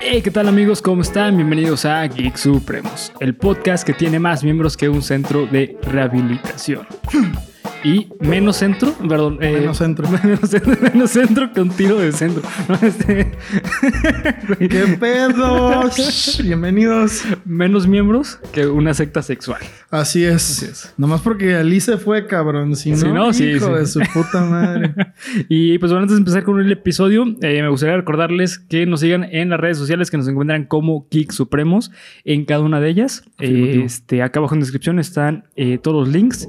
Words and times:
Hey, 0.00 0.22
¿qué 0.22 0.30
tal 0.30 0.46
amigos? 0.48 0.80
¿Cómo 0.80 1.02
están? 1.02 1.36
Bienvenidos 1.36 1.84
a 1.84 2.06
Geek 2.06 2.36
Supremos, 2.36 3.12
el 3.18 3.34
podcast 3.34 3.84
que 3.84 3.92
tiene 3.92 4.20
más 4.20 4.44
miembros 4.44 4.76
que 4.76 4.88
un 4.88 5.02
centro 5.02 5.46
de 5.46 5.76
rehabilitación. 5.82 6.86
Y 7.84 8.08
menos 8.20 8.56
centro, 8.56 8.92
perdón. 9.08 9.38
eh, 9.40 9.52
Menos 9.60 9.78
centro. 9.78 10.08
Menos, 10.24 10.40
centro- 10.50 10.76
menos 10.92 11.10
centro 11.10 11.52
que 11.52 11.60
un 11.60 11.68
tiro 11.70 11.96
de 11.98 12.10
centro. 12.10 12.42
No, 12.68 12.74
este, 12.86 13.30
¿Qué 14.58 14.96
pedo? 14.98 15.88
Shh, 15.88 16.42
Bienvenidos. 16.42 17.22
menos 17.44 17.86
miembros 17.86 18.40
que 18.52 18.66
una 18.66 18.94
secta 18.94 19.22
sexual. 19.22 19.60
Así 19.90 20.24
es. 20.24 20.62
es. 20.62 20.94
Nomás 20.96 21.20
porque 21.20 21.54
Alice 21.54 21.96
fue 21.98 22.26
cabrón. 22.26 22.74
Si 22.74 22.90
no, 22.90 23.32
sí, 23.32 23.44
hijo 23.44 23.66
sí. 23.68 23.72
de 23.74 23.86
su 23.86 24.00
puta 24.12 24.44
madre. 24.44 24.94
Y 25.48 25.78
pues 25.78 25.92
bueno, 25.92 26.02
antes 26.02 26.16
de 26.16 26.20
empezar 26.20 26.42
con 26.42 26.58
el 26.60 26.70
episodio, 26.72 27.24
eh, 27.42 27.62
me 27.62 27.68
gustaría 27.68 27.96
recordarles 27.96 28.58
que 28.58 28.86
nos 28.86 29.00
sigan 29.00 29.22
en 29.24 29.50
las 29.50 29.60
redes 29.60 29.78
sociales 29.78 30.10
que 30.10 30.16
nos 30.16 30.26
encuentran 30.26 30.64
como 30.64 31.06
Geek 31.12 31.30
Supremos 31.30 31.92
en 32.24 32.44
cada 32.44 32.60
una 32.62 32.80
de 32.80 32.88
ellas. 32.88 33.22
Este, 33.38 34.22
acá 34.22 34.40
abajo 34.40 34.54
en 34.54 34.60
la 34.60 34.64
descripción 34.64 34.98
están 34.98 35.44
eh, 35.54 35.78
todos 35.80 36.06
los 36.06 36.14
links. 36.14 36.48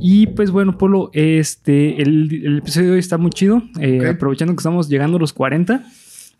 Y 0.00 0.26
pues 0.28 0.50
bueno, 0.50 0.63
Polo, 0.72 1.10
este, 1.12 2.02
el, 2.02 2.42
el 2.44 2.58
episodio 2.58 2.88
de 2.88 2.92
hoy 2.94 2.98
está 3.00 3.18
muy 3.18 3.30
chido. 3.30 3.62
eh. 3.80 4.08
Aprovechando 4.08 4.54
que 4.54 4.58
estamos 4.60 4.88
llegando 4.88 5.18
a 5.18 5.20
los 5.20 5.32
40. 5.32 5.84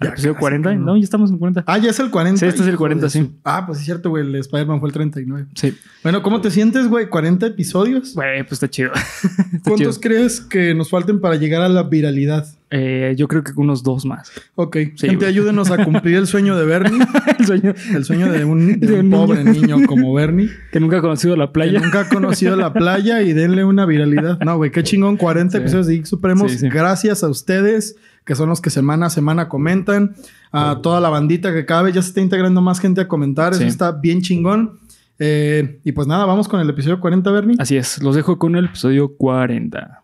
Ya 0.01 0.09
episodio 0.11 0.35
casi, 0.35 0.41
40. 0.41 0.75
¿no? 0.75 0.85
No, 0.87 0.97
ya 0.97 1.05
estamos 1.05 1.31
en 1.31 1.39
40. 1.39 1.65
Ah, 1.67 1.79
ya 1.79 1.91
es 1.91 1.99
el 2.01 2.11
40. 2.11 2.41
Sí, 2.41 2.47
este 2.47 2.61
es 2.63 2.67
el 2.69 2.75
hijo 2.75 2.79
40, 2.81 3.07
de 3.07 3.11
sí. 3.11 3.19
su- 3.21 3.31
Ah, 3.45 3.65
pues 3.67 3.79
es 3.79 3.85
cierto, 3.85 4.11
güey. 4.11 4.27
El 4.27 4.35
Spider-Man 4.37 4.81
fue 4.81 4.89
el 4.89 4.93
39. 4.93 5.47
Sí. 5.55 5.77
Bueno, 6.03 6.23
¿cómo 6.23 6.41
te 6.41 6.51
sientes, 6.51 6.89
güey? 6.89 7.07
¿40 7.09 7.47
episodios? 7.47 8.15
Güey, 8.15 8.43
pues 8.43 8.53
está 8.55 8.69
chido. 8.69 8.91
Está 9.55 9.71
¿Cuántos 9.71 10.01
chido. 10.01 10.01
crees 10.01 10.41
que 10.41 10.75
nos 10.75 10.91
falten 10.91 11.21
para 11.21 11.37
llegar 11.37 11.63
a 11.63 11.69
la 11.69 11.85
viralidad? 11.85 12.47
Eh, 12.71 13.15
yo 13.17 13.29
creo 13.29 13.45
que 13.45 13.53
unos 13.57 13.85
dos 13.85 14.05
más. 14.05 14.33
Ok. 14.57 14.77
Sí, 14.97 15.07
Gente, 15.07 15.17
güey. 15.17 15.29
ayúdenos 15.29 15.71
a 15.71 15.85
cumplir 15.85 16.17
el 16.17 16.27
sueño 16.27 16.57
de 16.57 16.67
Bernie. 16.67 16.99
el 17.39 17.47
sueño 17.47 17.73
El 17.95 18.05
sueño 18.05 18.33
de 18.33 18.45
un, 18.45 18.81
de 18.81 18.87
De 18.87 19.01
un 19.01 19.07
un 19.07 19.11
pobre 19.13 19.45
niño 19.45 19.87
como 19.87 20.13
Bernie. 20.13 20.51
que 20.73 20.81
nunca 20.81 20.99
ha 20.99 21.01
conocido 21.01 21.37
la 21.37 21.47
Que 21.47 21.53
playa. 21.53 21.79
nunca 21.81 22.01
ha 22.01 22.09
conocido 22.09 22.57
la 22.57 22.73
playa 22.73 23.23
y 23.23 23.33
denle 23.33 23.65
una 23.65 23.87
viralidad. 23.87 24.41
No, 24.41 24.57
güey, 24.57 24.73
qué 24.73 24.83
chingón. 24.83 25.17
40 25.17 25.53
Sí. 25.53 25.59
episodios 25.59 25.87
de 25.87 25.95
Geek 25.95 26.07
Supremos. 26.07 26.51
Sí. 26.53 26.69
Gracias 26.69 27.23
a 27.23 27.29
ustedes, 27.29 27.95
que 28.25 28.35
son 28.35 28.49
los 28.49 28.61
que 28.61 28.71
semana 28.71 29.07
a 29.07 29.11
semana 29.11 29.49
comentan. 29.49 30.15
A 30.53 30.81
toda 30.83 31.01
la 31.01 31.09
bandita 31.09 31.53
que 31.53 31.67
cada 31.67 31.83
vez 31.83 31.95
ya 31.95 32.03
se 32.03 32.09
está 32.09 32.21
integrando 32.21 32.61
más 32.61 32.79
gente 32.79 33.01
a 33.01 33.09
comentar. 33.09 33.55
Sí. 33.55 33.65
Eso 33.65 33.69
está 33.69 33.93
bien 33.93 34.23
chingón. 34.23 34.79
Eh, 35.19 35.81
y 35.85 35.93
pues 35.93 36.07
nada, 36.07 36.25
vamos 36.25 36.49
con 36.49 36.61
el 36.61 36.71
episodio 36.71 37.01
40, 37.01 37.31
Bernie. 37.31 37.57
Así 37.59 37.77
es, 37.77 38.03
los 38.03 38.15
dejo 38.15 38.39
con 38.39 38.57
el 38.57 38.67
episodio 38.67 39.17
40. 39.17 40.01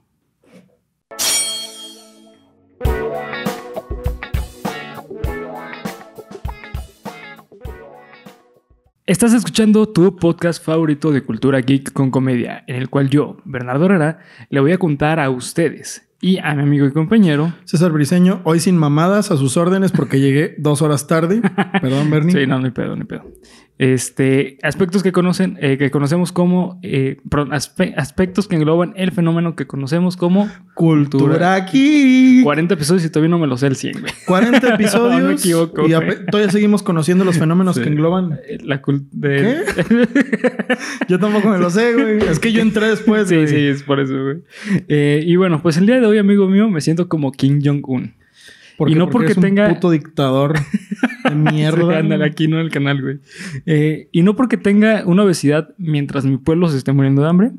Estás 9.06 9.32
escuchando 9.32 9.88
tu 9.88 10.14
podcast 10.14 10.64
favorito 10.64 11.10
de 11.10 11.22
cultura 11.22 11.60
geek 11.60 11.92
con 11.92 12.12
comedia, 12.12 12.62
en 12.68 12.76
el 12.76 12.88
cual 12.88 13.10
yo, 13.10 13.38
Bernardo 13.44 13.86
Herrera, 13.86 14.20
le 14.50 14.60
voy 14.60 14.70
a 14.70 14.78
contar 14.78 15.18
a 15.18 15.30
ustedes 15.30 16.09
y 16.20 16.38
a 16.38 16.54
mi 16.54 16.62
amigo 16.62 16.86
y 16.86 16.92
compañero. 16.92 17.52
César 17.64 17.92
Briseño, 17.92 18.40
hoy 18.44 18.60
sin 18.60 18.76
mamadas, 18.76 19.30
a 19.30 19.36
sus 19.36 19.56
órdenes 19.56 19.92
porque 19.92 20.20
llegué 20.20 20.54
dos 20.58 20.82
horas 20.82 21.06
tarde. 21.06 21.40
Perdón, 21.80 22.10
Bernie. 22.10 22.32
Sí, 22.32 22.46
no, 22.46 22.58
no 22.58 22.66
hay 22.66 22.72
pedo, 22.72 22.94
hay 22.94 23.04
pedo. 23.04 23.24
Este, 23.78 24.58
aspectos 24.62 25.02
que 25.02 25.10
conocen, 25.10 25.56
eh, 25.62 25.78
que 25.78 25.90
conocemos 25.90 26.32
como, 26.32 26.78
eh, 26.82 27.16
aspe- 27.30 27.94
aspectos 27.96 28.46
que 28.46 28.56
engloban 28.56 28.92
el 28.94 29.10
fenómeno 29.10 29.56
que 29.56 29.66
conocemos 29.66 30.18
como 30.18 30.50
Cultura 30.74 31.54
aquí. 31.54 32.42
40 32.44 32.74
episodios 32.74 33.06
y 33.06 33.08
todavía 33.08 33.30
no 33.30 33.38
me 33.38 33.46
lo 33.46 33.56
sé 33.56 33.68
el 33.68 33.76
100, 33.76 34.00
güey. 34.02 34.12
40 34.26 34.74
episodios. 34.74 35.22
No 35.22 35.28
me 35.28 35.32
equivoco, 35.32 35.86
y 35.86 35.92
todavía 36.30 36.50
seguimos 36.52 36.82
conociendo 36.82 37.24
los 37.24 37.38
fenómenos 37.38 37.76
Sí. 37.76 37.82
que 37.82 37.88
engloban. 37.88 38.38
Eh, 38.46 38.58
La 38.62 38.82
cul- 38.82 39.06
de... 39.12 39.62
Yo 41.08 41.18
tampoco 41.18 41.48
me 41.48 41.56
lo 41.58 41.70
sé, 41.70 41.94
güey. 41.94 42.18
Es 42.28 42.38
que 42.38 42.52
yo 42.52 42.60
entré 42.60 42.86
después, 42.88 43.28
sí, 43.28 43.34
güey. 43.36 43.48
sí, 43.48 43.56
es 43.56 43.82
por 43.82 44.00
eso, 44.00 44.12
güey. 44.22 44.36
Eh, 44.88 45.22
y 45.26 45.36
bueno, 45.36 45.62
pues 45.62 45.76
el 45.78 45.86
día 45.86 46.00
de 46.00 46.06
hoy, 46.06 46.09
amigo 46.18 46.48
mío, 46.48 46.68
me 46.70 46.80
siento 46.80 47.08
como 47.08 47.32
Kim 47.32 47.60
Jong-un. 47.64 48.14
Porque, 48.76 48.94
Y 48.94 48.96
no 48.96 49.10
porque 49.10 49.32
es 49.32 49.36
un 49.36 49.42
tenga- 49.44 49.68
puto 49.68 49.90
dictador 49.90 50.54
de 51.24 51.34
mierda. 51.52 51.98
Ándale, 51.98 52.24
aquí 52.24 52.48
no 52.48 52.58
en 52.58 52.64
el 52.64 52.70
canal, 52.70 53.02
güey. 53.02 53.18
Eh, 53.66 54.08
y 54.10 54.22
no 54.22 54.36
porque 54.36 54.56
tenga 54.56 55.02
una 55.04 55.22
obesidad 55.24 55.74
mientras 55.76 56.24
mi 56.24 56.38
pueblo 56.38 56.66
se 56.70 56.78
esté 56.78 56.92
muriendo 56.92 57.20
de 57.22 57.28
hambre, 57.28 57.50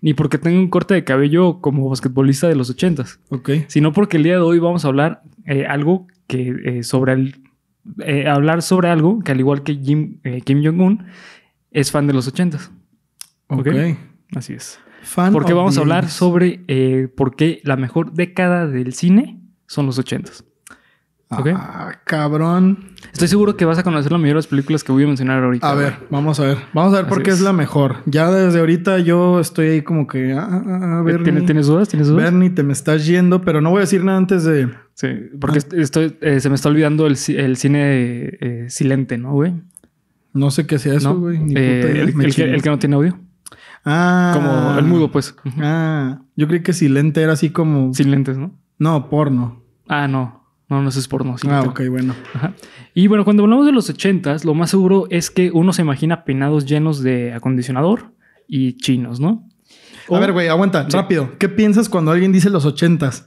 ni 0.00 0.14
porque 0.14 0.36
tenga 0.36 0.58
un 0.58 0.68
corte 0.68 0.94
de 0.94 1.04
cabello 1.04 1.60
como 1.60 1.88
basquetbolista 1.88 2.48
de 2.48 2.56
los 2.56 2.70
ochentas, 2.70 3.20
ok. 3.28 3.50
sino 3.68 3.92
porque 3.92 4.16
el 4.16 4.24
día 4.24 4.32
de 4.32 4.40
hoy 4.40 4.58
vamos 4.58 4.84
a 4.84 4.88
hablar 4.88 5.22
eh, 5.46 5.64
algo 5.64 6.08
que 6.26 6.54
eh, 6.64 6.82
sobre 6.82 7.12
el, 7.12 7.36
hablar 8.26 8.62
sobre 8.62 8.88
algo 8.88 9.20
que 9.20 9.30
al 9.30 9.38
igual 9.38 9.62
que 9.62 9.76
Jim, 9.76 10.18
Kim 10.44 10.64
Jong-un 10.64 11.04
es 11.70 11.92
fan 11.92 12.08
de 12.08 12.14
los 12.14 12.26
ochentas. 12.26 12.72
Ok. 13.46 13.68
Ok. 13.68 13.96
Así 14.34 14.54
es. 14.54 14.80
Fan 15.04 15.32
Porque 15.32 15.52
vamos 15.52 15.76
a 15.78 15.80
hablar 15.80 16.04
80s. 16.06 16.08
sobre 16.08 16.64
eh, 16.68 17.08
por 17.14 17.36
qué 17.36 17.60
la 17.64 17.76
mejor 17.76 18.12
década 18.12 18.66
del 18.66 18.92
cine 18.94 19.40
son 19.66 19.86
los 19.86 19.98
ochentas. 19.98 20.44
ok. 21.28 21.48
Ah, 21.54 22.00
cabrón. 22.04 22.90
Estoy 23.12 23.28
seguro 23.28 23.56
que 23.56 23.64
vas 23.64 23.78
a 23.78 23.82
conocer 23.82 24.10
la 24.12 24.18
mayoría 24.18 24.32
de 24.34 24.38
las 24.38 24.46
películas 24.46 24.82
que 24.84 24.92
voy 24.92 25.04
a 25.04 25.06
mencionar 25.06 25.42
ahorita. 25.42 25.68
A 25.70 25.74
güey. 25.74 25.84
ver, 25.86 25.94
vamos 26.10 26.40
a 26.40 26.44
ver. 26.44 26.58
Vamos 26.72 26.92
a 26.94 26.98
ver 27.02 27.06
por 27.06 27.22
qué 27.22 27.30
es. 27.30 27.36
es. 27.36 27.42
la 27.42 27.52
mejor. 27.52 27.96
Ya 28.06 28.30
desde 28.30 28.58
ahorita 28.60 28.98
yo 29.00 29.40
estoy 29.40 29.66
ahí 29.68 29.82
como 29.82 30.06
que... 30.06 30.32
Ah, 30.32 30.48
ah, 30.50 31.02
ah. 31.06 31.18
¿Tienes, 31.22 31.44
¿Tienes 31.46 31.66
dudas? 31.66 31.88
¿Tienes 31.88 32.08
dudas? 32.08 32.24
Bernie, 32.24 32.50
te 32.50 32.62
me 32.62 32.72
estás 32.72 33.06
yendo, 33.06 33.42
pero 33.42 33.60
no 33.60 33.70
voy 33.70 33.78
a 33.78 33.80
decir 33.82 34.04
nada 34.04 34.18
antes 34.18 34.44
de... 34.44 34.68
Sí, 34.94 35.08
porque 35.40 35.58
est- 35.58 35.72
estoy, 35.74 36.16
eh, 36.20 36.38
se 36.40 36.48
me 36.48 36.54
está 36.54 36.68
olvidando 36.68 37.06
el, 37.06 37.16
el 37.36 37.56
cine 37.56 37.80
eh, 38.40 38.66
silente, 38.68 39.18
¿no, 39.18 39.32
güey? 39.32 39.52
No 40.32 40.50
sé 40.50 40.66
qué 40.66 40.78
sea 40.78 40.94
eso, 40.94 41.14
¿No? 41.14 41.20
güey. 41.20 41.38
Ni 41.38 41.54
Eh, 41.56 41.80
puta 41.82 41.92
idea. 41.92 42.02
el, 42.04 42.14
Me 42.14 42.24
el 42.24 42.30
que, 42.30 42.42
chingo. 42.42 42.54
el 42.54 42.62
que 42.62 42.70
no 42.70 42.78
tiene 42.78 42.94
audio. 42.96 43.18
Ah. 43.84 44.32
Como 44.34 44.78
el 44.78 44.84
mudo, 44.84 45.10
pues. 45.10 45.34
Ah. 45.60 46.20
Yo 46.36 46.48
creí 46.48 46.62
que 46.62 46.72
silente 46.72 47.22
era 47.22 47.32
así 47.34 47.50
como... 47.50 47.92
Sin 47.94 48.10
lentes, 48.10 48.36
¿no? 48.38 48.52
No, 48.78 49.08
porno. 49.10 49.62
Ah, 49.88 50.08
no. 50.08 50.42
No, 50.68 50.82
no 50.82 50.88
eso 50.88 50.98
es 50.98 51.08
porno. 51.08 51.36
sí, 51.36 51.46
ah, 51.50 51.62
ok, 51.62 51.82
bueno. 51.90 52.14
Ajá. 52.32 52.54
Y 52.94 53.06
bueno, 53.06 53.24
cuando 53.24 53.42
hablamos 53.42 53.66
de 53.66 53.72
los 53.72 53.90
ochentas, 53.90 54.44
lo 54.44 54.54
más 54.54 54.70
seguro 54.70 55.06
es 55.10 55.30
que 55.30 55.50
uno 55.52 55.72
se 55.74 55.82
imagina 55.82 56.24
peinados 56.24 56.64
llenos 56.64 57.02
de 57.02 57.34
acondicionador 57.34 58.12
y 58.48 58.76
chinos, 58.78 59.20
¿no? 59.20 59.46
A 60.10 60.18
ver, 60.18 60.32
güey, 60.32 60.48
aguanta, 60.48 60.88
Sí. 60.90 60.96
rápido. 60.96 61.38
¿Qué 61.38 61.48
piensas 61.48 61.88
cuando 61.88 62.10
alguien 62.12 62.32
dice 62.32 62.48
los 62.50 62.64
ochentas? 62.64 63.26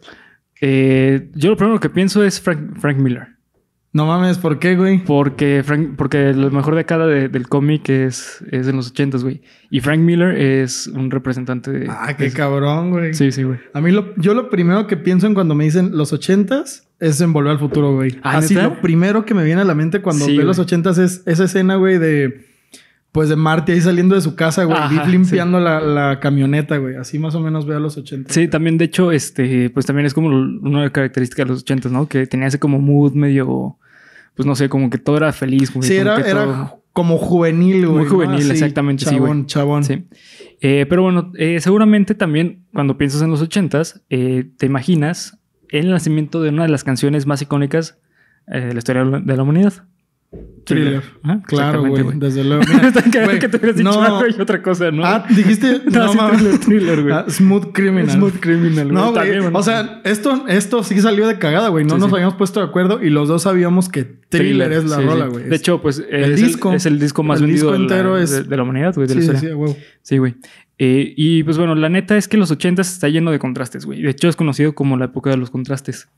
Eh, 0.62 1.30
yo 1.36 1.52
lo 1.52 1.58
primero 1.58 1.80
que 1.80 1.90
pienso 1.90 2.24
es 2.24 2.42
Frank, 2.42 2.80
Frank 2.80 2.98
Miller. 2.98 3.37
No 3.94 4.06
mames, 4.06 4.38
¿por 4.38 4.60
qué, 4.60 4.76
güey? 4.76 5.04
Porque, 5.04 5.64
Frank, 5.66 5.96
porque 5.98 6.34
la 6.34 6.50
mejor 6.50 6.76
de- 6.76 7.30
del 7.30 7.48
cómic 7.48 7.90
es, 7.90 8.44
es 8.52 8.68
en 8.68 8.76
los 8.76 8.90
ochentas, 8.90 9.24
güey. 9.24 9.42
Y 9.72 9.80
Frank 9.80 10.00
Miller 10.02 10.38
es 10.38 10.88
un 10.88 11.10
representante 11.10 11.72
de... 11.72 11.88
Ah, 11.90 12.16
qué 12.16 12.32
cabrón, 12.32 12.92
güey. 12.92 13.14
Sí, 13.14 13.32
sí, 13.32 13.44
güey. 13.44 13.58
A 13.74 13.82
mí 13.82 13.92
lo, 13.92 14.14
yo 14.18 14.34
lo 14.34 14.50
primero 14.50 14.86
que 14.88 14.98
pienso 14.98 15.26
en 15.26 15.34
cuando 15.34 15.56
me 15.56 15.64
dicen 15.64 15.98
los 15.98 16.14
ochentas 16.14 16.88
es 17.00 17.22
en 17.22 17.34
Volver 17.34 17.54
al 17.54 17.60
Futuro, 17.60 17.96
güey. 17.96 18.20
Ah, 18.24 18.38
Así 18.38 18.54
¿neta? 18.56 18.68
lo 18.68 18.82
primero 18.82 19.26
que 19.26 19.34
me 19.34 19.44
viene 19.44 19.62
a 19.62 19.66
la 19.66 19.74
mente 19.74 20.02
cuando 20.02 20.26
Sí, 20.26 20.38
veo 20.38 20.46
los 20.46 20.60
ochentas 20.60 20.98
es 21.00 21.24
esa 21.26 21.46
escena, 21.46 21.76
güey, 21.76 21.98
de 21.98 22.46
pues 23.18 23.30
de 23.30 23.36
Marty 23.36 23.72
ahí 23.72 23.82
saliendo 23.82 24.14
de 24.14 24.22
su 24.22 24.36
casa, 24.36 24.64
güey, 24.66 24.78
Ajá, 24.78 25.08
limpiando 25.08 25.60
la, 25.60 25.82
la 25.82 26.20
camioneta, 26.20 26.78
güey. 26.78 26.98
Así 26.98 27.18
más 27.18 27.34
o 27.34 27.40
menos 27.40 27.66
veo 27.66 27.78
a 27.78 27.80
los 27.80 27.98
ochentas. 27.98 28.32
Sí, 28.32 28.48
también, 28.48 28.78
de 28.78 28.86
hecho, 28.86 29.12
este, 29.12 29.72
pues 29.72 29.88
también 29.88 30.06
es 30.06 30.14
como 30.14 30.28
una 30.28 30.78
de 30.82 30.84
las 30.86 30.92
características 30.92 31.48
de 31.48 31.50
los 31.52 31.62
ochentas, 31.62 31.92
¿no? 31.92 32.08
Que 32.08 32.28
tenía 32.28 32.46
ese 32.46 32.60
como 32.60 32.78
mood 32.80 33.14
medio, 33.14 33.80
pues 34.36 34.46
no 34.46 34.54
sé, 34.56 34.70
como 34.70 34.92
que 34.92 35.00
todo 35.00 35.18
era 35.18 35.34
feliz. 35.34 35.74
güey, 35.74 35.90
Sí, 35.90 35.98
como 35.98 36.12
era, 36.12 36.30
era 36.30 36.44
todo- 36.46 36.84
como 36.94 37.18
juvenil, 37.18 37.88
güey. 37.88 38.02
Muy 38.02 38.08
juvenil, 38.08 38.52
exactamente, 38.52 39.06
sí, 39.06 39.16
Chabón, 39.16 39.30
güey. 39.30 39.46
chabón. 39.48 39.84
Sí. 39.84 40.06
Eh, 40.62 40.86
pero 40.88 41.02
bueno, 41.02 41.32
eh, 41.40 41.60
seguramente 41.60 42.14
también 42.14 42.66
cuando 42.72 43.00
piensas 43.00 43.24
en 43.24 43.32
los 43.32 43.42
ochentas, 43.42 44.04
eh, 44.12 44.52
te 44.60 44.68
imaginas 44.68 45.40
el 45.70 45.90
nacimiento 45.90 46.44
de 46.44 46.50
una 46.50 46.62
de 46.64 46.70
las 46.70 46.84
canciones 46.84 47.26
más 47.26 47.42
icónicas 47.42 47.98
eh, 48.54 48.60
de 48.62 48.74
la 48.74 48.78
historia 48.78 49.04
de 49.04 49.36
la 49.38 49.42
humanidad. 49.42 49.74
Thriller. 50.66 51.02
Ajá, 51.24 51.42
Claro, 51.48 51.86
güey. 51.86 52.04
Desde 52.16 52.44
luego. 52.44 52.62
Mira, 52.68 53.26
güey, 53.26 53.40
que 53.40 53.48
te 53.48 53.56
hubieras 53.58 53.78
dicho 53.78 53.90
no. 53.90 54.02
algo 54.02 54.24
y 54.28 54.42
otra 54.42 54.62
cosa, 54.62 54.92
¿no? 54.92 55.06
Ah, 55.06 55.26
dijiste. 55.30 55.82
No, 55.92 56.06
No, 56.06 56.12
sí, 56.12 56.18
mames. 56.18 56.38
thriller, 56.40 56.60
thriller, 56.60 57.02
güey. 57.04 57.14
Ah, 57.16 57.26
smooth 57.30 57.72
Criminal. 57.72 58.12
Smooth 58.12 58.40
Criminal, 58.42 58.92
güey. 58.92 58.94
No, 58.94 59.14
güey. 59.14 59.40
O 59.54 59.64
sea, 59.64 60.02
esto, 60.04 60.46
esto 60.50 60.84
sí 60.84 61.00
salió 61.00 61.28
de 61.28 61.40
cagada, 61.40 61.70
güey. 61.70 61.86
No 61.86 61.96
Sí, 61.96 62.02
nos 62.02 62.10
sí. 62.10 62.16
habíamos 62.16 62.36
puesto 62.36 62.60
de 62.60 62.66
acuerdo 62.66 63.02
y 63.02 63.10
los 63.10 63.30
dos 63.30 63.44
sabíamos 63.44 63.88
que 63.88 64.04
Thriller, 64.04 64.72
es 64.74 64.86
la 64.86 65.00
rola, 65.00 65.28
güey. 65.28 65.46
De 65.46 65.56
hecho, 65.56 65.82
pues 65.82 66.04
el 66.10 66.34
es, 66.34 66.42
disco. 66.42 66.72
El, 66.72 66.76
es 66.76 66.86
el 66.86 67.00
disco 67.00 67.24
más 67.24 67.40
El 67.40 67.46
vendido 67.48 67.68
disco 67.68 67.72
de, 67.72 67.78
la, 67.80 67.84
entero 67.96 68.18
es- 68.18 68.32
de, 68.32 68.44
de 68.44 68.58
la 68.58 68.64
humanidad, 68.64 68.94
güey, 68.96 69.08
sí, 69.08 69.22
sí, 69.22 69.48
güey. 69.52 69.76
Sí, 70.02 70.18
güey. 70.18 70.36
Eh, 70.80 71.14
y 71.16 71.44
pues 71.44 71.58
bueno, 71.58 71.74
la 71.74 71.88
neta 71.90 72.18
es 72.18 72.28
que 72.28 72.38
los 72.38 72.52
80 72.52 72.82
está 72.82 73.08
lleno 73.08 73.32
de 73.32 73.40
contrastes, 73.40 73.86
güey. 73.86 74.02
De 74.02 74.10
hecho, 74.10 74.28
es 74.28 74.36
conocido 74.36 74.76
como 74.76 74.98
la 74.98 75.06
época 75.06 75.30
de 75.30 75.38
los 75.38 75.50
contrastes. 75.50 76.10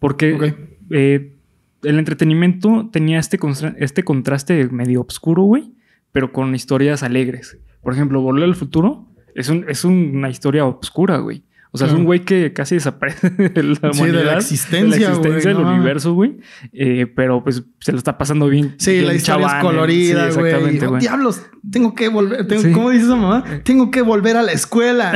Porque 0.00 0.32
Ok. 0.34 0.44
eh, 0.92 1.34
el 1.82 1.98
entretenimiento 1.98 2.88
tenía 2.92 3.18
este, 3.18 3.38
este 3.78 4.04
contraste 4.04 4.68
medio 4.68 5.02
oscuro, 5.02 5.42
güey, 5.42 5.72
pero 6.12 6.32
con 6.32 6.54
historias 6.54 7.02
alegres. 7.02 7.58
Por 7.82 7.94
ejemplo, 7.94 8.20
Volver 8.20 8.44
al 8.44 8.54
Futuro 8.54 9.06
es, 9.34 9.48
un, 9.48 9.64
es 9.68 9.84
una 9.84 10.28
historia 10.28 10.64
oscura, 10.64 11.18
güey. 11.18 11.44
O 11.72 11.78
sea, 11.78 11.86
es 11.86 11.92
un 11.92 12.04
güey 12.04 12.24
que 12.24 12.52
casi 12.52 12.74
desaparece 12.74 13.30
de 13.30 13.62
la 13.62 13.92
Sí, 13.92 14.06
de 14.06 14.24
la 14.24 14.34
existencia, 14.38 14.80
de 14.80 14.88
la 14.88 14.96
existencia 15.10 15.52
güey, 15.52 15.54
del 15.54 15.62
no. 15.64 15.72
universo, 15.74 16.14
güey. 16.14 16.38
Eh, 16.72 17.06
pero 17.14 17.44
pues 17.44 17.62
se 17.78 17.92
lo 17.92 17.98
está 17.98 18.18
pasando 18.18 18.48
bien. 18.48 18.74
Sí, 18.78 18.92
bien 18.92 19.06
la 19.06 19.14
historia 19.14 19.46
es 19.46 19.52
chaván, 19.52 19.64
colorida, 19.66 20.30
Sí, 20.32 20.38
güey. 20.38 20.46
exactamente, 20.50 20.86
Oh, 20.86 20.88
güey. 20.90 21.00
diablos, 21.00 21.46
tengo 21.70 21.94
que 21.94 22.08
volver. 22.08 22.46
tengo- 22.48 22.62
Sí. 22.62 22.72
¿Cómo 22.72 22.90
dice 22.90 23.04
esa 23.04 23.14
mamá? 23.16 23.44
Tengo 23.62 23.90
que 23.92 24.02
volver 24.02 24.36
a 24.36 24.42
la 24.42 24.50
escuela. 24.52 25.14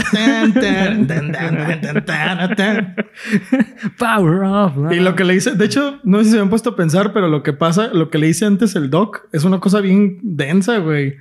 Power 3.98 4.34
love. 4.46 4.92
Y 4.92 5.00
lo 5.00 5.14
que 5.14 5.24
le 5.24 5.34
dice, 5.34 5.52
de 5.54 5.64
hecho, 5.64 6.00
no 6.04 6.18
sé 6.18 6.24
si 6.26 6.30
se 6.32 6.40
han 6.40 6.50
puesto 6.50 6.70
a 6.70 6.76
pensar, 6.76 7.12
pero 7.12 7.28
lo 7.28 7.42
que 7.42 7.52
pasa, 7.52 7.88
lo 7.88 8.10
que 8.10 8.18
le 8.18 8.26
dice 8.28 8.44
antes 8.46 8.74
el 8.76 8.90
doc 8.90 9.26
es 9.32 9.44
una 9.44 9.60
cosa 9.60 9.80
bien 9.80 10.18
densa, 10.22 10.78
güey. 10.78 11.16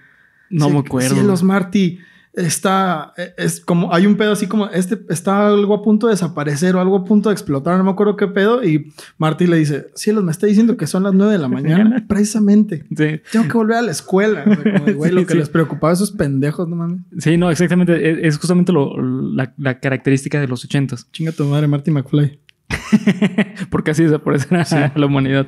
No 0.50 0.69
me 0.69 0.79
acuerdo. 0.79 1.15
Cielos, 1.15 1.44
Marty. 1.44 2.00
Está, 2.35 3.13
eh, 3.15 3.33
es 3.38 3.62
como, 3.62 3.94
hay 3.94 4.07
un 4.07 4.15
pedo 4.15 4.31
así 4.31 4.47
como, 4.47 4.68
este 4.69 5.00
está 5.09 5.47
algo 5.47 5.75
a 5.75 5.83
punto 5.83 6.07
de 6.07 6.13
desaparecer 6.13 6.75
o 6.75 6.81
algo 6.81 6.95
a 6.97 7.06
punto 7.06 7.30
de 7.30 7.33
explotar, 7.33 7.77
no 7.77 7.83
me 7.83 7.91
acuerdo 7.91 8.15
qué 8.18 8.27
pedo. 8.27 8.63
Y 8.63 8.91
Marty 9.19 9.45
le 9.45 9.57
dice, 9.57 9.88
Cielos, 9.94 10.24
me 10.24 10.31
está 10.31 10.47
diciendo 10.47 10.75
que 10.75 10.88
son 10.88 11.03
las 11.03 11.13
nueve 11.13 11.33
de 11.33 11.38
la 11.39 11.47
mañana. 11.47 12.03
Precisamente. 12.09 12.85
Sí. 12.89 13.21
Tengo 13.31 13.47
que 13.47 13.53
volver 13.57 13.77
a 13.77 13.81
la 13.83 13.91
escuela. 13.91 14.44
O 14.47 14.56
sea, 14.56 14.74
como 14.74 14.94
güey, 14.95 15.09
Sí, 15.12 15.15
lo 15.15 15.25
que 15.27 15.33
sí. 15.33 15.38
les 15.38 15.50
preocupaba 15.50 15.91
a 15.91 15.94
esos 15.94 16.12
pendejos, 16.12 16.68
no 16.68 16.75
mames. 16.75 17.01
Sí, 17.19 17.38
no, 17.38 17.51
exactamente. 17.51 18.09
Es, 18.12 18.18
es 18.33 18.38
justamente 18.39 18.71
lo- 18.71 19.00
la, 19.00 19.53
la 19.57 19.79
característica 19.79 20.39
de 20.41 20.47
los 20.47 20.65
ochentas. 20.65 21.12
Chinga 21.12 21.33
tu 21.33 21.45
madre, 21.45 21.68
Marty 21.68 21.91
McFly. 21.91 22.39
Porque 23.69 23.91
así 23.91 24.03
desaparece 24.03 24.47
la 24.95 25.06
humanidad. 25.06 25.47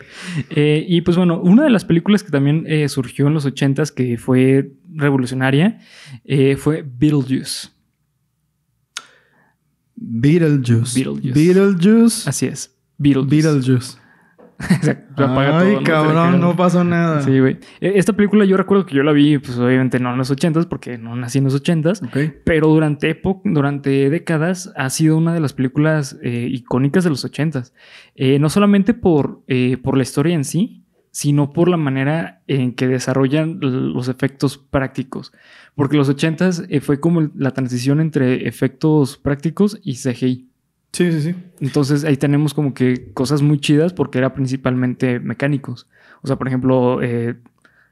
Eh, 0.51 0.85
y 0.87 1.01
pues 1.01 1.17
bueno, 1.17 1.39
una 1.41 1.63
de 1.63 1.69
las 1.69 1.85
películas 1.85 2.23
que 2.23 2.31
también 2.31 2.65
eh, 2.67 2.87
surgió 2.89 3.27
en 3.27 3.33
los 3.33 3.45
ochentas 3.45 3.91
que 3.91 4.17
fue 4.17 4.71
revolucionaria 4.95 5.79
eh, 6.23 6.55
fue 6.55 6.83
Beetlejuice. 6.87 7.69
Beetlejuice. 9.95 10.99
Beetlejuice. 10.99 11.33
Beetlejuice. 11.33 12.29
Así 12.29 12.47
es. 12.47 12.75
Beetlejuice. 12.97 13.29
Beetlejuice. 13.29 13.97
Exacto. 14.59 15.25
Ay, 15.27 15.73
todo, 15.75 15.83
cabrón, 15.83 16.39
no 16.39 16.55
pasó 16.55 16.83
nada. 16.83 17.21
Sí, 17.21 17.39
güey. 17.39 17.57
Eh, 17.81 17.93
Esta 17.95 18.13
película 18.13 18.45
yo 18.45 18.55
recuerdo 18.55 18.85
que 18.85 18.95
yo 18.95 19.03
la 19.03 19.11
vi, 19.11 19.37
pues 19.37 19.57
obviamente 19.57 19.99
no 19.99 20.11
en 20.11 20.17
los 20.17 20.31
ochentas, 20.31 20.65
porque 20.65 20.97
no 20.97 21.15
nací 21.15 21.39
en 21.39 21.43
los 21.43 21.55
ochentas. 21.55 22.01
Ok. 22.01 22.17
Pero 22.45 22.67
durante, 22.69 23.21
durante 23.43 24.09
décadas 24.09 24.71
ha 24.77 24.89
sido 24.89 25.17
una 25.17 25.33
de 25.33 25.41
las 25.41 25.53
películas 25.53 26.17
eh, 26.21 26.47
icónicas 26.49 27.03
de 27.03 27.09
los 27.09 27.25
ochentas. 27.25 27.73
Eh, 28.15 28.39
no 28.39 28.49
solamente 28.49 28.93
por, 28.93 29.43
eh, 29.47 29.77
por 29.77 29.97
la 29.97 30.03
historia 30.03 30.35
en 30.35 30.45
sí, 30.45 30.84
sino 31.15 31.53
por 31.53 31.69
la 31.69 31.77
manera 31.77 32.41
en 32.45 32.73
que 32.73 32.89
desarrollan 32.89 33.59
los 33.61 34.09
efectos 34.09 34.57
prácticos. 34.57 35.31
Porque 35.73 35.95
los 35.95 36.09
ochentas 36.09 36.63
eh, 36.67 36.81
fue 36.81 36.99
como 36.99 37.31
la 37.37 37.51
transición 37.51 38.01
entre 38.01 38.49
efectos 38.49 39.15
prácticos 39.15 39.79
y 39.81 39.93
CGI. 39.93 40.49
Sí, 40.91 41.11
sí, 41.13 41.21
sí. 41.21 41.35
Entonces 41.61 42.03
ahí 42.03 42.17
tenemos 42.17 42.53
como 42.53 42.73
que 42.73 43.13
cosas 43.13 43.41
muy 43.41 43.61
chidas 43.61 43.93
porque 43.93 44.17
era 44.17 44.33
principalmente 44.33 45.21
mecánicos. 45.21 45.87
O 46.21 46.27
sea, 46.27 46.35
por 46.35 46.49
ejemplo, 46.49 47.01
eh, 47.01 47.35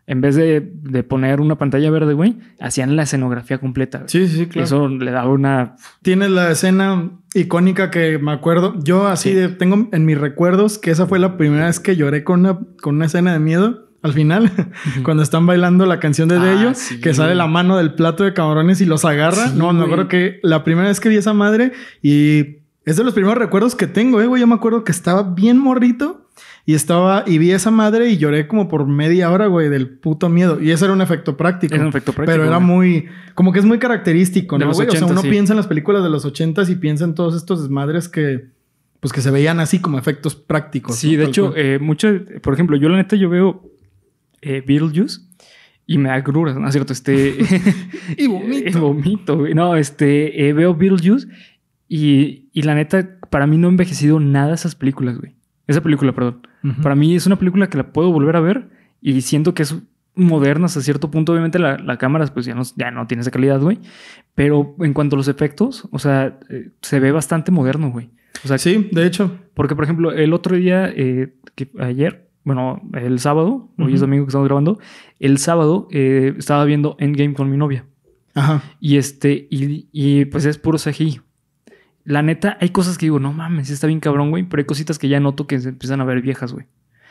en 0.05 0.19
vez 0.21 0.35
de, 0.35 0.59
de 0.73 1.03
poner 1.03 1.39
una 1.39 1.57
pantalla 1.57 1.89
verde, 1.89 2.13
güey, 2.13 2.35
hacían 2.59 2.95
la 2.95 3.03
escenografía 3.03 3.57
completa. 3.59 3.99
güey. 3.99 4.09
Sí, 4.09 4.27
sí, 4.27 4.47
claro. 4.47 4.65
Eso 4.65 4.87
le 4.89 5.11
daba 5.11 5.29
una... 5.31 5.75
Tienes 6.01 6.29
la 6.29 6.51
escena 6.51 7.09
icónica 7.33 7.89
que 7.89 8.19
me 8.19 8.31
acuerdo. 8.33 8.75
Yo 8.83 9.07
así 9.07 9.29
Sí. 9.29 9.35
de, 9.35 9.49
tengo 9.49 9.87
en 9.91 10.05
mis 10.05 10.17
recuerdos 10.17 10.77
que 10.77 10.91
esa 10.91 11.07
fue 11.07 11.19
la 11.19 11.37
primera 11.37 11.67
vez 11.67 11.79
que 11.79 11.95
lloré 11.95 12.23
con 12.23 12.41
una, 12.41 12.59
con 12.81 12.95
una 12.95 13.05
escena 13.05 13.31
de 13.33 13.39
miedo. 13.39 13.87
Al 14.01 14.11
final, 14.11 14.51
cuando 15.05 15.23
están 15.23 15.45
bailando 15.45 15.85
la 15.85 16.01
canción 16.01 16.27
de 16.27 16.35
Ah, 16.35 16.43
Dello, 16.43 16.73
sí, 16.73 16.99
que 16.99 17.13
sale 17.13 17.35
la 17.35 17.47
mano 17.47 17.77
del 17.77 17.93
plato 17.93 18.25
de 18.25 18.33
camarones 18.33 18.81
y 18.81 18.85
los 18.85 19.05
agarra. 19.05 19.47
Sí, 19.47 19.57
no, 19.57 19.71
me 19.71 19.85
acuerdo 19.85 20.09
que 20.09 20.39
la 20.43 20.65
primera 20.65 20.89
vez 20.89 20.99
que 20.99 21.07
vi 21.07 21.15
esa 21.15 21.33
madre 21.33 21.71
y 22.01 22.57
es 22.85 22.97
de 22.97 23.05
los 23.05 23.13
primeros 23.13 23.37
recuerdos 23.37 23.75
que 23.77 23.87
tengo, 23.87 24.19
eh, 24.21 24.27
güey. 24.27 24.41
Yo 24.41 24.47
me 24.47 24.55
acuerdo 24.55 24.83
que 24.83 24.91
estaba 24.91 25.23
bien 25.23 25.57
morrito 25.57 26.22
y 26.65 26.75
estaba 26.75 27.25
y 27.27 27.39
vi 27.39 27.51
esa 27.51 27.71
madre 27.71 28.09
y 28.09 28.17
lloré 28.17 28.47
como 28.47 28.69
por 28.69 28.87
media 28.87 29.29
hora, 29.31 29.47
güey, 29.47 29.67
del 29.69 29.89
puto 29.89 30.29
miedo. 30.29 30.61
Y 30.61 30.71
ese 30.71 30.85
era 30.85 30.93
un 30.93 31.01
efecto 31.01 31.35
práctico. 31.35 31.73
Era 31.75 31.83
un 31.83 31.89
efecto 31.89 32.13
práctico, 32.13 32.31
Pero 32.31 32.47
era 32.47 32.59
muy, 32.59 33.07
como 33.35 33.51
que 33.51 33.59
es 33.59 33.65
muy 33.65 33.79
característico, 33.79 34.57
¿no? 34.57 34.67
los 34.67 34.77
güey? 34.77 34.87
o 34.87 34.91
sea, 34.91 34.99
80, 35.01 35.13
uno 35.13 35.21
sí. 35.21 35.29
piensa 35.29 35.53
en 35.53 35.57
las 35.57 35.67
películas 35.67 36.03
de 36.03 36.09
los 36.09 36.23
ochentas 36.23 36.69
y 36.69 36.75
piensa 36.75 37.03
en 37.03 37.15
todos 37.15 37.35
estos 37.35 37.61
desmadres 37.61 38.07
que, 38.07 38.45
pues 39.01 39.11
que 39.11 39.19
se 39.19 39.29
veían 39.29 39.59
así 39.59 39.79
como 39.79 39.99
efectos 39.99 40.35
prácticos. 40.35 40.95
Sí, 40.95 41.11
¿no? 41.13 41.17
de 41.17 41.23
Tal 41.23 41.29
hecho, 41.29 41.53
eh, 41.57 41.79
mucho, 41.79 42.07
por 42.41 42.53
ejemplo, 42.53 42.77
yo 42.77 42.87
la 42.87 42.95
neta 42.95 43.17
yo 43.17 43.29
veo 43.29 43.69
eh, 44.41 44.63
Beetlejuice 44.65 45.19
y 45.85 45.97
me 45.97 46.07
da 46.09 46.21
gruras, 46.21 46.55
¿no 46.55 46.65
es 46.65 46.71
cierto? 46.71 46.93
Este... 46.93 47.35
Y 48.17 48.27
vomito. 48.27 48.79
Vomito, 48.79 49.37
güey. 49.37 49.53
No, 49.53 49.75
este, 49.75 50.47
eh, 50.47 50.53
veo 50.53 50.73
Beetlejuice 50.73 51.27
y, 51.89 52.47
y 52.53 52.61
la 52.61 52.73
neta, 52.73 53.19
para 53.29 53.47
mí 53.47 53.57
no 53.57 53.67
ha 53.67 53.71
envejecido 53.71 54.21
nada 54.21 54.53
esas 54.53 54.75
películas, 54.75 55.17
güey. 55.17 55.35
Esa 55.67 55.81
película, 55.81 56.11
perdón. 56.13 56.47
Para 56.81 56.95
mí 56.95 57.15
es 57.15 57.25
una 57.25 57.37
película 57.37 57.67
que 57.69 57.77
la 57.77 57.91
puedo 57.91 58.11
volver 58.11 58.35
a 58.35 58.39
ver 58.39 58.69
y 59.01 59.21
siento 59.21 59.53
que 59.53 59.63
es 59.63 59.75
moderna 60.15 60.65
hasta 60.65 60.81
cierto 60.81 61.09
punto. 61.11 61.31
Obviamente 61.31 61.59
la, 61.59 61.77
la 61.77 61.97
cámara 61.97 62.25
pues 62.27 62.45
ya 62.45 62.53
no, 62.55 62.63
ya 62.75 62.91
no 62.91 63.07
tiene 63.07 63.21
esa 63.21 63.31
calidad, 63.31 63.59
güey. 63.59 63.79
Pero 64.35 64.75
en 64.79 64.93
cuanto 64.93 65.15
a 65.15 65.17
los 65.17 65.27
efectos, 65.27 65.87
o 65.91 65.99
sea, 65.99 66.39
eh, 66.49 66.71
se 66.81 66.99
ve 66.99 67.11
bastante 67.11 67.51
moderno, 67.51 67.91
güey. 67.91 68.09
O 68.43 68.47
sea, 68.47 68.57
Sí, 68.57 68.89
de 68.91 69.05
hecho. 69.05 69.37
porque, 69.53 69.75
por 69.75 69.83
ejemplo, 69.83 70.11
el 70.11 70.33
otro 70.33 70.55
día, 70.55 70.89
eh, 70.89 71.33
que 71.55 71.69
ayer, 71.79 72.27
bueno, 72.43 72.81
el 72.93 73.19
sábado, 73.19 73.69
hoy 73.77 73.93
es 73.93 74.01
domingo 74.01 74.25
que 74.25 74.29
estamos 74.29 74.47
grabando, 74.47 74.79
el 75.19 75.37
sábado 75.37 75.87
eh, 75.91 76.33
estaba 76.37 76.65
viendo 76.65 76.95
Endgame 76.99 77.33
con 77.33 77.49
mi 77.49 77.57
novia. 77.57 77.85
Ajá. 78.33 78.63
Y 78.79 78.97
este, 78.97 79.47
y, 79.51 79.87
y, 79.91 80.25
pues 80.25 80.45
es 80.45 80.57
puro 80.57 80.77
CGI. 80.77 81.21
La 82.05 82.21
neta, 82.21 82.57
hay 82.59 82.69
cosas 82.69 82.97
que 82.97 83.05
digo, 83.05 83.19
no 83.19 83.31
mames, 83.33 83.69
está 83.69 83.87
bien 83.87 83.99
cabrón, 83.99 84.29
güey, 84.29 84.43
pero 84.43 84.59
hay 84.61 84.65
cositas 84.65 84.99
que 84.99 85.07
ya 85.07 85.19
noto 85.19 85.47
que 85.47 85.59
se 85.59 85.69
empiezan 85.69 86.01
a 86.01 86.05
ver 86.05 86.21
viejas, 86.21 86.51
güey. 86.53 86.65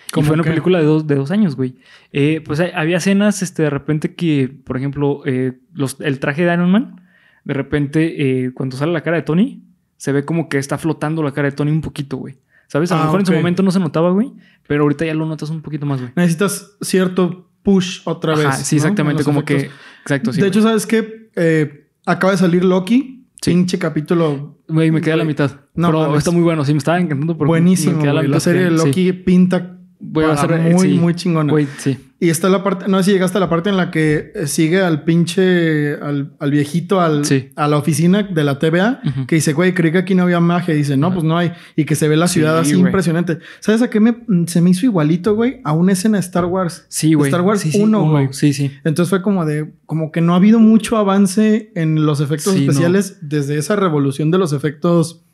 Y 0.08 0.10
¿Cómo 0.12 0.26
fue 0.26 0.34
una 0.34 0.42
película 0.44 0.78
de 0.78 0.84
dos, 0.84 1.06
de 1.06 1.14
dos 1.14 1.30
años, 1.30 1.56
güey. 1.56 1.76
Eh, 2.12 2.42
pues 2.44 2.60
hay- 2.60 2.72
había 2.74 2.98
escenas, 2.98 3.40
este, 3.42 3.62
de 3.62 3.70
repente 3.70 4.14
que, 4.14 4.54
por 4.64 4.76
ejemplo, 4.76 5.22
eh, 5.24 5.58
los, 5.72 5.96
el 6.00 6.18
traje 6.18 6.44
de 6.44 6.52
Iron 6.52 6.70
Man, 6.70 7.00
de 7.44 7.54
repente, 7.54 8.44
eh, 8.44 8.52
cuando 8.52 8.76
sale 8.76 8.92
la 8.92 9.00
cara 9.00 9.16
de 9.16 9.22
Tony, 9.22 9.62
se 9.96 10.12
ve 10.12 10.24
como 10.26 10.48
que 10.50 10.58
está 10.58 10.76
flotando 10.76 11.22
la 11.22 11.32
cara 11.32 11.48
de 11.48 11.56
Tony 11.56 11.70
un 11.70 11.80
poquito, 11.80 12.18
güey. 12.18 12.36
¿Sabes? 12.66 12.92
A 12.92 12.96
lo 12.96 13.00
Ah, 13.02 13.04
mejor 13.04 13.20
en 13.20 13.26
su 13.26 13.32
momento 13.32 13.62
no 13.62 13.70
se 13.70 13.80
notaba, 13.80 14.10
güey, 14.10 14.32
pero 14.66 14.82
ahorita 14.82 15.04
ya 15.06 15.14
lo 15.14 15.24
notas 15.26 15.48
un 15.50 15.62
poquito 15.62 15.86
más, 15.86 16.00
güey. 16.00 16.12
Necesitas 16.16 16.76
cierto 16.82 17.50
push 17.62 18.00
otra 18.04 18.34
Ajá, 18.34 18.48
vez. 18.48 18.56
sí, 18.66 18.76
¿no? 18.76 18.82
exactamente, 18.82 19.24
como 19.24 19.40
efectos. 19.40 19.64
que... 19.64 19.70
Exacto, 20.02 20.32
sí. 20.32 20.36
de 20.40 20.42
güey. 20.42 20.48
hecho, 20.50 20.62
¿sabes 20.62 20.86
qué? 20.86 21.88
Acaba 22.04 22.32
de 22.32 22.38
salir 22.38 22.64
Loki. 22.64 23.21
Pinche 23.44 23.78
capítulo 23.78 24.58
Güey, 24.68 24.90
me 24.90 25.00
quedé 25.00 25.12
a 25.12 25.16
la 25.16 25.24
mitad. 25.24 25.50
No 25.74 25.88
pero 25.88 26.16
está 26.16 26.30
muy 26.30 26.42
bueno, 26.42 26.64
sí, 26.64 26.72
me 26.72 26.78
estaba 26.78 27.00
encantando. 27.00 27.34
buenísimo. 27.34 27.98
me. 27.98 28.28
La, 28.28 28.40
serie 28.40 28.62
de 28.62 28.78
sí. 28.78 28.86
Loki 28.86 29.12
pinta 29.12 29.78
Voy 30.04 30.24
a 30.24 30.32
hacer 30.32 30.58
muy, 30.58 30.88
sí. 30.90 30.98
muy 30.98 31.14
chingona. 31.14 31.52
Güey, 31.52 31.66
sí. 31.78 31.96
Y 32.18 32.28
está 32.30 32.48
la 32.48 32.62
parte, 32.62 32.86
no 32.88 32.98
sé 32.98 33.04
si 33.04 33.10
llegaste 33.12 33.38
a 33.38 33.40
la 33.40 33.48
parte 33.48 33.68
en 33.70 33.76
la 33.76 33.90
que 33.90 34.30
eh, 34.34 34.46
sigue 34.46 34.80
al 34.80 35.02
pinche, 35.04 35.94
al, 35.94 36.32
al 36.38 36.50
viejito, 36.50 37.00
al, 37.00 37.24
Sí. 37.24 37.50
a 37.56 37.66
la 37.66 37.78
oficina 37.78 38.22
de 38.22 38.44
la 38.44 38.58
TVA, 38.58 39.00
Ujú. 39.04 39.26
que 39.26 39.36
dice, 39.36 39.52
güey, 39.54 39.74
creí 39.74 39.90
que 39.92 39.98
aquí 39.98 40.14
no 40.14 40.22
había 40.24 40.38
magia. 40.40 40.74
Y 40.74 40.78
dice, 40.78 40.96
no, 40.96 41.12
pues 41.12 41.24
no 41.24 41.36
hay. 41.38 41.52
Y 41.76 41.84
que 41.84 41.94
se 41.96 42.06
ve 42.08 42.16
la 42.16 42.28
ciudad 42.28 42.58
así 42.58 42.74
güey. 42.74 42.86
impresionante. 42.86 43.38
¿Sabes 43.60 43.82
a 43.82 43.90
qué 43.90 43.98
me, 44.00 44.12
mm, 44.26 44.46
se 44.46 44.60
me 44.60 44.70
hizo 44.70 44.86
igualito, 44.86 45.34
güey? 45.34 45.60
A 45.64 45.72
una 45.72 45.92
escena 45.92 46.18
de 46.18 46.20
Star 46.20 46.44
Wars. 46.44 46.84
Sí, 46.88 47.14
güey. 47.14 47.28
Star 47.28 47.42
Wars 47.42 47.60
Sí, 47.60 47.72
sí, 47.72 47.80
1, 47.80 48.10
güey. 48.10 48.28
Sí, 48.32 48.52
sí. 48.52 48.70
Entonces 48.84 49.10
fue 49.10 49.22
como 49.22 49.44
de, 49.44 49.72
como 49.86 50.12
que 50.12 50.20
no 50.20 50.34
ha 50.34 50.36
habido 50.36 50.60
mucho 50.60 50.96
avance 50.96 51.72
en 51.74 52.04
los 52.06 52.20
efectos 52.20 52.54
no. 52.54 52.60
especiales 52.60 53.18
desde 53.22 53.56
esa 53.58 53.74
revolución 53.76 54.30
de 54.30 54.38
los 54.38 54.52
efectos 54.52 55.24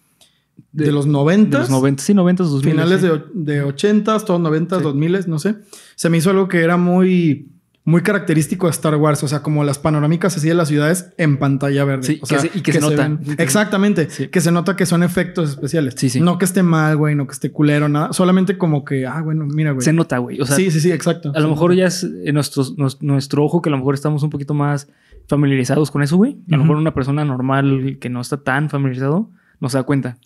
de, 0.73 0.87
De- 0.87 0.93
los 0.93 1.05
De 1.07 1.11
90. 1.13 1.59
los 1.59 1.71
90, 1.71 2.03
sí, 2.03 2.15
90, 2.15 2.45
2000. 2.45 2.71
finales 2.73 3.01
sí. 3.01 3.07
de, 3.35 3.55
de 3.55 3.65
80s, 3.65 4.25
todos 4.25 4.41
90s, 4.41 4.79
Sí. 4.79 4.83
2000 4.83 5.25
no 5.29 5.39
sé. 5.39 5.57
Se 5.97 6.09
me 6.11 6.19
hizo 6.19 6.31
algo 6.31 6.49
que 6.49 6.63
era 6.63 6.77
muy, 6.77 7.49
muy 7.85 8.03
característico 8.03 8.67
de 8.67 8.73
Star 8.73 8.95
Wars. 8.97 9.23
O 9.25 9.29
sea, 9.29 9.43
como 9.43 9.65
las 9.65 9.79
panorámicas 9.79 10.37
así 10.37 10.47
de 10.49 10.55
las 10.55 10.69
ciudades 10.69 11.11
en 11.17 11.39
pantalla 11.39 11.85
verde. 11.85 12.03
Sí, 12.05 12.19
o 12.23 12.27
que 12.27 12.39
sea, 12.39 12.39
se- 12.41 12.51
y 12.59 12.61
que 12.61 12.73
se 12.73 12.81
nota. 12.81 13.09
ven- 13.09 13.21
Exactamente. 13.39 14.11
Sí. 14.11 14.29
Que 14.29 14.41
se 14.41 14.53
nota 14.53 14.77
que 14.77 14.85
son 14.87 15.03
efectos 15.03 15.51
especiales. 15.51 15.95
Sí, 15.97 16.11
sí. 16.11 16.21
No 16.21 16.37
que 16.39 16.45
esté 16.45 16.63
mal, 16.63 16.97
güey, 16.97 17.15
no 17.15 17.27
que 17.27 17.33
esté 17.33 17.51
culero, 17.51 17.89
nada. 17.89 18.13
Solamente 18.13 18.59
como 18.59 18.85
que, 18.85 19.07
ah, 19.07 19.23
bueno, 19.23 19.47
mira, 19.47 19.73
güey. 19.73 19.83
Se 19.85 19.93
nota, 19.93 20.19
güey. 20.19 20.41
O 20.41 20.45
sea, 20.47 20.55
sí, 20.57 20.71
sí, 20.71 20.81
sí, 20.81 20.93
exacto. 20.93 21.33
a 21.35 21.41
lo 21.41 21.49
mejor 21.49 21.75
ya 21.75 21.87
es 21.87 22.05
eh, 22.05 22.33
nuestro, 22.33 22.65
nuestro 23.01 23.45
ojo 23.45 23.63
que 23.63 23.71
a 23.71 23.73
lo 23.73 23.79
mejor 23.79 23.95
estamos 23.95 24.23
un 24.23 24.31
poquito 24.31 24.53
más 24.55 24.89
familiarizados 25.29 25.91
con 25.91 26.03
eso, 26.03 26.17
güey. 26.17 26.39
A 26.51 26.57
lo 26.57 26.63
mejor 26.63 26.77
una 26.77 26.95
persona 26.95 27.25
normal 27.25 27.99
que 28.01 28.09
no 28.09 28.21
está 28.21 28.39
tan 28.39 28.71
familiarizado 28.71 29.31
no 29.61 29.69
se 29.69 29.77
da 29.79 29.83
cuenta. 29.85 30.17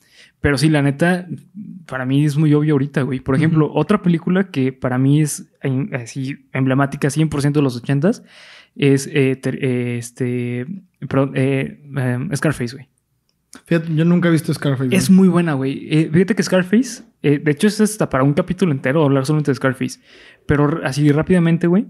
Pero 0.42 0.58
sí, 0.58 0.68
la 0.68 0.82
neta, 0.82 1.26
para 1.86 2.04
mí 2.04 2.24
es 2.24 2.36
muy 2.36 2.52
obvio 2.52 2.74
ahorita, 2.74 3.02
güey. 3.02 3.20
Por 3.20 3.34
ejemplo, 3.36 3.70
otra 3.72 4.02
película 4.02 4.50
que 4.50 4.72
para 4.72 4.98
mí 4.98 5.22
es 5.22 5.50
así 5.94 6.46
emblemática 6.52 7.08
100% 7.08 7.52
de 7.52 7.62
los 7.62 7.82
80s 7.82 8.22
es 8.76 9.08
eh, 9.12 9.36
ter- 9.36 9.64
eh, 9.64 9.98
este, 9.98 10.66
perdón, 11.08 11.32
eh, 11.36 11.80
em, 11.96 12.28
Scarface, 12.36 12.74
güey. 12.74 12.88
Fíjate, 13.66 13.94
yo 13.94 14.04
nunca 14.04 14.28
he 14.28 14.32
visto 14.32 14.52
Scarface. 14.52 14.86
güey. 14.88 14.98
Es 14.98 15.10
muy 15.10 15.28
buena, 15.28 15.52
güey. 15.54 16.08
Fíjate 16.12 16.34
que 16.34 16.42
Scarface, 16.42 17.04
de 17.22 17.50
hecho, 17.50 17.68
es 17.68 17.80
hasta 17.80 18.08
para 18.10 18.24
un 18.24 18.32
capítulo 18.34 18.72
entero 18.72 19.04
hablar 19.04 19.24
solamente 19.26 19.50
de 19.52 19.54
Scarface. 19.54 20.00
Pero 20.46 20.80
así 20.84 21.10
rápidamente, 21.12 21.66
güey. 21.68 21.86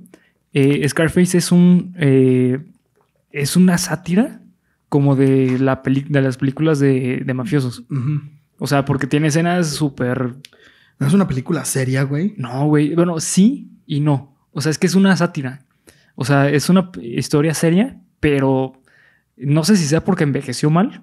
Scarface 0.89 1.39
es 1.39 1.51
un. 1.53 1.95
es 3.31 3.57
una 3.57 3.79
sátira 3.79 4.41
como 4.91 5.17
de, 5.17 5.59
la 5.59 5.83
peli- 5.83 6.05
de 6.09 6.21
las 6.21 6.37
películas 6.37 6.79
de, 6.81 7.23
de 7.25 7.33
mafiosos. 7.35 7.85
Ujú. 7.89 8.21
O 8.63 8.69
sea, 8.69 8.85
porque 8.85 9.09
tiene 9.09 9.27
escenas 9.27 9.71
súper... 9.71 10.37
¿No 11.01 11.09
es 11.09 11.13
una 11.13 11.27
película 11.27 11.65
seria, 11.65 12.05
güey? 12.05 12.35
No, 12.37 12.69
güey. 12.69 12.95
Bueno, 12.95 13.19
sí 13.19 13.73
y 13.87 13.99
no. 13.99 14.37
O 14.53 14.61
sea, 14.61 14.71
es 14.71 14.79
que 14.79 14.87
es 14.87 14.95
una 14.95 15.17
sátira. 15.17 15.67
O 16.15 16.25
sea, 16.25 16.49
es 16.49 16.69
una 16.69 16.93
historia 17.01 17.55
seria, 17.55 18.01
pero 18.21 18.81
no 19.37 19.65
sé 19.65 19.77
si 19.77 19.85
sea 19.85 20.05
porque 20.05 20.23
envejeció 20.23 20.71
mal, 20.71 21.03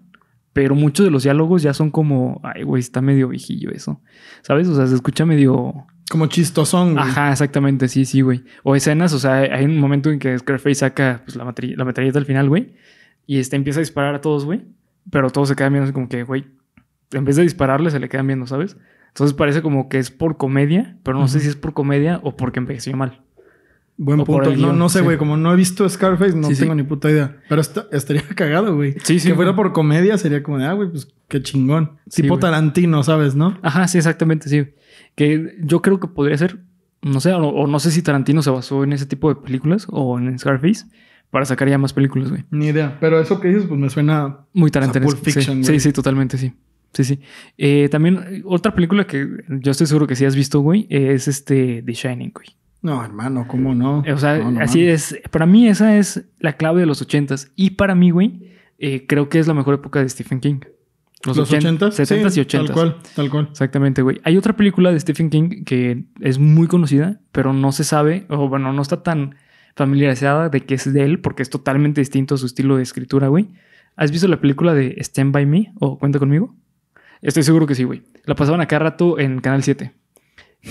pero 0.53 0.73
muchos 0.73 1.05
de 1.05 1.11
los 1.11 1.23
diálogos 1.23 1.61
ya 1.61 1.73
son 1.73 1.91
como, 1.91 2.39
ay, 2.45 2.63
güey, 2.63 2.79
está 2.79 3.01
medio 3.01 3.27
viejillo 3.27 3.71
eso. 3.71 4.01
¿Sabes? 4.41 4.69
O 4.69 4.75
sea, 4.77 4.87
se 4.87 4.95
escucha 4.95 5.25
medio... 5.25 5.85
Como 6.09 6.27
chistosón, 6.27 6.93
güey. 6.93 7.03
Ajá, 7.03 7.33
exactamente, 7.33 7.89
sí, 7.89 8.05
sí, 8.05 8.21
güey. 8.21 8.45
O 8.63 8.73
escenas, 8.73 9.11
o 9.11 9.19
sea, 9.19 9.39
hay 9.39 9.65
un 9.65 9.79
momento 9.79 10.09
en 10.11 10.19
que 10.19 10.39
Scarface 10.39 10.75
saca 10.75 11.23
pues, 11.25 11.35
la, 11.35 11.43
la 11.43 11.83
metralleta 11.83 12.19
al 12.19 12.25
final, 12.25 12.47
güey, 12.47 12.73
y 13.27 13.37
este 13.39 13.57
empieza 13.57 13.81
a 13.81 13.81
disparar 13.81 14.15
a 14.15 14.21
todos, 14.21 14.45
güey, 14.45 14.61
pero 15.11 15.29
todos 15.29 15.49
se 15.49 15.57
quedan 15.57 15.73
viendo 15.73 15.83
así 15.83 15.93
como 15.93 16.07
que, 16.07 16.23
güey, 16.23 16.45
en 17.11 17.25
vez 17.25 17.35
de 17.35 17.43
dispararle 17.43 17.91
se 17.91 17.99
le 17.99 18.09
quedan 18.09 18.27
viendo, 18.27 18.45
¿sabes? 18.47 18.77
Entonces 19.09 19.35
parece 19.35 19.61
como 19.61 19.89
que 19.89 19.97
es 19.97 20.11
por 20.11 20.37
comedia, 20.37 20.97
pero 21.03 21.17
no 21.17 21.27
sé 21.27 21.39
si 21.39 21.47
es 21.47 21.55
por 21.55 21.73
comedia 21.73 22.19
o 22.23 22.35
porque 22.37 22.59
envejeció 22.59 22.95
mal. 22.95 23.21
Buen 23.97 24.21
O 24.21 24.23
punto. 24.23 24.55
No, 24.55 24.71
no 24.71 24.87
sé, 24.87 24.99
sí. 24.99 25.03
güey. 25.03 25.17
Como 25.17 25.35
no 25.35 25.51
he 25.51 25.57
visto 25.57 25.87
Scarface, 25.89 26.33
no 26.33 26.47
Sí, 26.47 26.55
sí. 26.55 26.61
tengo 26.61 26.73
ni 26.75 26.83
puta 26.83 27.09
idea. 27.11 27.37
Pero 27.49 27.59
esta- 27.59 27.87
estaría 27.91 28.21
cagado, 28.35 28.73
güey. 28.75 28.95
Sí, 29.03 29.19
sí. 29.19 29.27
que 29.27 29.35
fuera 29.35 29.55
por 29.55 29.73
comedia 29.73 30.17
sería 30.17 30.41
como 30.41 30.57
de, 30.57 30.65
ah, 30.65 30.73
güey, 30.73 30.89
pues 30.89 31.09
qué 31.27 31.41
chingón. 31.41 31.97
Tipo. 32.09 32.39
Tarantino, 32.39 33.03
¿sabes? 33.03 33.35
¿No? 33.35 33.57
Ajá, 33.61 33.87
sí, 33.89 33.97
exactamente, 33.97 34.47
sí. 34.47 34.67
Que 35.15 35.57
yo 35.61 35.81
creo 35.81 35.99
que 35.99 36.07
podría 36.07 36.37
ser, 36.37 36.59
no 37.01 37.19
sé, 37.19 37.33
o, 37.33 37.39
o 37.45 37.67
no 37.67 37.79
sé 37.79 37.91
si 37.91 38.01
Tarantino 38.01 38.41
se 38.41 38.51
basó 38.51 38.85
en 38.85 38.93
ese 38.93 39.05
tipo 39.05 39.27
de 39.33 39.41
películas 39.41 39.85
o 39.89 40.17
en 40.17 40.39
Scarface 40.39 40.85
para 41.29 41.43
sacar 41.45 41.67
ya 41.67 41.77
más 41.77 41.91
películas, 41.91 42.29
güey. 42.29 42.45
Ni 42.51 42.67
idea. 42.67 42.95
Pero 43.01 43.19
eso 43.19 43.41
que 43.41 43.49
dices, 43.49 43.65
pues 43.67 43.79
me 43.81 43.89
suena. 43.89 44.37
Muy 44.53 44.69
O 44.69 44.71
sea, 44.71 44.81
Tarantino. 44.81 45.05
Pulp 45.07 45.19
Fiction, 45.25 45.61
sí, 45.65 45.77
sí, 45.81 45.91
totalmente, 45.91 46.37
sí. 46.37 46.53
Sí, 46.93 47.03
sí. 47.03 47.19
Eh, 47.57 47.87
también 47.89 48.19
eh, 48.29 48.41
otra 48.45 48.73
película 48.73 49.05
que 49.05 49.27
yo 49.47 49.71
estoy 49.71 49.87
seguro 49.87 50.07
que 50.07 50.15
sí 50.15 50.25
has 50.25 50.35
visto, 50.35 50.59
güey, 50.61 50.87
es 50.89 51.27
este 51.27 51.83
The 51.83 51.93
Shining, 51.93 52.31
güey. 52.33 52.47
No, 52.81 53.03
hermano, 53.03 53.45
¿cómo 53.47 53.75
no? 53.75 54.03
O 54.11 54.17
sea, 54.17 54.37
No, 54.37 54.51
no 54.51 54.61
así 54.61 54.85
es. 54.87 55.19
Para 55.31 55.45
mí 55.45 55.67
esa 55.67 55.97
es 55.97 56.25
la 56.39 56.53
clave 56.57 56.79
de 56.79 56.85
los 56.85 57.01
ochentas. 57.01 57.51
Y 57.55 57.71
para 57.71 57.93
mí, 57.93 58.09
güey, 58.11 58.53
eh, 58.77 59.05
creo 59.05 59.27
que 59.29 59.39
es 59.39 59.47
la 59.47 59.53
mejor 59.53 59.75
época 59.75 59.99
de 60.01 60.07
Stephen 60.09 60.39
King. 60.39 60.59
Los 61.25 61.37
ochen- 61.37 61.57
80 61.57 61.87
70s 61.91 62.37
y 62.37 62.39
80s. 62.41 62.65
Tal 62.67 62.71
cual, 62.73 62.95
tal 63.13 63.29
cual. 63.29 63.47
Exactamente, 63.51 64.01
güey. 64.01 64.21
Hay 64.23 64.37
otra 64.37 64.55
película 64.55 64.93
de 64.93 64.99
Stephen 65.01 65.29
King 65.29 65.65
que 65.65 66.05
es 66.21 66.39
muy 66.39 66.67
conocida, 66.67 67.19
pero 67.33 67.51
no 67.51 67.73
se 67.73 67.83
sabe, 67.83 68.25
o 68.29 68.47
bueno, 68.47 68.71
no 68.71 68.81
está 68.81 69.03
tan 69.03 69.35
familiarizada 69.75 70.47
de 70.49 70.61
que 70.61 70.75
es 70.75 70.91
de 70.93 71.03
él, 71.03 71.19
porque 71.19 71.43
es 71.43 71.49
totalmente 71.49 71.99
distinto 72.01 72.35
a 72.35 72.37
su 72.37 72.45
estilo 72.45 72.77
de 72.77 72.83
escritura, 72.83 73.27
güey. 73.27 73.49
¿Has 73.97 74.11
visto 74.11 74.29
la 74.29 74.39
película 74.39 74.73
de 74.73 74.95
Stand 74.99 75.33
By 75.33 75.45
Me 75.45 75.73
o 75.79 75.99
Cuenta 75.99 76.19
conmigo? 76.19 76.55
Estoy 77.21 77.43
seguro 77.43 77.65
que 77.67 77.75
sí, 77.75 77.83
güey. 77.83 78.03
La 78.25 78.35
pasaban 78.35 78.61
a 78.61 78.65
cada 78.67 78.79
rato 78.79 79.19
en 79.19 79.39
Canal 79.41 79.63
7. 79.63 79.93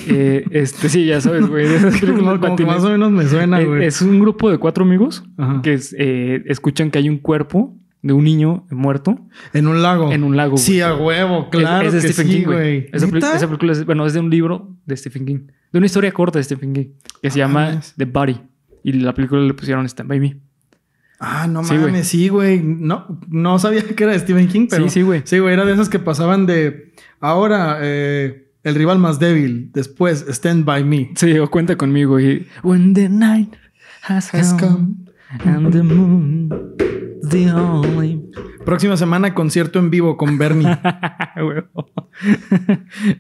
Eh, 0.09 0.45
este, 0.51 0.89
sí, 0.89 1.07
ya 1.07 1.21
sabes, 1.21 1.47
güey. 1.47 1.67
Como, 2.01 2.33
que 2.35 2.39
patines. 2.49 2.67
más 2.75 2.85
o 2.85 2.91
menos 2.91 3.11
me 3.11 3.27
suena, 3.27 3.61
Eh, 3.61 3.65
güey. 3.67 3.85
es 3.85 4.01
un 4.03 4.19
grupo 4.21 4.51
de 4.51 4.59
cuatro 4.59 4.85
amigos 4.85 5.25
Ajá. 5.37 5.61
que 5.63 5.75
es, 5.75 5.95
eh, 5.99 6.43
escuchan 6.47 6.91
que 6.91 6.99
hay 6.99 7.09
un 7.09 7.19
cuerpo 7.19 7.75
de 8.01 8.13
un 8.13 8.23
niño 8.25 8.65
muerto 8.71 9.19
En 9.53 9.67
un 9.67 9.83
lago. 9.83 10.13
en 10.13 10.23
un 10.25 10.37
lago. 10.37 10.53
güey. 10.53 10.63
Sí, 10.63 10.81
a 10.81 10.95
huevo, 10.95 11.51
claro. 11.51 11.89
es, 11.89 11.95
es 11.95 12.03
de 12.05 12.13
Stephen 12.13 12.31
sí, 12.33 12.39
King, 12.39 12.45
güey. 12.47 12.87
Esa, 12.93 13.07
película 13.49 13.73
es, 13.73 13.85
bueno, 13.85 14.07
es 14.07 14.13
de 14.13 14.21
un 14.21 14.31
libro 14.31 14.77
de 14.87 14.97
Stephen 14.97 15.27
King. 15.27 15.39
De 15.73 15.79
una 15.79 15.87
historia 15.87 16.13
corta 16.13 16.39
de 16.39 16.45
Stephen 16.45 16.73
King. 16.73 16.87
Que 17.21 17.31
se 17.31 17.39
No 17.41 17.47
llama 17.47 17.67
mames. 17.67 17.95
The 17.97 18.05
Body. 18.05 18.41
Y 18.85 18.93
la 18.93 19.13
película 19.15 19.41
le 19.43 19.53
pusieron 19.55 19.85
Stand 19.87 20.09
By 20.09 20.21
Me. 20.21 20.37
Ah, 21.21 21.47
no 21.49 21.65
Sí, 21.65 21.75
mames, 21.75 22.07
sí, 22.07 22.29
güey. 22.29 22.63
No, 22.63 23.19
no 23.29 23.59
sabía 23.59 23.83
que 23.83 24.05
era 24.05 24.13
de 24.13 24.21
Stephen 24.21 24.49
King, 24.49 24.67
pero. 24.71 24.85
sí, 24.85 24.91
sí, 24.91 25.03
güey. 25.03 25.23
Sí, 25.25 25.39
güey, 25.39 25.53
era 25.53 25.65
de 25.65 25.73
esas 25.73 25.89
que 25.89 25.99
pasaban 25.99 26.47
de. 26.47 26.93
Ahora, 27.21 27.79
eh, 27.81 28.51
el 28.63 28.75
rival 28.75 28.99
más 28.99 29.19
débil. 29.19 29.71
Después, 29.73 30.25
Stand 30.29 30.65
By 30.65 30.85
Me. 30.85 31.11
Sí, 31.17 31.39
o 31.39 31.51
cuenta 31.51 31.77
conmigo. 31.77 32.21
Y 32.21 32.47
When 32.63 32.95
the 32.95 33.09
night 33.09 33.55
has, 34.03 34.33
Has 34.33 34.55
come, 34.55 34.95
and 35.45 35.73
the 35.73 35.83
moon 35.83 36.49
the 37.29 37.53
only 37.53 38.23
Próxima 38.65 38.97
semana, 38.97 39.35
concierto 39.35 39.79
en 39.79 39.91
vivo 39.91 40.17
con 40.17 40.39
Bernie. 40.39 40.69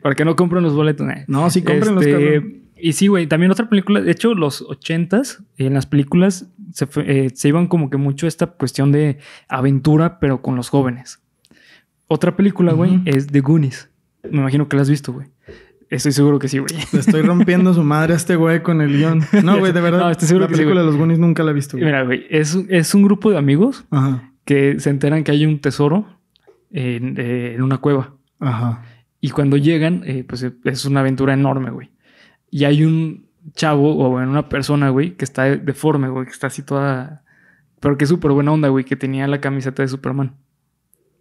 Para 0.02 0.14
que 0.14 0.24
no 0.24 0.36
compren 0.36 0.62
los 0.62 0.74
boletos. 0.74 1.06
No, 1.26 1.50
sí, 1.50 1.62
cómprenlos, 1.62 2.04
Este, 2.04 2.12
cabrón. 2.12 2.62
Y 2.80 2.92
sí, 2.92 3.08
güey, 3.08 3.26
también 3.26 3.50
otra 3.50 3.68
película, 3.68 4.00
de 4.00 4.11
hecho, 4.11 4.35
los 4.35 4.62
ochentas, 4.62 5.42
en 5.56 5.75
las 5.75 5.87
películas 5.87 6.49
se, 6.73 6.87
eh, 6.97 7.30
se 7.35 7.49
iban 7.49 7.66
como 7.66 7.90
que 7.90 7.97
mucho 7.97 8.26
esta 8.26 8.47
cuestión 8.47 8.92
de 8.92 9.18
aventura, 9.49 10.20
pero 10.20 10.42
con 10.42 10.56
los 10.56 10.68
jóvenes. 10.68 11.20
Otra 12.06 12.37
película, 12.37 12.73
güey, 12.73 13.02
es 13.04 13.26
The 13.26 13.40
Goonies. 13.40 13.90
Me 14.23 14.38
imagino 14.38 14.68
que 14.68 14.76
la 14.76 14.82
has 14.82 14.90
visto, 14.90 15.12
güey. 15.12 15.28
Estoy 15.90 16.12
seguro 16.12 16.38
que 16.38 16.49
sí, 16.49 16.58
güey. 16.58 16.70
Le 16.92 17.00
estoy 17.00 17.23
rompiendo 17.23 17.73
su 17.73 17.82
madre 17.82 18.12
a 18.12 18.16
este 18.16 18.37
güey 18.37 18.62
con 18.62 18.80
el 18.80 18.97
guion. 18.97 19.23
No, 19.42 19.58
güey, 19.58 19.73
de 19.73 19.80
verdad. 19.80 20.00
No, 20.04 20.11
estoy 20.11 20.28
seguro 20.28 20.44
la 20.44 20.49
que 20.49 20.54
sí, 20.54 20.61
película 20.61 20.80
de 20.80 20.87
los 20.87 20.97
Goonies 20.97 21.18
nunca 21.18 21.42
la 21.42 21.50
he 21.50 21.54
visto, 21.54 21.76
güey. 21.76 21.87
Mira, 21.87 22.02
güey, 22.02 22.26
es, 22.30 22.56
es 22.68 22.94
un 22.94 23.02
grupo 23.02 23.30
de 23.30 23.38
amigos 23.38 23.85
Ajá. 23.90 24.32
que 24.44 24.80
se 24.80 24.90
enteran 24.90 25.25
que 25.25 25.32
hay 25.32 25.47
un 25.47 25.61
tesoro 25.61 26.06
en, 26.70 27.14
eh, 27.18 27.54
en 27.54 27.62
una 27.62 27.78
cueva. 27.78 28.14
Ajá. 28.38 28.82
Y 29.20 29.30
cuando 29.30 29.56
llegan, 29.56 30.02
eh, 30.04 30.25
pues 30.26 30.42
eh, 30.42 30.52
es 30.64 30.85
una 30.85 31.00
aventura 31.00 31.32
enorme, 31.32 31.70
güey. 31.70 31.90
Y 32.50 32.64
hay 32.64 32.84
un 32.84 33.26
chavo 33.54 33.98
o 34.04 34.10
bueno, 34.10 34.30
una 34.30 34.48
persona, 34.48 34.90
güey, 34.90 35.16
que 35.16 35.24
está 35.24 35.44
deforme, 35.44 36.08
güey, 36.08 36.26
que 36.26 36.32
está 36.32 36.48
así 36.48 36.62
toda... 36.62 37.22
Pero 37.80 37.96
que 37.96 38.04
es 38.04 38.10
súper 38.10 38.32
buena 38.32 38.52
onda, 38.52 38.68
güey, 38.68 38.84
que 38.84 38.96
tenía 38.96 39.26
la 39.28 39.40
camiseta 39.40 39.82
de 39.82 39.88
Superman. 39.88 40.34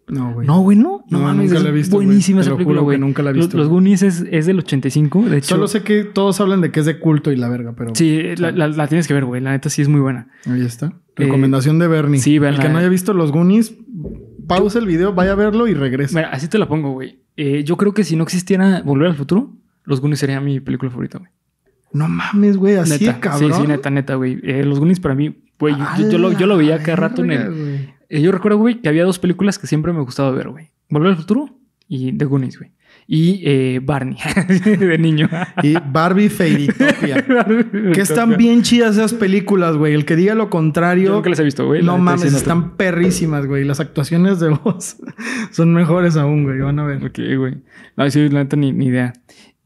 No, 0.08 0.32
güey. 0.32 0.46
No, 0.46 0.60
güey, 0.62 0.76
no. 0.78 1.04
No, 1.10 1.18
No, 1.18 1.24
mames, 1.24 1.50
nunca 1.50 1.62
la 1.62 1.68
he 1.68 1.72
visto, 1.72 1.96
buenísima 1.96 2.40
esa 2.40 2.52
película, 2.54 2.80
güey. 2.80 2.98
nunca 2.98 3.22
la 3.22 3.30
he 3.30 3.34
Los- 3.34 3.44
visto, 3.46 3.58
Los, 3.58 3.68
güey. 3.68 3.74
Goonies 3.82 4.02
es, 4.02 4.24
es 4.30 4.46
del 4.46 4.58
85, 4.60 5.28
de 5.28 5.36
hecho. 5.36 5.48
Solo 5.54 5.68
sé 5.68 5.82
que 5.82 6.02
todos 6.04 6.40
hablan 6.40 6.62
de 6.62 6.70
que 6.72 6.80
es 6.80 6.86
de 6.86 6.98
culto 6.98 7.30
y 7.30 7.36
la 7.36 7.48
verga, 7.50 7.74
pero. 7.76 7.94
Sí, 7.94 8.22
la, 8.38 8.50
la- 8.50 8.68
la 8.68 8.88
tienes 8.88 9.06
que 9.06 9.12
ver, 9.12 9.26
güey. 9.26 9.42
La 9.42 9.50
neta 9.50 9.68
sí 9.68 9.82
es 9.82 9.88
muy 9.88 10.00
buena. 10.00 10.28
Ahí 10.46 10.62
está. 10.64 10.86
Eh, 10.86 11.24
Recomendación 11.24 11.78
de 11.78 11.88
Bernie. 11.88 12.20
sí, 12.20 12.36
El 12.36 12.58
que 12.58 12.68
no 12.70 12.78
haya 12.78 12.88
visto 12.88 13.12
los 13.12 13.32
Goonies, 13.32 13.74
pausa 14.46 14.78
el 14.78 14.86
video, 14.86 15.12
vaya 15.12 15.32
a 15.32 15.34
verlo 15.34 15.68
y 15.68 15.74
regresa. 15.74 16.16
Mira, 16.18 16.30
así 16.30 16.48
te 16.48 16.56
la 16.58 16.66
pongo, 16.66 16.92
güey. 16.92 17.18
Eh, 17.36 17.62
yo 17.64 17.76
creo 17.76 17.92
que 17.92 18.02
si 18.02 18.16
no 18.16 18.24
existiera 18.24 18.80
Volver 18.82 19.08
al 19.08 19.14
Futuro, 19.16 19.57
Los 19.88 20.00
Goonies 20.00 20.18
sería 20.20 20.40
mi 20.40 20.60
película 20.60 20.90
favorita, 20.90 21.18
güey. 21.18 21.30
No 21.92 22.06
mames, 22.08 22.58
güey, 22.58 22.76
así 22.76 23.06
Neta. 23.06 23.18
cabrón. 23.20 23.52
Sí, 23.54 23.60
sí, 23.62 23.66
neta, 23.66 23.88
neta, 23.88 24.14
güey. 24.16 24.38
Eh, 24.42 24.62
los 24.64 24.78
Goonies 24.78 25.00
para 25.00 25.14
mí, 25.14 25.34
güey, 25.58 25.74
yo, 25.98 26.10
yo 26.10 26.18
lo, 26.18 26.32
yo 26.32 26.46
lo 26.46 26.58
veía 26.58 26.82
cada 26.82 26.96
rato 26.96 27.24
en 27.24 27.30
el... 27.32 27.94
Eh, 28.10 28.20
yo 28.20 28.30
recuerdo, 28.30 28.58
güey, 28.58 28.80
que 28.82 28.88
había 28.90 29.04
dos 29.04 29.18
películas 29.18 29.58
que 29.58 29.66
siempre 29.66 29.92
me 29.94 30.00
gustaba 30.00 30.30
ver, 30.30 30.50
güey. 30.50 30.68
Volver 30.90 31.10
al 31.12 31.16
futuro 31.16 31.58
y 31.88 32.12
The 32.12 32.26
Goonies, 32.26 32.58
güey. 32.58 32.72
Y 33.10 33.40
eh, 33.44 33.80
Barney, 33.82 34.18
de 34.64 34.98
niño. 34.98 35.30
Y 35.62 35.74
Barbie 35.90 36.28
Fairytopia. 36.28 37.24
que 37.94 38.00
están 38.02 38.36
bien 38.36 38.60
chidas 38.60 38.96
esas 38.98 39.14
películas, 39.14 39.76
güey. 39.76 39.94
El 39.94 40.04
que 40.04 40.14
diga 40.14 40.34
lo 40.34 40.44
Yo 40.44 40.50
contrario. 40.50 41.12
nunca 41.14 41.30
las 41.30 41.38
he 41.38 41.44
visto, 41.44 41.66
güey. 41.66 41.82
no 41.82 41.96
mames, 41.96 42.34
están 42.34 42.76
perrísimas, 42.76 43.46
güey. 43.46 43.64
Las 43.64 43.80
actuaciones 43.80 44.40
de 44.40 44.50
voz 44.50 44.98
son 45.52 45.72
mejores 45.72 46.16
aún, 46.18 46.44
güey. 46.44 46.58
Van 46.58 46.78
a 46.78 46.84
ver. 46.84 47.02
Ok, 47.02 47.18
güey. 47.38 47.56
No, 47.96 48.10
sí, 48.10 48.28
la 48.28 48.42
neta, 48.44 48.56
ni, 48.56 48.72
ni 48.72 48.86
idea. 48.88 49.14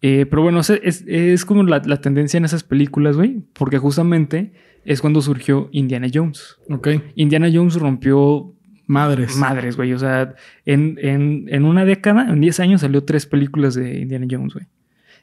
Eh, 0.02 0.26
pero 0.26 0.42
bueno, 0.42 0.60
es, 0.60 0.70
es, 0.70 1.04
es 1.06 1.44
como 1.44 1.62
la, 1.62 1.80
la 1.84 2.00
tendencia 2.00 2.36
en 2.36 2.44
esas 2.44 2.64
películas, 2.64 3.16
güey. 3.16 3.42
Porque 3.52 3.78
justamente 3.78 4.52
es 4.84 5.00
cuando 5.00 5.22
surgió 5.22 5.68
Indiana 5.72 6.08
Jones. 6.12 6.56
Ok. 6.68 6.88
Indiana 7.14 7.48
Jones 7.52 7.74
rompió 7.76 8.52
Madres. 8.88 9.36
madres, 9.36 9.76
güey. 9.76 9.92
O 9.92 9.98
sea, 9.98 10.34
en, 10.66 10.98
en, 11.00 11.46
en 11.48 11.64
una 11.64 11.84
década, 11.84 12.28
en 12.28 12.40
10 12.40 12.58
años, 12.60 12.80
salió 12.80 13.04
tres 13.04 13.26
películas 13.26 13.74
de 13.74 14.00
Indiana 14.00 14.26
Jones, 14.28 14.54
güey. 14.54 14.66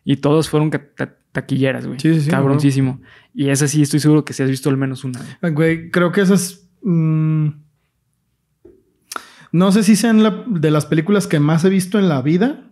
Y 0.05 0.15
todas 0.15 0.47
fueron 0.49 0.71
ta- 0.71 1.17
taquilleras, 1.33 1.85
güey. 1.85 1.99
Sí, 1.99 2.13
sí, 2.13 2.21
sí, 2.21 2.29
Cabroncísimo. 2.31 3.01
Y 3.35 3.49
esa 3.49 3.67
sí, 3.67 3.81
estoy 3.81 3.99
seguro 3.99 4.23
que 4.23 4.31
sí 4.33 4.41
has 4.43 4.49
visto 4.49 4.69
al 4.69 4.77
menos 4.77 5.03
una. 5.03 5.19
güey. 5.41 5.53
Güey, 5.53 5.91
creo 5.91 6.13
que 6.13 6.21
esas. 6.21 6.69
mm, 6.83 7.47
no 9.51 9.71
sé 9.71 9.83
si 9.83 9.95
sean 9.95 10.23
la- 10.23 10.43
de 10.47 10.71
las 10.71 10.85
películas 10.85 11.27
que 11.27 11.39
más 11.39 11.65
he 11.65 11.69
visto 11.69 11.99
en 11.99 12.07
la 12.07 12.21
vida. 12.21 12.68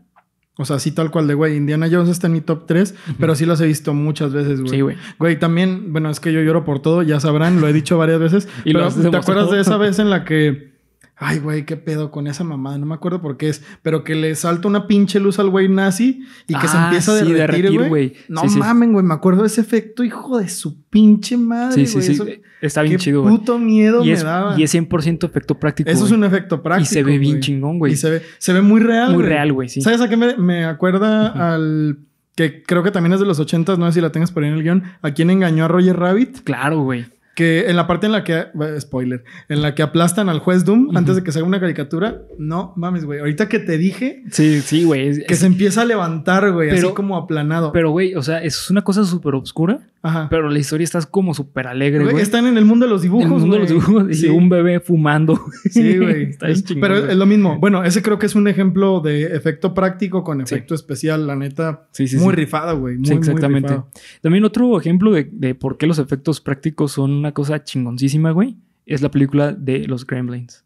O 0.58 0.66
sea, 0.66 0.80
sí, 0.80 0.92
tal 0.92 1.12
cual 1.12 1.28
de 1.28 1.36
güey. 1.36 1.56
Indiana 1.56 1.88
Jones 1.92 2.10
está 2.10 2.28
en 2.28 2.34
mi 2.34 2.42
top 2.42 2.66
3, 2.66 2.96
pero 3.20 3.36
sí 3.36 3.46
las 3.46 3.62
he 3.62 3.68
visto 3.68 3.94
muchas 3.94 4.34
veces, 4.34 4.60
güey. 4.60 4.72
Sí, 4.72 4.82
güey. 4.82 4.98
Güey, 5.20 5.40
también, 5.40 5.94
bueno, 5.94 6.10
es 6.10 6.20
que 6.20 6.34
yo 6.34 6.42
lloro 6.42 6.66
por 6.66 6.82
todo, 6.82 7.04
ya 7.04 7.20
sabrán, 7.20 7.62
lo 7.62 7.68
he 7.68 7.74
dicho 7.74 7.98
varias 7.98 8.20
veces. 8.20 8.48
Y 8.66 8.74
pero 8.74 8.90
¿te 8.90 9.16
acuerdas 9.16 9.52
de 9.52 9.62
esa 9.62 9.78
vez 9.78 10.00
en 10.00 10.10
la 10.10 10.26
que. 10.26 10.77
Ay, 11.20 11.40
güey, 11.40 11.66
qué 11.66 11.78
pedo 11.78 12.12
con 12.12 12.28
esa 12.28 12.44
mamada, 12.44 12.78
no 12.78 12.86
me 12.86 12.94
acuerdo 12.94 13.22
por 13.22 13.38
qué 13.38 13.50
es, 13.50 13.64
pero 13.82 14.04
que 14.04 14.14
le 14.14 14.36
salta 14.36 14.68
una 14.68 14.86
pinche 14.86 15.20
luz 15.20 15.40
al 15.40 15.50
güey 15.50 15.68
nazi 15.68 16.24
y 16.48 16.54
que 16.54 16.68
se 16.68 16.78
Ah, 16.78 16.84
empieza 16.86 17.14
a 17.18 17.20
sí, 17.26 17.34
derretir, 17.34 17.88
güey. 17.90 18.14
No 18.28 18.48
Sí, 18.48 18.60
mamen, 18.60 18.94
güey, 18.94 19.04
me 19.04 19.16
acuerdo 19.16 19.42
de 19.42 19.48
ese 19.48 19.62
efecto, 19.62 20.04
hijo 20.04 20.38
de 20.38 20.48
su 20.48 20.80
pinche 20.90 21.36
madre, 21.36 21.88
Sí, 21.88 22.02
sí, 22.02 22.14
sí. 22.16 22.42
Está 22.62 22.84
bien 22.84 22.98
qué 22.98 23.04
chido, 23.04 23.24
güey. 23.24 23.36
puto 23.36 23.58
miedo 23.58 24.04
Y 24.04 24.08
me 24.10 24.14
es, 24.14 24.24
daba. 24.24 24.60
y 24.60 24.64
es 24.64 24.74
100% 24.76 25.24
efecto 25.26 25.60
práctico. 25.60 25.90
Eso 25.90 26.06
es 26.06 26.12
un 26.12 26.24
efecto 26.24 26.62
práctico. 26.62 26.84
Y 26.92 26.94
se 26.94 27.04
ve 27.04 27.18
bien 27.18 27.40
chingón, 27.40 27.80
güey. 27.80 27.94
Y 27.94 27.96
se 27.96 28.10
ve, 28.12 28.22
se 28.38 28.54
ve 28.54 28.62
muy 28.62 28.80
real. 28.82 29.14
Muy 29.14 29.24
real, 29.24 29.54
güey, 29.54 29.70
sí. 29.70 29.82
¿Sabes 29.82 30.02
a 30.02 30.10
qué 30.10 30.18
me, 30.18 30.38
me 30.38 30.66
acuerda 30.66 31.54
al. 31.54 31.98
que 32.36 32.62
creo 32.62 32.84
que 32.84 32.92
también 32.92 33.14
es 33.14 33.20
de 33.20 33.26
los 33.26 33.40
ochentas, 33.40 33.80
no 33.80 33.88
sé 33.88 33.94
si 33.94 34.02
la 34.02 34.12
tengas 34.12 34.32
por 34.32 34.44
ahí 34.44 34.50
en 34.50 34.56
el 34.56 34.62
guion. 34.64 34.84
¿A 35.02 35.12
quién 35.12 35.32
engañó 35.32 35.66
a 35.66 35.68
Roger 35.68 35.98
Rabbit? 35.98 36.42
Claro, 36.44 36.82
güey. 36.82 37.06
Que 37.38 37.70
en 37.70 37.76
la 37.76 37.86
parte 37.86 38.08
en 38.08 38.14
la 38.14 38.24
que, 38.24 38.46
spoiler, 38.80 39.24
en 39.48 39.62
la 39.62 39.76
que 39.76 39.84
aplastan 39.84 40.28
al 40.28 40.40
juez 40.40 40.66
Doom 40.66 40.98
antes 40.98 41.16
de 41.18 41.22
que 41.24 41.32
se 41.32 41.38
haga 41.38 41.48
una 41.48 41.60
caricatura, 41.60 42.24
no 42.40 42.74
mames, 42.76 43.06
güey. 43.06 43.20
Ahorita 43.20 43.48
que 43.48 43.60
te 43.60 43.78
dije 43.78 44.24
Sí, 44.32 44.62
sí, 44.62 44.86
güey. 44.86 45.08
es- 45.08 45.24
que 45.24 45.36
se 45.36 45.46
empieza 45.46 45.84
a 45.84 45.86
levantar, 45.86 46.52
güey, 46.52 46.72
así 46.72 46.88
como 46.96 47.16
aplanado. 47.16 47.72
Pero, 47.72 47.92
güey, 47.92 48.16
o 48.16 48.24
sea, 48.24 48.44
es 48.44 48.72
una 48.72 48.82
cosa 48.84 49.04
súper 49.04 49.36
oscura, 49.36 49.82
Ajá. 50.04 50.28
pero 50.30 50.50
la 50.50 50.60
historia 50.60 50.84
está 50.86 51.02
como 51.02 51.34
súper 51.34 51.68
alegre, 51.68 52.04
Güey, 52.04 52.20
están 52.22 52.46
en 52.48 52.58
el 52.58 52.66
mundo 52.66 52.86
de 52.86 52.92
los 52.92 53.02
dibujos, 53.02 53.26
En 53.26 53.34
el 53.34 53.40
mundo 53.40 53.56
de 53.56 53.60
los 53.62 53.70
dibujos 53.70 54.10
y 54.10 54.14
Sí. 54.14 54.28
un 54.28 54.48
bebé 54.50 54.80
fumando. 54.80 55.40
Sí, 55.72 55.98
güey. 55.98 56.24
está 56.30 56.48
Es- 56.50 56.64
chingón, 56.64 56.82
Pero 56.82 57.00
güey. 57.00 57.12
es 57.12 57.18
lo 57.18 57.26
mismo. 57.26 57.58
Bueno, 57.60 57.84
ese 57.84 58.02
creo 58.02 58.20
que 58.20 58.26
es 58.28 58.36
un 58.36 58.48
ejemplo 58.48 59.00
de 59.02 59.36
efecto 59.36 59.74
práctico 59.74 60.24
con 60.24 60.40
efecto 60.42 60.76
especial, 60.76 61.26
la 61.28 61.36
neta. 61.36 61.88
Sí, 61.92 62.08
sí, 62.08 62.18
muy 62.18 62.34
rifada, 62.34 62.74
güey. 62.74 62.98
Muy, 62.98 63.06
Sí, 63.08 63.14
exactamente. 63.14 63.76
También 64.22 64.44
otro 64.46 64.80
ejemplo 64.80 65.12
de, 65.12 65.28
de 65.32 65.56
por 65.56 65.78
qué 65.78 65.88
los 65.88 66.00
efectos 66.00 66.42
prácticos 66.42 66.92
son 66.94 67.12
una 67.12 67.34
cosa 67.34 67.64
chingoncísima, 67.64 68.32
güey, 68.32 68.58
es 68.86 69.02
la 69.02 69.10
película 69.12 69.52
de 69.54 69.88
los 69.88 70.06
Gremlins. 70.08 70.64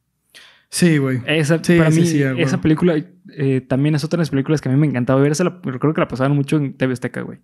Sí, 0.70 1.00
güey. 1.00 1.20
Esa, 1.26 1.62
para 1.62 1.90
mí, 1.90 2.02
esa 2.38 2.62
película 2.62 2.96
eh, 3.36 3.62
también 3.68 3.94
es 3.96 4.04
otra 4.06 4.18
de 4.18 4.22
las 4.22 4.30
películas 4.30 4.62
que 4.62 4.70
a 4.70 4.72
mí 4.72 4.78
me 4.78 4.88
encantaba 4.88 5.20
ver. 5.20 5.34
Esa 5.34 5.44
la- 5.44 5.60
creo 5.62 5.94
que 5.94 6.00
la 6.02 6.08
pasaban 6.08 6.34
mucho 6.34 6.56
en 6.58 6.74
TV 6.74 6.94
Azteca, 6.94 7.22
güey. 7.22 7.40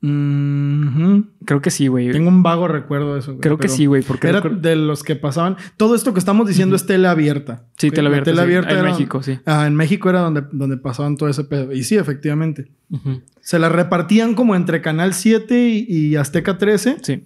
Creo 0.00 1.60
que 1.62 1.70
sí, 1.70 1.88
güey. 1.88 2.10
Tengo 2.12 2.28
un 2.28 2.42
vago 2.42 2.68
recuerdo 2.68 3.14
de 3.14 3.20
eso. 3.20 3.32
güey, 3.32 3.40
Creo 3.40 3.58
que 3.58 3.68
sí, 3.68 3.86
güey, 3.86 4.02
porque 4.02 4.28
Era 4.28 4.40
recuerdo- 4.40 4.60
de 4.60 4.76
los 4.76 5.02
que 5.02 5.16
pasaban. 5.16 5.56
Todo 5.76 5.94
esto 5.94 6.12
que 6.12 6.20
estamos 6.20 6.46
diciendo 6.46 6.76
es 6.76 6.86
tele 6.86 7.08
abierta. 7.08 7.66
Sí, 7.76 7.90
tele 7.90 8.08
abierta, 8.08 8.26
tele 8.30 8.36
sí. 8.38 8.42
abierta 8.44 8.70
En 8.70 8.78
era- 8.78 8.90
México, 8.90 9.22
sí. 9.22 9.38
Ah, 9.44 9.66
en 9.66 9.74
México 9.74 10.08
era 10.10 10.20
donde, 10.20 10.44
donde 10.52 10.76
pasaban 10.76 11.16
todo 11.16 11.28
ese 11.28 11.44
pedo. 11.44 11.72
Y 11.72 11.82
sí, 11.84 11.96
efectivamente. 11.96 12.70
Se 13.40 13.58
la 13.58 13.68
repartían 13.68 14.34
como 14.34 14.54
entre 14.54 14.80
Canal 14.82 15.14
7 15.14 15.68
y, 15.68 15.86
y 15.88 16.16
Azteca 16.16 16.58
13. 16.58 16.98
Sí. 17.02 17.24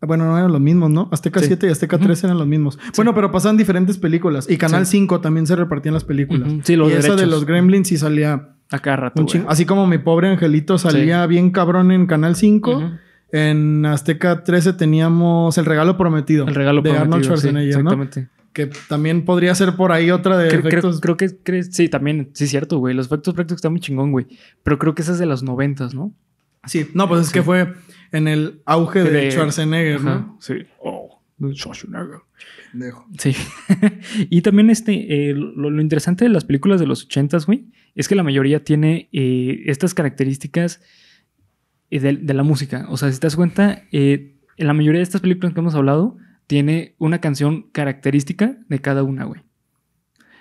Bueno, 0.00 0.26
no 0.26 0.38
eran 0.38 0.52
los 0.52 0.60
mismos, 0.60 0.90
¿no? 0.90 1.08
Azteca 1.10 1.40
Sí. 1.40 1.46
7 1.48 1.66
y 1.66 1.70
Azteca 1.70 1.96
Ujú. 1.96 2.06
13 2.06 2.26
eran 2.28 2.38
los 2.38 2.46
mismos. 2.46 2.78
Bueno, 2.96 3.14
pero 3.14 3.30
pasaban 3.32 3.56
diferentes 3.56 3.98
películas. 3.98 4.48
Y 4.48 4.56
Canal 4.56 4.86
Sí. 4.86 4.92
5 4.98 5.20
también 5.20 5.46
se 5.46 5.56
repartían 5.56 5.94
las 5.94 6.04
películas. 6.04 6.52
Sí, 6.62 6.76
los 6.76 6.88
y 6.90 6.92
esa 6.94 7.08
de 7.10 7.16
derechos. 7.16 7.30
los 7.30 7.44
Gremlins 7.46 7.88
sí 7.88 7.96
salía 7.96 8.54
A 8.70 8.78
cada 8.80 8.96
rato, 8.96 9.20
un 9.20 9.26
güey. 9.26 9.32
chingo. 9.38 9.50
Así 9.50 9.64
como 9.64 9.86
mi 9.86 9.98
pobre 9.98 10.28
angelito 10.28 10.76
salía 10.78 11.24
bien 11.26 11.50
cabrón 11.50 11.90
en 11.90 12.06
Canal 12.06 12.36
5. 12.36 12.70
Ujú. 12.76 12.90
En 13.30 13.84
Azteca 13.86 14.42
13 14.44 14.72
teníamos 14.74 15.58
El 15.58 15.64
Regalo 15.66 15.96
Prometido. 15.96 16.46
El 16.46 16.54
regalo 16.54 16.80
de 16.82 16.90
Arnold 16.92 17.08
prometido, 17.26 17.36
sí, 17.36 17.40
Schwarzenegger, 17.48 17.74
¿no? 17.84 17.90
exactamente. 17.92 18.28
Que 18.54 18.66
también 18.88 19.24
podría 19.24 19.54
ser 19.54 19.76
por 19.76 19.92
ahí 19.92 20.10
otra 20.10 20.36
de 20.38 20.48
Creo, 20.48 20.60
creo- 20.62 20.68
efectos. 20.70 21.00
creo 21.00 21.16
que 21.16 21.36
creo- 21.42 21.62
sí, 21.62 21.88
también, 21.88 22.30
sí, 22.32 22.46
cierto, 22.46 22.78
güey. 22.78 22.94
Los 22.94 23.06
efectos 23.06 23.34
prácticos 23.34 23.58
están 23.58 23.72
muy 23.72 23.80
chingón, 23.80 24.10
güey. 24.12 24.26
Pero 24.62 24.78
creo 24.78 24.94
que 24.94 25.02
esa 25.02 25.12
es 25.12 25.18
de 25.18 25.26
los 25.26 25.42
noventas, 25.42 25.94
¿no? 25.94 26.12
Sí, 26.66 26.88
no, 26.94 27.06
pues 27.08 27.20
es 27.26 27.32
que 27.32 27.42
fue 27.42 27.72
en 28.12 28.28
el 28.28 28.62
auge 28.64 29.02
de, 29.04 29.10
De- 29.10 29.30
Schwarzenegger, 29.30 29.96
Ajá, 29.96 30.04
¿no? 30.04 30.38
Sí. 30.40 30.54
Oh, 30.82 31.20
de 31.36 31.54
Schwarzenegger. 31.54 32.20
Pendejo. 32.72 33.06
Sí. 33.18 33.34
y 34.30 34.40
también 34.42 34.70
este, 34.70 35.30
eh, 35.30 35.34
lo, 35.34 35.70
lo 35.70 35.80
interesante 35.82 36.24
de 36.24 36.30
las 36.30 36.44
películas 36.44 36.80
de 36.80 36.86
los 36.86 37.04
ochentas, 37.04 37.46
güey, 37.46 37.66
es 37.98 38.08
que 38.08 38.14
la 38.14 38.22
mayoría 38.22 38.64
tiene 38.64 39.08
eh, 39.12 39.62
estas 39.66 39.92
características 39.92 40.80
eh, 41.90 42.00
de, 42.00 42.14
de 42.16 42.34
la 42.34 42.42
música. 42.42 42.86
O 42.88 42.96
sea, 42.96 43.10
si 43.12 43.18
te 43.20 43.26
das 43.26 43.36
cuenta, 43.36 43.82
eh, 43.92 44.34
en 44.56 44.66
la 44.66 44.72
mayoría 44.72 45.00
de 45.00 45.02
estas 45.04 45.20
películas 45.20 45.52
que 45.52 45.60
hemos 45.60 45.74
hablado, 45.74 46.16
tiene 46.46 46.94
una 46.98 47.20
canción 47.20 47.66
característica 47.72 48.56
de 48.68 48.78
cada 48.80 49.02
una, 49.02 49.24
güey. 49.24 49.42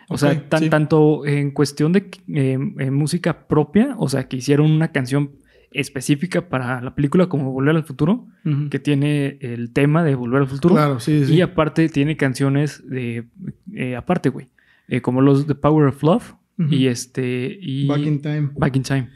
O 0.10 0.18
sea, 0.18 0.48
tan- 0.48 0.64
sí. 0.64 0.70
tanto 0.70 1.26
en 1.26 1.52
cuestión 1.52 1.92
de 1.92 2.10
eh, 2.34 2.58
eh, 2.80 2.92
música 2.92 3.48
propia, 3.48 3.96
o 3.98 4.08
sea, 4.08 4.28
que 4.30 4.38
hicieron 4.38 4.72
una 4.72 4.94
canción 4.94 5.32
específica 5.72 6.48
para 6.48 6.80
la 6.82 6.96
película 6.96 7.28
como 7.28 7.52
Volver 7.52 7.76
al 7.76 7.84
Futuro, 7.84 8.26
que 8.72 8.80
tiene 8.80 9.38
el 9.42 9.74
tema 9.74 10.06
de 10.06 10.16
Volver 10.16 10.42
al 10.44 10.48
Futuro. 10.48 10.76
Claro, 10.76 11.00
sí, 11.02 11.26
sí. 11.26 11.36
Y 11.36 11.42
aparte 11.42 11.90
tiene 11.90 12.16
canciones 12.16 12.90
de 12.90 13.26
eh, 13.74 13.98
aparte, 13.98 14.30
güey. 14.30 14.48
Eh, 14.88 15.02
como 15.02 15.20
los 15.22 15.46
The 15.46 15.56
Power 15.56 15.88
of 15.90 16.02
Love 16.02 16.36
Y 16.58 16.88
este 16.88 17.58
y 17.62 17.86
Back 17.88 18.00
in 18.00 18.22
Time. 18.22 18.50
Back 18.56 18.76
in 18.76 18.84
Time. 18.84 19.10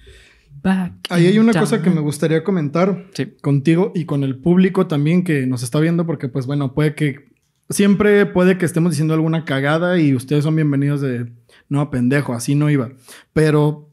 Back 0.61 0.93
Ahí 1.09 1.25
hay 1.25 1.39
una 1.39 1.53
Time. 1.53 1.61
cosa 1.63 1.81
que 1.81 1.89
me 1.89 2.01
gustaría 2.01 2.43
comentar 2.43 3.07
Sí. 3.13 3.27
contigo 3.41 3.91
y 3.95 4.05
con 4.05 4.23
el 4.23 4.37
público 4.37 4.85
también 4.87 5.23
que 5.23 5.47
nos 5.47 5.63
está 5.63 5.79
viendo, 5.79 6.05
porque 6.05 6.27
pues 6.27 6.45
bueno, 6.45 6.73
puede 6.75 6.93
que 6.93 7.31
siempre 7.69 8.25
puede 8.27 8.57
que 8.59 8.65
estemos 8.65 8.91
diciendo 8.91 9.13
alguna 9.15 9.43
cagada 9.45 9.99
y 9.99 10.13
ustedes 10.13 10.43
son 10.43 10.55
bienvenidos 10.55 11.01
de 11.01 11.31
no 11.67 11.89
pendejo, 11.89 12.33
así 12.33 12.53
no 12.53 12.69
iba. 12.69 12.91
Pero 13.33 13.89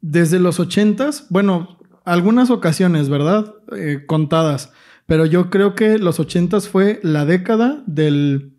desde 0.00 0.38
los 0.38 0.58
ochentas, 0.60 1.26
bueno, 1.28 1.78
algunas 2.04 2.50
ocasiones, 2.50 3.08
¿verdad? 3.08 3.52
Eh, 3.76 4.04
contadas. 4.06 4.72
Pero 5.06 5.26
yo 5.26 5.50
creo 5.50 5.74
que 5.74 5.98
los 5.98 6.20
ochentas 6.20 6.68
fue 6.68 7.00
la 7.02 7.26
década 7.26 7.82
del 7.86 8.52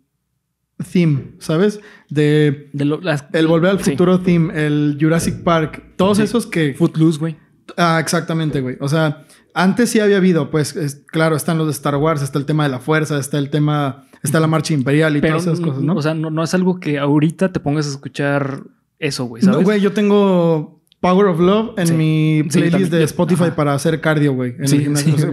theme, 0.92 1.32
¿sabes? 1.38 1.80
De 2.08 2.68
De 2.72 2.84
lo- 2.84 3.00
las- 3.00 3.24
el 3.32 3.46
Volver 3.46 3.70
al 3.72 3.82
sí. 3.82 3.90
Futuro 3.92 4.20
theme, 4.20 4.52
el 4.66 4.96
Jurassic 5.00 5.42
Park, 5.42 5.82
todos 5.96 6.18
Sí. 6.18 6.24
esos 6.24 6.46
que 6.46 6.74
Footloose, 6.74 7.18
güey. 7.18 7.36
Ah, 7.76 7.98
exactamente, 8.00 8.60
güey. 8.60 8.76
O 8.80 8.88
sea, 8.88 9.24
antes 9.54 9.90
sí 9.90 10.00
había 10.00 10.16
habido, 10.18 10.50
pues, 10.50 10.74
es- 10.76 11.02
claro, 11.06 11.36
están 11.36 11.58
los 11.58 11.66
de 11.66 11.72
Star 11.72 11.96
Wars, 11.96 12.22
está 12.22 12.38
el 12.38 12.46
tema 12.46 12.62
de 12.64 12.70
la 12.70 12.78
fuerza, 12.78 13.18
está 13.18 13.38
el 13.38 13.50
tema, 13.50 14.04
está 14.22 14.40
la 14.40 14.46
marcha 14.46 14.72
imperial 14.72 15.16
y 15.16 15.20
Pero, 15.20 15.34
todas 15.38 15.46
esas 15.52 15.60
cosas, 15.64 15.82
¿no? 15.82 15.94
O 15.96 16.02
sea, 16.02 16.14
no, 16.14 16.30
no 16.30 16.42
es 16.42 16.54
algo 16.54 16.80
que 16.80 16.98
ahorita 16.98 17.52
te 17.52 17.60
pongas 17.60 17.86
a 17.86 17.90
escuchar 17.90 18.62
eso, 18.98 19.24
güey, 19.26 19.42
No, 19.44 19.62
güey, 19.62 19.80
yo 19.80 19.92
tengo 19.92 20.77
Power 21.00 21.26
of 21.26 21.38
Love 21.38 21.78
en 21.78 21.86
Sí. 21.86 21.92
mi 21.94 22.42
playlist 22.50 22.90
de 22.90 23.04
Spotify 23.04 23.44
ajá. 23.44 23.56
para 23.56 23.74
hacer 23.74 24.00
cardio, 24.00 24.32
güey. 24.34 24.54
Sí, 24.64 24.86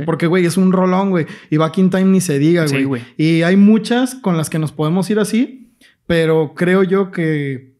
porque, 0.06 0.28
güey, 0.28 0.46
es 0.46 0.58
un 0.58 0.72
rolón, 0.72 1.10
güey. 1.10 1.26
Y 1.50 1.58
Back 1.58 1.78
in 1.80 1.90
Time 1.90 2.06
ni 2.06 2.22
se 2.22 2.38
diga, 2.38 2.66
güey. 2.86 3.02
y 3.18 3.42
hay 3.42 3.56
muchas 3.58 4.16
con 4.16 4.38
las 4.38 4.50
que 4.50 4.60
nos 4.60 4.72
podemos 4.72 5.10
ir 5.10 5.20
así, 5.20 5.76
pero 6.06 6.54
creo 6.56 6.84
yo 6.84 7.12
que 7.12 7.74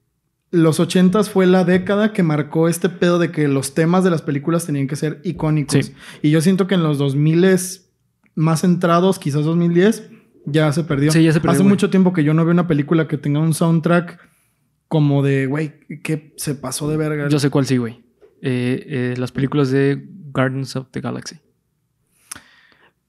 los 0.52 0.80
ochentas 0.80 1.30
fue 1.30 1.46
la 1.46 1.64
década 1.66 2.14
que 2.14 2.24
marcó 2.24 2.70
este 2.70 2.90
pedo 2.90 3.20
de 3.20 3.30
que 3.30 3.48
los 3.48 3.74
temas 3.74 4.04
de 4.04 4.10
las 4.10 4.22
películas 4.22 4.66
tenían 4.66 4.88
que 4.88 4.96
ser 4.96 5.20
icónicos. 5.24 5.86
Sí. 5.86 5.94
Y 6.22 6.32
yo 6.32 6.42
siento 6.42 6.66
que 6.66 6.76
en 6.76 6.84
los 6.84 6.98
2000 6.98 7.46
más 8.36 8.62
centrados, 8.62 9.20
quizás 9.20 9.44
2010, 9.46 10.10
ya 10.46 10.72
se 10.72 10.84
perdió. 10.84 11.12
Sí, 11.12 11.24
ya 11.24 11.34
se 11.34 11.40
perdió, 11.40 11.60
Hace 11.60 11.64
mucho 11.64 11.90
tiempo 11.90 12.14
que 12.14 12.24
yo 12.24 12.34
no 12.34 12.46
veo 12.46 12.54
una 12.54 12.68
película 12.68 13.08
que 13.08 13.18
tenga 13.18 13.40
un 13.40 13.54
soundtrack 13.54 14.20
como 14.96 15.24
de, 15.24 15.46
güey, 15.46 15.74
que 16.04 16.34
se 16.38 16.56
pasó 16.56 16.90
de 16.90 16.96
verga. 16.96 17.28
Yo 17.28 17.38
sé 17.38 17.50
cuál 17.50 17.66
sí, 17.66 17.76
güey. 17.76 18.02
Eh, 18.42 18.86
eh, 18.88 19.14
las 19.18 19.34
películas 19.34 19.70
de 19.70 20.08
Gardens 20.34 20.78
of 20.78 20.88
the 20.92 21.02
Galaxy. 21.02 21.36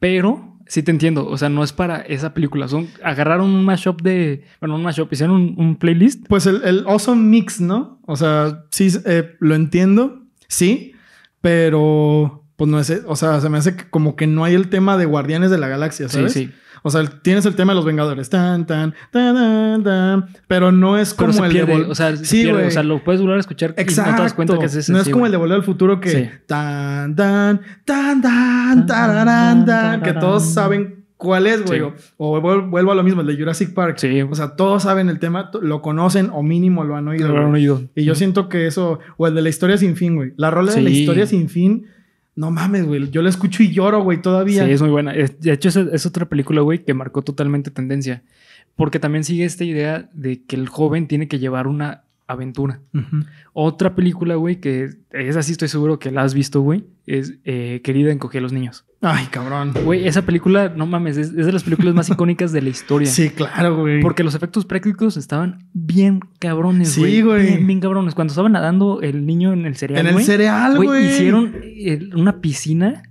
Pero 0.00 0.58
sí 0.66 0.82
te 0.82 0.90
entiendo. 0.90 1.28
O 1.28 1.38
sea, 1.38 1.48
no 1.48 1.62
es 1.62 1.72
para 1.72 1.98
esa 1.98 2.34
película. 2.34 2.66
Son, 2.66 2.88
agarraron 3.04 3.50
un 3.50 3.64
mashup 3.64 4.02
de. 4.02 4.42
Bueno, 4.58 4.74
un 4.74 4.82
mashup, 4.82 5.12
hicieron 5.12 5.36
un, 5.36 5.54
un 5.56 5.76
playlist. 5.76 6.26
Pues 6.26 6.46
el, 6.46 6.60
el 6.64 6.84
awesome 6.88 7.22
mix, 7.22 7.60
¿no? 7.60 8.00
O 8.04 8.16
sea, 8.16 8.64
sí, 8.72 8.88
eh, 9.04 9.36
lo 9.38 9.54
entiendo, 9.54 10.24
sí, 10.48 10.92
pero 11.40 12.48
pues 12.56 12.68
no 12.68 12.80
es, 12.80 12.90
o 13.06 13.14
sea, 13.14 13.40
se 13.40 13.48
me 13.48 13.58
hace 13.58 13.76
que 13.76 13.88
como 13.88 14.16
que 14.16 14.26
no 14.26 14.42
hay 14.42 14.54
el 14.54 14.70
tema 14.70 14.96
de 14.96 15.04
Guardianes 15.04 15.52
de 15.52 15.58
la 15.58 15.68
Galaxia, 15.68 16.08
¿sabes? 16.08 16.32
Sí, 16.32 16.46
sí. 16.46 16.52
O 16.86 16.90
sea, 16.90 17.04
tienes 17.04 17.44
el 17.46 17.56
tema 17.56 17.72
de 17.72 17.76
los 17.76 17.84
Vengadores, 17.84 18.30
tan, 18.30 18.64
tan, 18.66 18.94
tan, 19.10 19.34
tan, 19.34 19.82
tan, 19.82 20.26
pero 20.46 20.70
no 20.70 20.96
es 20.96 21.12
como 21.14 21.44
el 21.44 21.52
de 21.52 21.62
O 21.88 21.94
sea, 21.94 22.16
se 22.16 22.24
Sí. 22.24 22.46
O 22.48 22.70
sea, 22.70 22.82
lo 22.84 23.02
puedes 23.02 23.20
volver 23.20 23.38
a 23.38 23.40
escuchar 23.40 23.74
Exacto. 23.76 24.10
no 24.12 24.16
te 24.18 24.22
das 24.22 24.34
cuenta 24.34 24.58
que 24.58 24.66
es 24.66 24.74
ese. 24.76 24.92
no 24.92 25.00
es 25.00 25.08
como 25.08 25.26
el 25.26 25.32
de 25.32 25.38
Volver 25.38 25.56
al 25.56 25.62
Futuro 25.64 26.00
que 26.00 26.10
Sí. 26.10 26.28
tan, 26.46 27.16
tan, 27.16 27.60
tan, 27.84 28.22
tan, 28.22 28.86
tararán, 28.86 29.64
tan, 29.66 30.02
que 30.02 30.12
todos 30.12 30.44
saben 30.52 31.04
cuál 31.16 31.46
es, 31.46 31.64
güey. 31.64 31.80
Sí. 31.80 31.86
O, 32.18 32.36
o 32.36 32.40
vuel- 32.42 32.68
vuelvo 32.70 32.92
a 32.92 32.94
lo 32.94 33.02
mismo, 33.02 33.22
el 33.22 33.26
de 33.26 33.36
Jurassic 33.36 33.72
Park. 33.74 33.96
Sí. 33.98 34.22
O 34.22 34.34
sea, 34.34 34.54
todos 34.54 34.82
saben 34.82 35.08
el 35.08 35.18
tema, 35.18 35.50
lo 35.62 35.80
conocen 35.82 36.30
o 36.32 36.42
mínimo 36.42 36.84
lo 36.84 36.94
han 36.96 37.08
oído. 37.08 37.28
Lo 37.28 37.34
güey. 37.48 37.62
oído. 37.62 37.82
Y 37.94 38.04
yo 38.04 38.14
siento 38.14 38.48
que 38.48 38.66
eso, 38.66 38.98
o 39.16 39.26
el 39.26 39.34
de 39.34 39.42
la 39.42 39.48
historia 39.48 39.78
sin 39.78 39.96
fin, 39.96 40.14
güey. 40.14 40.34
La 40.36 40.50
rola 40.50 40.72
de 40.72 40.82
la 40.82 40.90
historia 40.90 41.26
sin 41.26 41.48
fin, 41.48 41.86
no 42.36 42.50
mames, 42.50 42.86
güey. 42.86 43.10
Yo 43.10 43.22
la 43.22 43.30
escucho 43.30 43.62
y 43.62 43.72
lloro, 43.72 44.02
güey, 44.02 44.18
Sí, 44.18 44.22
todavía. 44.22 44.68
es 44.68 44.80
muy 44.80 44.90
buena. 44.90 45.12
De 45.12 45.52
hecho, 45.52 45.68
es, 45.68 45.76
es 45.76 46.06
otra 46.06 46.26
película, 46.28 46.60
güey, 46.60 46.84
que 46.84 46.94
marcó 46.94 47.22
totalmente 47.22 47.70
tendencia. 47.70 48.22
Porque 48.76 49.00
también 49.00 49.24
sigue 49.24 49.44
esta 49.44 49.64
idea 49.64 50.08
de 50.12 50.44
que 50.44 50.54
el 50.54 50.68
joven 50.68 51.08
tiene 51.08 51.28
que 51.28 51.38
llevar 51.38 51.66
una 51.66 52.04
aventura. 52.28 52.80
Otra 53.52 53.94
película, 53.94 54.34
güey, 54.34 54.60
que 54.60 54.90
es 55.12 55.36
así, 55.36 55.52
estoy 55.52 55.68
seguro 55.68 55.98
que 55.98 56.10
la 56.10 56.22
has 56.22 56.34
visto, 56.34 56.60
güey, 56.60 56.84
es 57.06 57.38
eh, 57.44 57.80
Querida 57.84 58.10
encogí 58.12 58.38
a 58.38 58.40
los 58.40 58.52
niños. 58.52 58.84
Ay, 59.00 59.26
cabrón. 59.30 59.72
Güey, 59.84 60.06
esa 60.08 60.22
película, 60.22 60.72
no 60.76 60.86
mames, 60.86 61.16
es, 61.16 61.28
es 61.28 61.46
de 61.46 61.52
las 61.52 61.62
películas 61.62 61.94
más 61.94 62.08
icónicas 62.10 62.50
de 62.52 62.62
la 62.62 62.68
historia. 62.70 63.08
Sí, 63.08 63.30
claro, 63.30 63.76
güey. 63.76 64.00
Porque 64.00 64.24
los 64.24 64.34
efectos 64.34 64.64
prácticos 64.64 65.16
estaban 65.16 65.68
bien 65.72 66.20
cabrones, 66.40 66.90
Sí, 66.92 67.00
güey. 67.00 67.22
güey. 67.22 67.46
Bien, 67.46 67.66
bien 67.66 67.80
cabrones. 67.80 68.14
Cuando 68.14 68.32
estaba 68.32 68.48
nadando 68.48 69.00
el 69.02 69.24
niño 69.26 69.52
en 69.52 69.64
el 69.66 69.76
cereal, 69.76 70.00
en 70.00 70.06
el 70.08 70.12
güey, 70.14 70.24
cereal, 70.24 70.76
güey, 70.76 70.88
güey. 70.88 71.06
hicieron 71.06 71.54
eh, 71.62 72.08
una 72.16 72.40
piscina 72.40 73.02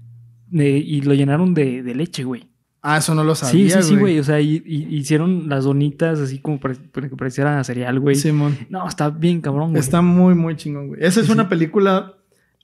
de- 0.47 0.78
y 0.80 1.01
lo 1.01 1.13
llenaron 1.13 1.54
de, 1.54 1.84
de 1.84 1.95
leche, 1.95 2.23
güey. 2.25 2.49
Ah, 2.88 2.98
eso 2.98 3.15
no 3.15 3.24
lo 3.24 3.34
Sí, 3.34 3.45
sabía, 3.45 3.82
sí, 3.82 3.89
sí, 3.89 3.95
güey. 3.95 4.19
O 4.19 4.24
sea, 4.24 4.39
y, 4.39 4.62
y- 4.65 4.95
hicieron 4.95 5.50
las 5.50 5.63
donitas 5.63 6.19
así 6.19 6.38
como 6.39 6.60
para, 6.60 6.76
para 6.91 7.10
que 7.10 7.15
pareciera 7.15 7.63
cereal, 7.63 8.00
güey. 8.00 8.15
Simón. 8.15 8.56
No, 8.69 8.88
está 8.88 9.10
bien 9.10 9.41
cabrón, 9.41 9.71
güey. 9.71 9.80
Está 9.80 10.02
muy, 10.04 10.36
muy 10.36 10.56
chingón, 10.56 10.89
güey. 10.89 11.04
Esa 11.04 11.21
es 11.21 11.26
Sí, 11.26 11.32
una 11.32 11.43
sí. 11.43 11.50
película 11.50 12.13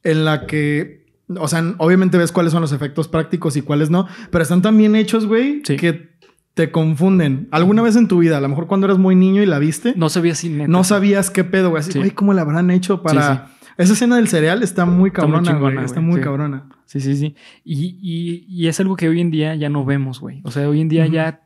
en 0.04 0.24
la 0.26 0.46
que 0.46 1.02
O 1.40 1.48
sea, 1.48 1.64
obviamente 1.78 2.18
ves 2.18 2.32
cuáles 2.34 2.52
son 2.52 2.62
los 2.62 2.72
efectos 2.74 3.08
prácticos 3.08 3.56
y 3.56 3.62
cuáles 3.62 3.90
no, 3.90 4.06
pero 4.32 4.42
están 4.44 4.62
tan 4.62 4.78
bien 4.78 4.96
hechos, 4.98 5.26
güey, 5.26 5.62
Sí. 5.66 5.78
que 5.78 6.10
te 6.56 6.72
confunden. 6.72 7.48
¿Alguna 7.52 7.82
vez 7.82 7.96
en 7.96 8.08
tu 8.10 8.20
vida, 8.20 8.38
a 8.38 8.42
lo 8.42 8.50
mejor 8.50 8.68
cuando 8.68 8.86
eras 8.88 8.98
muy 9.00 9.16
niño 9.16 9.42
y 9.42 9.46
la 9.46 9.58
viste, 9.58 9.94
No 9.96 10.08
veía 10.22 10.34
así 10.34 10.50
neta. 10.50 10.68
no 10.68 10.84
sabías 10.84 11.30
qué 11.30 11.46
pedo, 11.46 11.70
güey? 11.70 11.80
Así, 11.80 11.94
Sí. 11.94 12.00
güey, 12.00 12.12
¿cómo 12.12 12.34
la 12.34 12.42
habrán 12.42 12.70
hecho 12.70 13.02
para...? 13.02 13.48
Esa 13.78 13.94
escena 13.94 14.16
del 14.18 14.28
cereal 14.28 14.64
está 14.64 14.86
muy 14.86 15.10
Está 15.10 15.26
muy 15.26 15.42
cabrona, 15.42 15.60
güey. 15.60 15.86
Está 15.86 16.00
güey, 16.00 16.06
muy 16.12 16.18
sí. 16.20 16.24
cabrona. 16.24 16.70
Sí, 16.86 17.00
sí, 17.00 17.16
sí. 17.16 17.36
Y, 17.64 17.98
y- 18.02 18.46
y 18.48 18.68
es 18.68 18.80
algo 18.80 18.96
que 18.96 19.08
hoy 19.10 19.22
en 19.22 19.32
día 19.32 19.56
ya 19.56 19.70
no 19.70 19.86
vemos, 19.86 20.20
güey. 20.20 20.42
O 20.44 20.52
sea, 20.52 20.68
hoy 20.70 20.82
en 20.82 20.90
día 20.90 21.08
ya. 21.08 21.42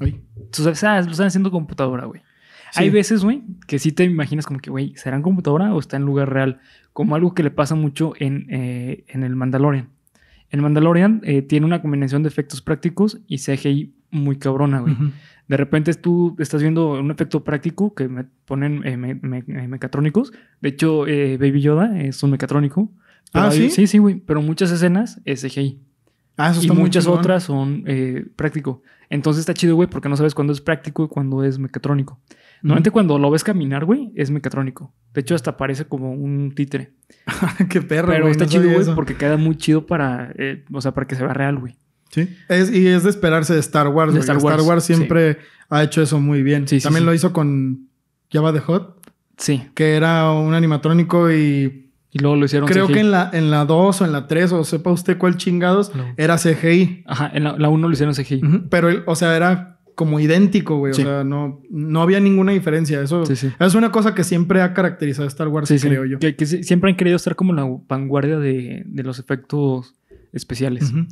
Ay. 0.00 0.20
Tú 0.50 0.62
sabes, 0.62 0.82
ah, 0.84 1.00
lo 1.02 1.10
están 1.10 1.26
haciendo 1.28 1.50
computadora, 1.50 2.06
güey. 2.06 2.20
Sí. 2.72 2.82
Hay 2.82 2.90
veces, 2.90 3.24
güey, 3.24 3.42
que 3.66 3.78
sí 3.78 3.92
te 3.92 4.04
imaginas 4.04 4.44
como 4.46 4.60
que, 4.60 4.70
güey, 4.70 4.92
¿será 4.96 5.16
en 5.16 5.22
computadora 5.22 5.72
o 5.74 5.78
está 5.78 5.96
en 5.96 6.04
lugar 6.04 6.30
real? 6.32 6.60
Como 6.92 7.14
algo 7.14 7.32
que 7.34 7.42
le 7.42 7.50
pasa 7.50 7.74
mucho 7.74 8.12
en, 8.18 8.46
eh, 8.50 9.04
en 9.08 9.22
el 9.22 9.34
Mandalorian. 9.36 9.88
El 10.50 10.62
Mandalorian 10.62 11.20
eh, 11.24 11.42
tiene 11.42 11.64
una 11.66 11.80
combinación 11.80 12.22
de 12.22 12.28
efectos 12.28 12.60
prácticos 12.62 13.20
y 13.26 13.38
CGI 13.38 13.94
muy 14.10 14.36
cabrona, 14.36 14.80
güey. 14.80 14.96
De 15.48 15.56
repente 15.56 15.92
tú 15.94 16.36
estás 16.38 16.60
viendo 16.62 16.92
un 16.92 17.10
efecto 17.10 17.42
práctico 17.42 17.94
que 17.94 18.06
me 18.08 18.24
ponen 18.44 18.86
eh, 18.86 18.96
me- 18.96 19.14
me- 19.16 19.38
eh, 19.48 19.66
mecatrónicos. 19.68 20.30
De 20.60 20.68
hecho, 20.68 21.06
eh, 21.06 21.38
Baby 21.38 21.62
Yoda 21.62 21.98
es 22.00 22.22
un 22.22 22.30
mecatrónico. 22.30 22.92
Ah, 23.32 23.48
hay- 23.48 23.56
¿sí? 23.58 23.70
Sí, 23.70 23.86
sí, 23.86 23.98
güey. 23.98 24.16
Pero 24.16 24.42
muchas 24.42 24.70
escenas 24.70 25.20
es 25.24 25.40
CGI. 25.42 25.80
Ah, 26.36 26.50
eso 26.50 26.60
Y 26.60 26.64
está 26.64 26.74
muy 26.74 26.84
muchas 26.84 27.04
chingón. 27.04 27.18
otras 27.18 27.42
son 27.42 27.82
eh, 27.86 28.26
práctico. 28.36 28.82
Entonces 29.10 29.40
está 29.40 29.54
chido, 29.54 29.74
güey, 29.74 29.88
porque 29.88 30.08
no 30.08 30.16
sabes 30.16 30.34
cuándo 30.34 30.52
es 30.52 30.60
práctico 30.60 31.04
y 31.04 31.08
cuándo 31.08 31.42
es 31.42 31.58
mecatrónico. 31.58 32.20
Normalmente 32.62 32.90
cuando 32.90 33.18
lo 33.18 33.30
ves 33.30 33.42
caminar, 33.44 33.84
güey, 33.84 34.12
es 34.16 34.30
mecatrónico. 34.30 34.92
De 35.14 35.20
hecho, 35.22 35.34
hasta 35.34 35.56
parece 35.56 35.86
como 35.86 36.12
un 36.12 36.52
títere. 36.54 36.92
Qué 37.70 37.80
perro, 37.80 38.08
Pero 38.08 38.28
está 38.28 38.44
no 38.44 38.50
chido, 38.50 38.64
güey, 38.70 38.94
porque 38.94 39.14
queda 39.16 39.36
muy 39.36 39.56
chido 39.56 39.86
para, 39.86 40.32
eh, 40.36 40.64
o 40.72 40.80
sea, 40.80 40.92
para 40.92 41.06
que 41.06 41.14
se 41.14 41.24
vea 41.24 41.32
real, 41.32 41.58
güey. 41.58 41.76
Sí. 42.10 42.28
Es, 42.48 42.72
y 42.72 42.86
es 42.86 43.04
de 43.04 43.10
esperarse 43.10 43.54
de 43.54 43.60
Star 43.60 43.88
Wars. 43.88 44.14
De. 44.14 44.20
Star 44.20 44.36
Star 44.38 44.60
Wars, 44.62 44.84
siempre 44.84 45.38
ha 45.68 45.82
hecho 45.82 46.02
eso 46.02 46.18
muy 46.20 46.42
bien. 46.42 46.66
Sí, 46.68 46.80
También 46.80 47.02
sí. 47.02 47.06
lo 47.06 47.14
hizo 47.14 47.32
con 47.32 47.88
Java 48.32 48.52
the 48.52 48.60
Hot, 48.60 48.96
Sí. 49.36 49.62
que 49.74 49.94
era 49.94 50.30
un 50.32 50.54
animatrónico 50.54 51.30
y 51.30 51.90
Y 52.10 52.18
luego 52.20 52.36
lo 52.36 52.46
hicieron 52.46 52.68
creo 52.68 52.86
CGI. 52.86 52.94
que 52.94 53.00
en 53.00 53.10
la, 53.10 53.30
en 53.32 53.50
la 53.50 53.64
2 53.66 54.00
o 54.00 54.04
en 54.06 54.12
la 54.12 54.26
3 54.26 54.52
o 54.52 54.64
sepa 54.64 54.90
usted 54.90 55.18
cuál 55.18 55.36
chingados, 55.36 55.94
No. 55.94 56.06
era 56.16 56.38
CGI. 56.38 57.04
Ajá, 57.06 57.30
en 57.34 57.44
la 57.44 57.68
1 57.68 57.86
lo 57.88 57.92
hicieron 57.92 58.14
CGI. 58.14 58.40
Pero, 58.70 58.88
el- 58.88 59.02
o 59.06 59.14
sea, 59.14 59.36
era 59.36 59.74
como 59.94 60.18
idéntico, 60.20 60.76
güey. 60.78 60.94
Sí. 60.94 61.02
O 61.02 61.04
sea, 61.04 61.24
no, 61.24 61.60
no 61.70 62.02
había 62.02 62.20
ninguna 62.20 62.52
diferencia. 62.52 63.02
Eso 63.02 63.26
Sí, 63.26 63.34
sí. 63.36 63.50
es 63.58 63.74
una 63.74 63.90
cosa 63.92 64.14
que 64.14 64.24
siempre 64.24 64.62
ha 64.62 64.72
caracterizado 64.72 65.24
a 65.24 65.28
Star 65.28 65.48
Wars, 65.48 65.68
Sí, 65.68 65.78
sí. 65.78 65.88
creo 65.88 66.04
yo. 66.06 66.18
Que, 66.18 66.34
siempre 66.46 66.90
han 66.90 66.96
querido 66.96 67.16
estar 67.16 67.34
como 67.36 67.52
la 67.52 67.68
vanguardia 67.88 68.38
de, 68.38 68.84
de 68.86 69.02
los 69.02 69.18
efectos 69.18 69.94
especiales. 70.32 70.90
Ujú. 70.90 71.06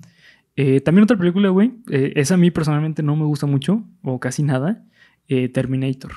Eh, 0.56 0.80
también 0.80 1.04
otra 1.04 1.16
película, 1.18 1.50
güey. 1.50 1.72
eh, 1.90 2.12
esa 2.16 2.34
a 2.34 2.36
mí 2.38 2.50
personalmente 2.50 3.02
no 3.02 3.14
me 3.16 3.24
gusta 3.24 3.46
mucho, 3.46 3.84
o 4.02 4.18
casi 4.20 4.42
nada. 4.42 4.82
eh, 5.28 5.48
Terminator. 5.48 6.12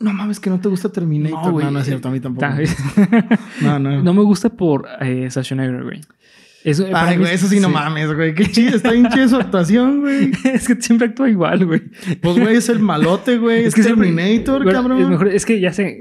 No 0.00 0.12
mames, 0.12 0.38
que 0.40 0.50
no 0.50 0.60
te 0.60 0.68
gusta 0.68 0.90
Terminator. 0.92 1.38
No, 1.40 1.46
No, 1.46 1.52
güey. 1.52 1.70
no, 1.72 1.78
es 1.80 1.86
cierto, 1.86 2.08
a 2.08 2.10
mí 2.12 2.20
tampoco. 2.20 2.46
Ta- 2.46 2.58
No, 3.62 3.78
no. 3.78 4.02
no 4.02 4.14
me 4.14 4.22
gusta 4.22 4.48
por 4.50 4.86
eh, 5.00 5.28
Schwarzenegger, 5.30 5.82
güey. 5.84 6.00
Eso, 6.64 6.86
eh, 6.86 6.90
Ay, 6.94 7.16
mí 7.16 7.22
güey, 7.22 7.34
es- 7.34 7.40
eso 7.42 7.48
sí, 7.52 7.58
no 7.60 7.68
mames, 7.68 8.12
güey. 8.14 8.34
Qué 8.36 8.46
chido, 8.46 8.76
está 8.76 8.90
bien 8.92 9.08
chida 9.08 9.28
su 9.28 9.36
actuación, 9.36 10.00
güey. 10.00 10.30
es 10.44 10.66
que 10.66 10.80
siempre 10.82 11.08
actúa 11.08 11.30
igual, 11.30 11.64
güey. 11.66 11.82
Pues, 12.20 12.38
güey, 12.38 12.56
es 12.56 12.68
el 12.68 12.80
malote, 12.80 13.38
güey. 13.38 13.60
Es, 13.60 13.68
Es 13.68 13.74
que 13.76 13.82
siempre- 13.84 14.08
Terminator, 14.12 14.62
Bueno, 14.64 14.78
cabrón. 14.82 15.00
Es, 15.02 15.08
mejor, 15.08 15.28
es 15.28 15.46
que 15.46 15.60
ya 15.60 15.72
se- 15.72 15.98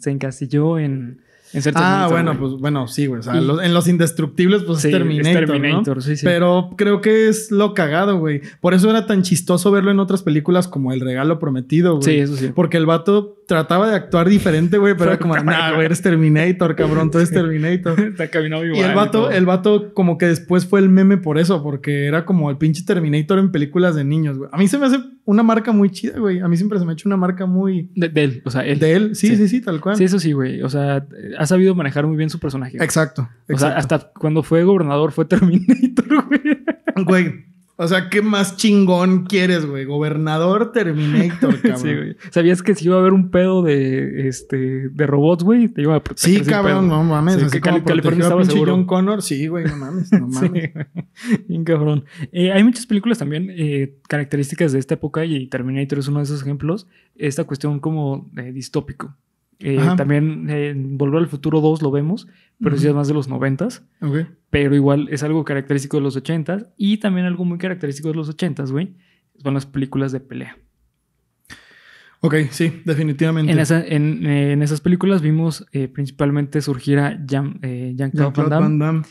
se 0.00 0.10
encasilló 0.10 0.78
en, 0.78 1.20
en 1.52 1.62
Ah, 1.76 2.08
bueno, 2.10 2.32
güey. 2.36 2.40
pues 2.50 2.60
bueno, 2.60 2.86
sí, 2.88 3.06
güey. 3.06 3.20
O 3.20 3.22
sea, 3.22 3.36
Y- 3.36 3.44
los- 3.44 3.62
en 3.62 3.72
los 3.74 3.88
indestructibles, 3.88 4.62
pues 4.64 4.80
Sí, 4.80 4.88
es 4.88 4.92
Terminator. 4.94 5.40
¿no? 5.42 5.46
Terminator, 5.52 6.02
sí, 6.02 6.16
sí. 6.16 6.24
Pero 6.24 6.70
creo 6.76 7.00
que 7.00 7.28
es 7.28 7.50
lo 7.50 7.74
cagado, 7.74 8.18
güey. 8.18 8.40
Por 8.60 8.74
eso 8.74 8.90
era 8.90 9.06
tan 9.06 9.22
chistoso 9.22 9.70
verlo 9.70 9.90
en 9.90 9.98
otras 10.00 10.22
películas 10.22 10.68
como 10.68 10.92
El 10.92 11.00
Regalo 11.00 11.38
Prometido, 11.38 11.96
güey. 11.96 12.04
Sí, 12.04 12.16
eso 12.20 12.36
sí. 12.36 12.50
Porque 12.54 12.76
el 12.76 12.86
vato 12.86 13.36
trataba 13.46 13.88
de 13.88 13.96
actuar 13.96 14.28
diferente, 14.28 14.76
güey, 14.76 14.94
pero 14.96 15.10
era 15.12 15.18
como, 15.18 15.34
nah, 15.42 15.72
güey, 15.72 15.86
eres 15.86 16.02
Terminator, 16.02 16.76
cabrón, 16.76 17.10
tú 17.10 17.18
eres 17.18 17.30
Terminator. 17.30 17.98
Está 18.00 18.28
caminando 18.28 18.66
igual. 18.66 18.80
Y 18.80 18.84
el 18.84 18.94
vato, 18.94 19.30
el 19.30 19.46
vato 19.46 19.94
como 19.94 20.18
que 20.18 20.26
después 20.26 20.66
fue 20.66 20.80
el 20.80 20.88
meme 20.90 21.16
por 21.16 21.38
eso, 21.38 21.62
porque 21.62 22.06
era 22.06 22.24
como 22.26 22.50
el 22.50 22.58
pinche 22.58 22.84
Terminator 22.84 23.38
en 23.38 23.50
películas 23.50 23.94
de 23.94 24.04
niños, 24.04 24.36
güey. 24.36 24.50
A 24.52 24.58
mí 24.58 24.68
se 24.68 24.76
me 24.78 24.86
hace 24.86 24.98
una 25.24 25.42
marca 25.42 25.72
muy 25.72 25.90
chida, 25.90 26.18
güey. 26.18 26.40
A 26.40 26.48
mí 26.48 26.56
siempre 26.56 26.78
se 26.78 26.84
me 26.84 26.92
ha 26.92 26.94
hecho 26.94 27.08
una 27.08 27.16
marca 27.16 27.46
muy... 27.46 27.90
De, 27.94 28.08
de 28.08 28.24
él, 28.24 28.42
o 28.44 28.50
sea, 28.50 28.66
él. 28.66 28.78
De 28.78 28.92
él, 28.94 29.14
sí, 29.16 29.28
Sí. 29.28 29.36
sí, 29.36 29.48
sí, 29.48 29.60
tal 29.62 29.80
cual. 29.80 29.96
Sí, 29.96 30.04
eso 30.04 30.18
sí, 30.18 30.32
güey. 30.32 30.62
O 30.62 30.68
sea, 30.68 31.06
ha 31.38 31.46
sabido 31.46 31.74
manejar 31.74 32.06
muy 32.06 32.16
bien 32.16 32.30
su 32.30 32.38
personaje. 32.38 32.76
güey. 32.76 32.84
Exacto. 32.84 33.28
O 33.52 33.58
sea, 33.58 33.76
hasta 33.76 34.10
cuando 34.18 34.42
fue 34.42 34.64
gobernador 34.64 35.12
fue 35.12 35.24
Terminator, 35.24 36.26
güey. 36.28 36.40
Güey, 37.04 37.48
o 37.80 37.86
sea, 37.86 38.10
¿qué 38.10 38.22
más 38.22 38.56
chingón 38.56 39.24
quieres, 39.26 39.64
güey? 39.64 39.84
Gobernador 39.84 40.72
Terminator, 40.72 41.54
cabrón. 41.62 41.78
Sí, 41.78 41.94
güey. 41.94 42.16
¿Sabías 42.32 42.60
que 42.60 42.74
si 42.74 42.86
iba 42.86 42.96
a 42.96 42.98
haber 42.98 43.12
un 43.12 43.30
pedo 43.30 43.62
de, 43.62 44.26
este, 44.26 44.88
de 44.88 45.06
robots, 45.06 45.44
güey? 45.44 45.68
Te 45.68 45.82
iba 45.82 45.94
a 45.94 46.02
proteger 46.02 46.44
Sí, 46.44 46.50
cabrón, 46.50 46.88
pedo. 46.88 46.96
no 46.96 47.04
mames. 47.04 47.36
Sí, 47.36 47.42
así 47.42 47.50
que 47.52 47.60
como 47.60 47.76
Cali- 47.76 47.84
California 47.86 48.22
estaba 48.24 48.44
seguro. 48.44 48.72
John 48.74 48.84
Connor. 48.86 49.22
Sí, 49.22 49.46
güey, 49.46 49.64
no 49.66 49.76
mames, 49.76 50.10
no 50.12 50.28
Sí, 50.32 50.34
mames. 50.46 50.72
güey. 50.74 50.86
Bien 51.46 51.62
cabrón. 51.62 52.04
Eh, 52.32 52.50
hay 52.50 52.64
muchas 52.64 52.84
películas 52.86 53.18
también 53.18 53.46
eh, 53.50 53.94
características 54.08 54.72
de 54.72 54.80
esta 54.80 54.94
época 54.94 55.24
y 55.24 55.46
Terminator 55.46 56.00
es 56.00 56.08
uno 56.08 56.18
de 56.18 56.24
esos 56.24 56.42
ejemplos. 56.42 56.88
Esta 57.14 57.44
cuestión 57.44 57.78
como 57.78 58.28
eh, 58.38 58.50
distópico. 58.52 59.14
Eh, 59.60 59.78
también 59.96 60.48
eh, 60.50 60.68
en 60.70 60.96
Volver 60.98 61.18
al 61.20 61.26
Futuro 61.28 61.60
2 61.60 61.82
lo 61.82 61.90
vemos, 61.90 62.28
pero 62.60 62.74
Ujú. 62.76 62.82
sí 62.82 62.88
es 62.88 62.94
más 62.94 63.08
de 63.08 63.14
los 63.14 63.26
noventas. 63.28 63.82
Ok. 64.00 64.18
Pero 64.50 64.74
igual 64.74 65.08
es 65.10 65.22
algo 65.24 65.44
característico 65.44 65.96
de 65.96 66.04
los 66.04 66.16
80 66.16 66.68
y 66.76 66.98
también 66.98 67.26
algo 67.26 67.44
muy 67.44 67.58
característico 67.58 68.08
de 68.08 68.14
los 68.14 68.28
80 68.28 68.64
güey. 68.66 68.94
Son 69.42 69.54
las 69.54 69.66
películas 69.66 70.12
de 70.12 70.20
pelea. 70.20 70.56
Ok, 72.20 72.34
sí, 72.50 72.82
definitivamente. 72.84 73.52
En, 73.52 73.58
esa- 73.60 73.84
en, 73.86 74.26
eh, 74.26 74.52
en 74.52 74.62
esas 74.62 74.80
películas 74.80 75.22
vimos 75.22 75.66
eh, 75.72 75.86
principalmente 75.86 76.60
surgir 76.62 76.98
a 76.98 77.10
Jean, 77.24 77.60
Jean-Claude 77.62 77.94
Jean-Claude 77.96 78.32
Van 78.40 78.48
Damme, 78.50 78.60
Van 78.64 78.78
Damme. 78.78 79.02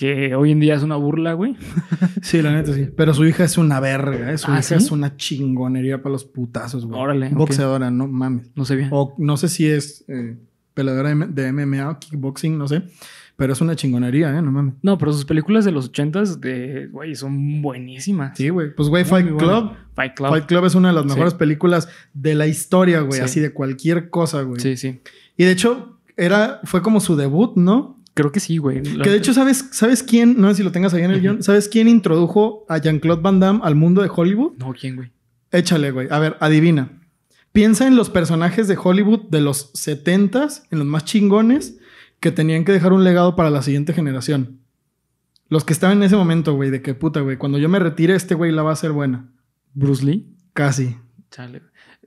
Que 0.00 0.34
hoy 0.34 0.50
en 0.50 0.60
día 0.60 0.74
es 0.76 0.82
una 0.82 0.96
burla, 0.96 1.34
güey. 1.34 1.56
Sí, 2.22 2.40
la 2.40 2.52
neta 2.52 2.72
sí. 2.72 2.88
Pero 2.96 3.12
su 3.12 3.26
hija 3.26 3.44
es 3.44 3.58
una 3.58 3.80
verga, 3.80 4.32
¿eh? 4.32 4.38
Su 4.38 4.50
Ah, 4.50 4.54
hija 4.54 4.62
¿sí? 4.62 4.74
es 4.74 4.90
una 4.90 5.14
chingonería 5.16 6.00
para 6.02 6.14
los 6.14 6.24
putazos, 6.24 6.86
güey. 6.86 6.98
Órale. 6.98 7.28
Boxeadora, 7.28 7.90
no 7.90 8.08
mames. 8.08 8.50
No 8.54 8.64
sé 8.64 8.76
bien. 8.76 8.88
O 8.92 9.14
no 9.18 9.36
sé 9.36 9.48
si 9.50 9.66
es 9.68 10.04
eh, 10.08 10.38
peleadora 10.72 11.14
de, 11.14 11.52
MMA 11.52 11.90
o 11.90 11.98
kickboxing, 11.98 12.56
no 12.56 12.66
sé. 12.66 12.82
Pero 13.36 13.52
es 13.52 13.60
una 13.60 13.76
chingonería, 13.76 14.36
¿eh? 14.38 14.40
No 14.40 14.50
mames. 14.52 14.74
No, 14.82 14.96
pero 14.96 15.12
sus 15.12 15.26
películas 15.26 15.66
de 15.66 15.72
los 15.72 15.86
80 15.88 16.22
de, 16.38 16.88
güey, 16.90 17.14
son 17.14 17.60
buenísimas. 17.60 18.38
Sí, 18.38 18.48
güey. 18.48 18.74
Pues, 18.74 18.88
güey, 18.88 19.04
Fight 19.04 19.36
Club. 19.36 19.72
Fight 19.94 20.14
Club. 20.14 20.30
Fight 20.30 20.46
Club 20.46 20.64
es 20.64 20.74
una 20.74 20.88
de 20.88 20.94
las 20.94 21.02
Sí. 21.04 21.08
mejores 21.10 21.34
películas 21.34 21.88
de 22.14 22.34
la 22.34 22.46
historia, 22.46 23.00
güey. 23.00 23.18
Sí. 23.18 23.24
Así 23.24 23.40
de 23.40 23.52
cualquier 23.52 24.08
cosa, 24.08 24.40
güey. 24.42 24.60
Sí, 24.60 24.78
sí. 24.78 25.02
Y 25.36 25.44
de 25.44 25.50
hecho, 25.50 25.98
era, 26.16 26.60
fue 26.64 26.80
como 26.80 27.00
su 27.00 27.16
debut, 27.16 27.56
¿no? 27.56 27.99
Creo 28.20 28.32
que 28.32 28.40
sí, 28.40 28.58
güey. 28.58 28.82
La- 28.84 29.04
Que 29.04 29.10
de 29.10 29.16
hecho, 29.16 29.32
¿sabes, 29.32 29.64
¿sabes 29.72 30.02
quién? 30.02 30.38
No 30.40 30.48
sé 30.50 30.56
si 30.56 30.62
lo 30.62 30.72
tengas 30.72 30.92
ahí 30.92 31.02
en 31.04 31.10
el 31.10 31.20
guion. 31.22 31.42
¿Sabes 31.42 31.68
quién 31.68 31.88
introdujo 31.88 32.66
a 32.68 32.76
Jean-Claude 32.78 33.22
Van 33.22 33.40
Damme 33.40 33.60
al 33.62 33.74
mundo 33.76 34.02
de 34.02 34.10
Hollywood? 34.14 34.52
No, 34.58 34.74
¿quién, 34.78 34.96
güey? 34.96 35.10
Échale, 35.52 35.90
güey. 35.90 36.08
A 36.10 36.18
ver, 36.18 36.36
adivina. 36.40 37.00
Piensa 37.52 37.86
en 37.86 37.96
los 37.96 38.10
personajes 38.10 38.68
de 38.68 38.76
Hollywood 38.82 39.30
de 39.30 39.40
los 39.40 39.72
70s, 39.72 40.64
en 40.70 40.78
los 40.80 40.86
más 40.86 41.04
chingones, 41.06 41.78
que 42.20 42.30
tenían 42.30 42.64
que 42.66 42.72
dejar 42.72 42.92
un 42.92 43.02
legado 43.04 43.34
para 43.36 43.48
la 43.50 43.62
siguiente 43.62 43.92
generación. 43.94 44.60
Los 45.48 45.64
que 45.64 45.72
estaban 45.72 45.96
en 45.96 46.02
ese 46.04 46.14
momento, 46.16 46.54
güey, 46.54 46.70
de 46.70 46.82
que 46.82 46.94
puta, 46.94 47.20
güey, 47.20 47.38
cuando 47.38 47.58
yo 47.58 47.68
me 47.68 47.78
retire, 47.78 48.14
este 48.14 48.34
güey 48.34 48.52
la 48.52 48.62
va 48.62 48.70
a 48.70 48.74
hacer 48.74 48.92
buena. 48.92 49.32
Bruce 49.74 50.04
Lee. 50.04 50.26
Casi. 50.52 50.96
Chale. 51.30 51.62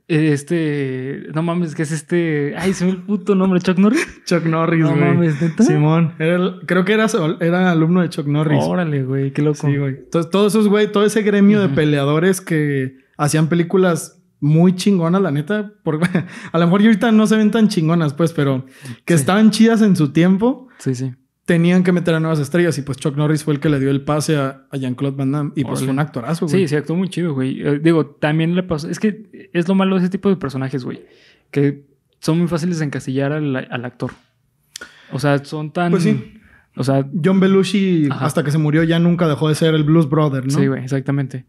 Este. 0.08 1.28
No 1.34 1.42
mames, 1.42 1.74
que 1.74 1.82
es 1.82 1.92
este. 1.92 2.54
Ay, 2.56 2.72
se 2.74 2.84
me 2.84 2.90
el 2.92 3.02
puto 3.02 3.34
nombre, 3.34 3.60
Chuck 3.60 3.78
Norris. 3.78 4.06
Chuck 4.26 4.44
Norris, 4.44 4.80
No 4.80 4.90
güey. 4.90 5.00
mames, 5.00 5.40
neta. 5.40 5.62
Simón. 5.62 6.14
Era 6.18 6.36
el- 6.36 6.60
creo 6.66 6.84
que 6.84 6.92
era, 6.92 7.06
era 7.40 7.70
alumno 7.70 8.02
de 8.02 8.08
Chuck 8.10 8.26
Norris. 8.26 8.60
Órale, 8.62 9.02
güey, 9.04 9.32
qué 9.32 9.42
loco. 9.42 9.66
Sí, 9.66 9.76
güey. 9.76 9.94
Entonces, 10.04 10.30
todos 10.30 10.52
esos, 10.52 10.68
güey, 10.68 10.90
todo 10.92 11.04
ese 11.04 11.22
gremio 11.22 11.60
de 11.60 11.68
peleadores 11.68 12.40
que 12.40 12.96
hacían 13.16 13.48
películas 13.48 14.20
muy 14.40 14.74
chingonas, 14.74 15.22
la 15.22 15.30
neta. 15.30 15.72
Porque, 15.82 16.06
a 16.52 16.58
lo 16.58 16.66
mejor 16.66 16.82
ahorita 16.82 17.10
no 17.12 17.26
se 17.26 17.36
ven 17.36 17.50
tan 17.50 17.68
chingonas, 17.68 18.12
pues, 18.14 18.32
pero 18.32 18.66
que 19.04 19.14
Sí. 19.14 19.20
estaban 19.20 19.50
chidas 19.50 19.80
en 19.82 19.96
su 19.96 20.12
tiempo, 20.12 20.68
Sí, 20.78 20.94
sí. 20.94 21.12
Tenían 21.44 21.82
que 21.82 21.92
meter 21.92 22.14
a 22.14 22.20
nuevas 22.20 22.38
estrellas. 22.38 22.76
Y 22.78 22.82
pues 22.82 22.98
Chuck 22.98 23.16
Norris 23.16 23.44
fue 23.44 23.54
el 23.54 23.60
que 23.60 23.68
le 23.68 23.78
dio 23.80 23.90
el 23.90 24.02
pase 24.02 24.36
a, 24.36 24.66
a 24.70 24.76
Jean-Claude 24.76 25.16
Van 25.16 25.32
Damme. 25.32 25.52
Y 25.54 25.64
pues 25.64 25.80
fue 25.80 25.90
un 25.90 25.98
actorazo, 25.98 26.46
güey. 26.46 26.60
Sí, 26.62 26.68
sí, 26.68 26.76
actuó 26.76 26.96
muy 26.96 27.08
chido, 27.08 27.34
güey. 27.34 27.60
Eh, 27.60 27.78
digo, 27.80 28.06
también 28.06 28.54
le 28.54 28.62
pasó. 28.62 28.88
Es 28.88 28.98
que 28.98 29.50
es 29.52 29.68
lo 29.68 29.74
malo 29.74 29.96
de 29.96 30.02
ese 30.02 30.10
tipo 30.10 30.28
de 30.28 30.36
personajes, 30.36 30.84
güey. 30.84 31.02
Que 31.50 31.84
son 32.20 32.38
muy 32.38 32.48
fáciles 32.48 32.78
de 32.78 32.86
encasillar 32.86 33.32
al, 33.32 33.54
al 33.56 33.84
actor. 33.84 34.12
O 35.12 35.18
sea, 35.18 35.44
son 35.44 35.72
tan. 35.72 35.90
Pues 35.90 36.02
sí. 36.04 36.40
O 36.76 36.82
sea, 36.82 37.08
John 37.22 37.38
Belushi, 37.38 38.08
Ajá. 38.10 38.26
hasta 38.26 38.42
que 38.42 38.50
se 38.50 38.58
murió, 38.58 38.82
ya 38.82 38.98
nunca 38.98 39.28
dejó 39.28 39.48
de 39.48 39.54
ser 39.54 39.74
el 39.74 39.84
Blues 39.84 40.08
Brother, 40.08 40.44
¿no? 40.44 40.50
sí, 40.50 40.66
güey, 40.66 40.82
exactamente. 40.82 41.46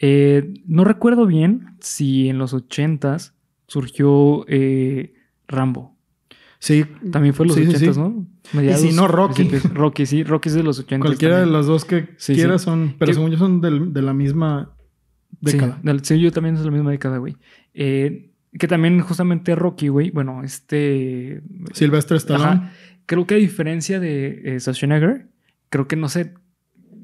Eh, 0.00 0.52
no 0.66 0.82
recuerdo 0.82 1.26
bien 1.26 1.76
si 1.78 2.28
en 2.28 2.38
los 2.38 2.52
ochentas 2.54 3.34
surgió 3.68 4.44
eh, 4.48 5.14
Rambo. 5.46 5.93
Sí. 6.64 6.86
También 7.12 7.34
fue 7.34 7.44
los 7.46 7.56
Sí, 7.56 7.66
sí, 7.66 7.88
80, 7.88 7.92
sí. 7.92 8.00
¿no? 8.00 8.62
Y 8.62 8.72
si 8.74 8.92
no, 8.92 9.06
Rocky. 9.06 9.44
Rocky, 9.74 10.06
sí. 10.06 10.24
Rocky 10.24 10.48
es 10.48 10.54
de 10.54 10.62
los 10.62 10.78
80. 10.78 11.04
Cualquiera 11.04 11.38
de 11.40 11.44
los 11.44 11.66
dos 11.66 11.84
que 11.84 12.08
Sí, 12.16 12.34
quieras 12.34 12.62
son, 12.62 12.94
pero 12.98 13.12
según 13.12 13.30
yo 13.30 13.36
son 13.36 13.60
del- 13.60 13.92
de 13.92 14.00
la 14.00 14.14
misma 14.14 14.74
década. 15.42 15.78
Sí, 16.02 16.18
yo 16.18 16.32
también 16.32 16.54
es 16.54 16.60
de 16.62 16.66
la 16.66 16.72
misma 16.72 16.90
década, 16.90 17.18
güey. 17.18 17.36
Eh, 17.74 18.30
que 18.58 18.66
también 18.66 18.98
justamente 19.00 19.54
Rocky, 19.54 19.88
güey. 19.88 20.10
Bueno, 20.10 20.42
este... 20.42 21.42
Silvestre 21.74 22.16
Stallone. 22.16 22.44
Ajá. 22.50 22.72
Creo 23.04 23.26
que 23.26 23.34
a 23.34 23.38
diferencia 23.38 24.00
de 24.00 24.54
eh, 24.56 24.60
Schwarzenegger, 24.60 25.28
creo 25.68 25.86
que 25.86 25.96
no 25.96 26.08
se 26.08 26.32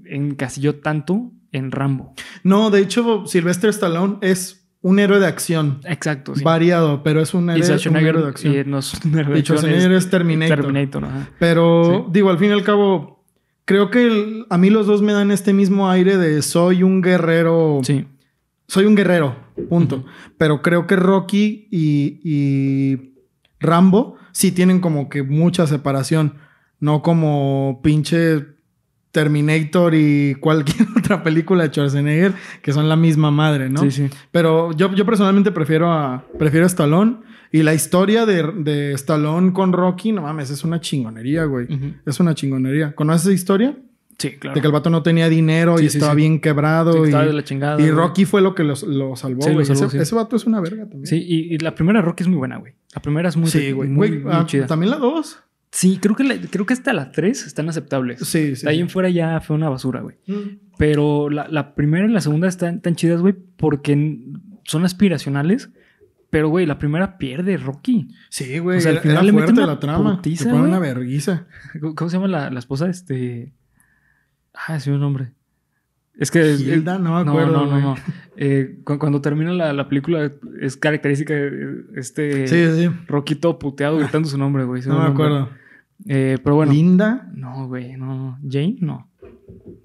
encasilló 0.07 0.77
tanto 0.77 1.33
en 1.53 1.71
Rambo. 1.71 2.15
No, 2.45 2.71
de 2.71 2.81
hecho, 2.81 3.27
Silvestre 3.27 3.69
Stallone 3.71 4.17
es 4.23 4.60
un 4.83 4.99
héroe 4.99 5.19
de 5.21 5.27
acción. 5.27 5.81
Exacto, 5.85 6.35
sí. 6.35 6.43
Variado, 6.43 7.03
pero 7.03 7.21
es 7.21 7.35
un 7.35 7.49
y 7.51 7.53
héroe, 7.53 7.59
un 7.61 7.65
Schwarzenegger 7.67 8.09
héroe 8.09 8.23
de 8.23 8.29
acción. 8.29 8.55
eh, 8.55 8.65
no 8.67 8.79
es 8.79 8.95
un 9.05 9.19
héroe 9.19 9.33
de 9.35 9.39
Y 9.39 9.41
acción, 9.41 9.59
Schwarzenegger 9.59 9.93
es 9.93 10.11
Terminator. 10.11 10.57
Terminator, 10.61 11.05
ajá. 11.05 11.31
Pero, 11.39 12.05
Sí. 12.07 12.13
digo, 12.13 12.31
al 12.31 12.39
fin 12.39 12.51
y 12.51 12.53
al 12.53 12.63
cabo, 12.65 13.25
creo 13.67 13.91
que 13.91 14.07
el- 14.07 14.47
a 14.49 14.57
mí 14.59 14.71
los 14.71 14.87
dos 14.87 15.03
me 15.03 15.13
dan 15.13 15.31
este 15.31 15.53
mismo 15.53 15.91
aire 15.91 16.17
de 16.17 16.41
soy 16.43 16.83
un 16.83 17.03
guerrero. 17.03 17.81
Sí. 17.83 18.07
Soy 18.69 18.85
un 18.87 18.95
guerrero, 18.95 19.37
punto. 19.69 20.05
Pero 20.39 20.63
creo 20.63 20.87
que 20.87 20.97
Rocky 20.97 21.67
y, 21.71 22.21
y 22.25 23.15
Rambo 23.59 24.17
sí 24.33 24.53
tienen 24.53 24.81
como 24.81 25.09
que 25.09 25.23
mucha 25.25 25.67
separación. 25.67 26.35
No 26.79 27.03
como 27.03 27.81
pinche 27.83 28.47
Terminator 29.13 29.95
y 29.95 30.35
cualquier 30.41 30.87
otra 30.99 31.23
película 31.23 31.65
de 31.65 31.71
Schwarzenegger 31.71 32.33
que 32.63 32.73
son 32.73 32.89
la 32.89 32.97
misma 32.97 33.31
madre, 33.31 33.69
¿no? 33.69 33.81
Sí, 33.83 33.91
sí. 33.91 34.09
Pero 34.31 34.73
yo, 34.73 34.93
yo 34.95 35.05
personalmente 35.05 35.51
prefiero 35.51 35.93
a, 35.93 36.25
prefiero 36.39 36.65
a 36.65 36.69
Stallone. 36.69 37.17
Y 37.53 37.65
la 37.65 37.75
historia 37.75 38.27
de, 38.27 38.45
de 38.59 38.93
Stallone 38.93 39.53
con 39.53 39.73
Rocky, 39.73 40.13
no 40.13 40.23
mames, 40.23 40.51
es 40.51 40.63
una 40.63 40.81
chingonería, 40.81 41.45
güey. 41.47 41.65
Ujú. 41.65 41.95
Es 42.07 42.21
una 42.21 42.33
chingonería. 42.35 42.95
¿Conoces 42.95 43.23
esa 43.27 43.33
historia? 43.35 43.77
Sí, 44.19 44.33
claro. 44.39 44.55
De 44.55 44.61
que 44.61 44.67
el 44.69 44.73
vato 44.73 44.89
no 44.91 45.03
tenía 45.03 45.29
dinero 45.29 45.79
Sí, 45.79 45.87
y 45.87 45.89
sí, 45.89 45.97
estaba 45.99 46.13
sí. 46.13 46.19
bien 46.19 46.41
quebrado. 46.41 47.05
Y, 47.07 47.11
la 47.11 47.43
chingada. 47.43 47.81
y. 47.81 47.91
Rocky 47.91 48.25
fue 48.25 48.41
lo 48.41 48.55
que 48.55 48.63
los- 48.63 48.85
lo 48.85 49.17
salvó, 49.17 49.43
Sí, 49.43 49.49
lo 49.49 49.55
güey. 49.55 49.67
salvó, 49.67 49.87
ese, 49.87 49.99
ese 49.99 50.15
vato 50.15 50.37
es 50.37 50.45
una 50.47 50.61
verga 50.61 50.83
también. 50.85 51.07
Sí, 51.07 51.17
y, 51.27 51.53
y 51.55 51.59
la 51.59 51.75
primera 51.75 52.01
Rocky 52.03 52.23
es 52.23 52.29
muy 52.29 52.37
buena, 52.39 52.59
güey. 52.59 52.75
La 52.95 53.03
primera 53.03 53.29
es 53.29 53.37
muy, 53.37 53.51
Sí, 53.51 53.73
güey. 53.73 53.89
muy, 53.89 54.19
muy 54.21 54.33
ah, 54.33 54.45
chida. 54.47 54.67
También 54.69 54.91
la 54.91 54.99
dos. 54.99 55.41
Sí, 55.73 55.99
creo 56.03 56.17
que, 56.17 56.25
la- 56.25 56.37
creo 56.41 56.67
que 56.67 56.73
hasta 56.75 56.93
las 56.93 57.13
tres 57.13 57.47
están 57.47 57.69
aceptables. 57.69 58.21
Sí, 58.21 58.57
sí. 58.57 58.65
de 58.65 58.71
ahí 58.71 58.81
en 58.81 58.89
fuera 58.89 59.09
ya 59.09 59.41
fue 59.41 59.55
una 59.57 59.69
basura, 59.69 60.01
güey. 60.01 60.17
Mm. 60.27 60.59
Pero 60.79 61.31
la, 61.31 61.47
la 61.49 61.75
primera 61.75 62.07
y 62.07 62.11
la 62.11 62.21
segunda 62.21 62.49
están 62.49 62.81
tan 62.81 62.97
chidas, 62.97 63.21
güey, 63.21 63.35
porque 63.57 64.19
son 64.65 64.85
aspiracionales. 64.85 65.71
Pero, 66.31 66.49
güey, 66.49 66.65
la 66.65 66.79
primera 66.79 67.19
pierde 67.19 67.57
Rocky. 67.57 68.09
Sí, 68.29 68.59
güey. 68.61 68.79
O 68.79 68.81
sea, 68.81 68.93
al 68.93 68.99
final 69.01 69.17
era 69.17 69.23
le 69.25 69.33
meten 69.33 69.55
una 69.59 69.67
la 69.67 69.81
trama. 69.81 70.17
putiza, 70.17 70.45
Le 70.45 70.51
ponen 70.53 70.67
una 70.69 70.79
verguiza. 70.79 71.47
¿Cómo 71.97 72.09
se 72.09 72.17
llama 72.17 72.29
la, 72.29 72.51
la 72.51 72.59
esposa? 72.61 72.89
Este. 72.89 73.53
Ah, 74.55 74.79
sí, 74.81 74.91
un 74.91 75.01
nombre. 75.01 75.33
Es 76.17 76.31
que. 76.31 76.53
Hilda, 76.55 76.99
no 76.99 77.19
me 77.19 77.25
no, 77.25 77.31
acuerdo. 77.33 77.67
no, 77.67 77.67
no, 77.67 77.81
no. 77.81 77.95
Eh, 78.37 78.79
cu- 78.85 78.99
cuando, 78.99 79.21
termina 79.21 79.53
la, 79.53 79.73
la 79.73 79.89
película, 79.89 80.31
es 80.61 80.77
característica 80.77 81.35
de 81.35 81.85
este. 81.97 82.47
Sí, 82.47 82.65
sí. 82.89 82.91
Rocky 83.09 83.35
todo 83.35 83.59
puteado 83.59 83.99
gritando 83.99 84.29
su 84.29 84.39
nombre, 84.39 84.65
güey. 84.65 84.83
No 84.83 85.01
me 85.01 85.07
acuerdo. 85.09 85.51
Eh, 86.07 86.39
pero 86.43 86.57
bueno. 86.57 86.73
Linda. 86.73 87.29
No, 87.35 87.69
güey, 87.69 87.97
no. 87.97 88.39
¿Jane? 88.49 88.77
No. 88.81 89.09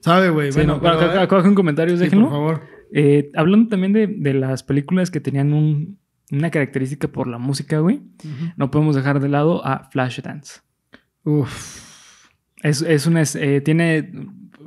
¿Sabe, 0.02 0.30
güey? 0.30 0.52
Sí, 0.52 0.60
bueno, 0.60 0.80
no, 0.82 1.40
en 1.46 1.56
comentarios, 1.56 2.00
sí, 2.00 2.06
déjenlo. 2.06 2.26
por 2.26 2.34
favor. 2.34 2.62
Eh, 2.94 3.32
hablando 3.36 3.70
también 3.70 3.94
de, 3.94 4.08
de 4.08 4.34
las 4.34 4.64
películas 4.64 5.12
que 5.12 5.20
tenían 5.20 5.54
un- 5.54 5.98
una 6.32 6.50
característica 6.52 7.08
por 7.08 7.28
la 7.28 7.38
música, 7.38 7.80
güey. 7.80 8.02
No 8.58 8.72
podemos 8.72 8.96
dejar 8.96 9.20
de 9.20 9.30
lado 9.30 9.66
a 9.66 9.90
Flashdance. 9.92 10.62
Uf. 11.24 11.82
Es, 12.64 12.82
es 12.82 13.06
una, 13.08 13.22
es- 13.22 13.36
eh, 13.36 13.62
tiene 13.62 14.12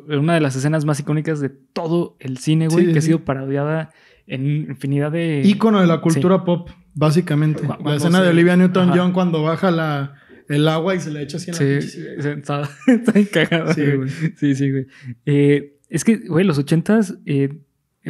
una 0.08 0.34
de 0.34 0.40
las 0.40 0.56
escenas 0.56 0.84
más 0.84 1.00
icónicas 1.00 1.40
de 1.40 1.48
todo 1.48 2.16
el 2.20 2.38
cine, 2.38 2.68
güey, 2.68 2.86
Sí, 2.86 2.92
que 2.92 2.98
ha 2.98 3.02
sido 3.02 3.24
parodiada 3.24 3.90
en 4.26 4.46
infinidad 4.70 5.10
de... 5.12 5.42
Ícono 5.44 5.80
de 5.80 5.86
la 5.86 6.00
cultura 6.00 6.44
pop, 6.44 6.70
básicamente. 6.94 7.62
La 7.84 7.96
escena 7.96 8.20
de 8.22 8.28
Olivia 8.28 8.56
Newton-John 8.56 9.12
cuando 9.12 9.42
baja 9.42 9.70
la, 9.70 10.14
el 10.48 10.66
agua 10.68 10.94
y 10.94 11.00
se 11.00 11.10
le 11.10 11.22
echa 11.22 11.36
así 11.36 11.50
en 11.50 11.54
la 11.54 11.58
Sí, 11.58 11.64
pinche- 11.64 12.22
sí, 12.22 12.28
está, 12.28 12.70
está 12.86 13.74
Sí, 13.74 13.82
güey. 13.96 14.08
Sí, 14.36 14.54
sí, 14.54 14.70
güey. 14.70 14.86
Eh, 15.26 15.78
es 15.88 16.04
que, 16.04 16.16
güey, 16.16 16.44
los 16.44 16.58
ochentas 16.58 17.18
eh, 17.26 17.60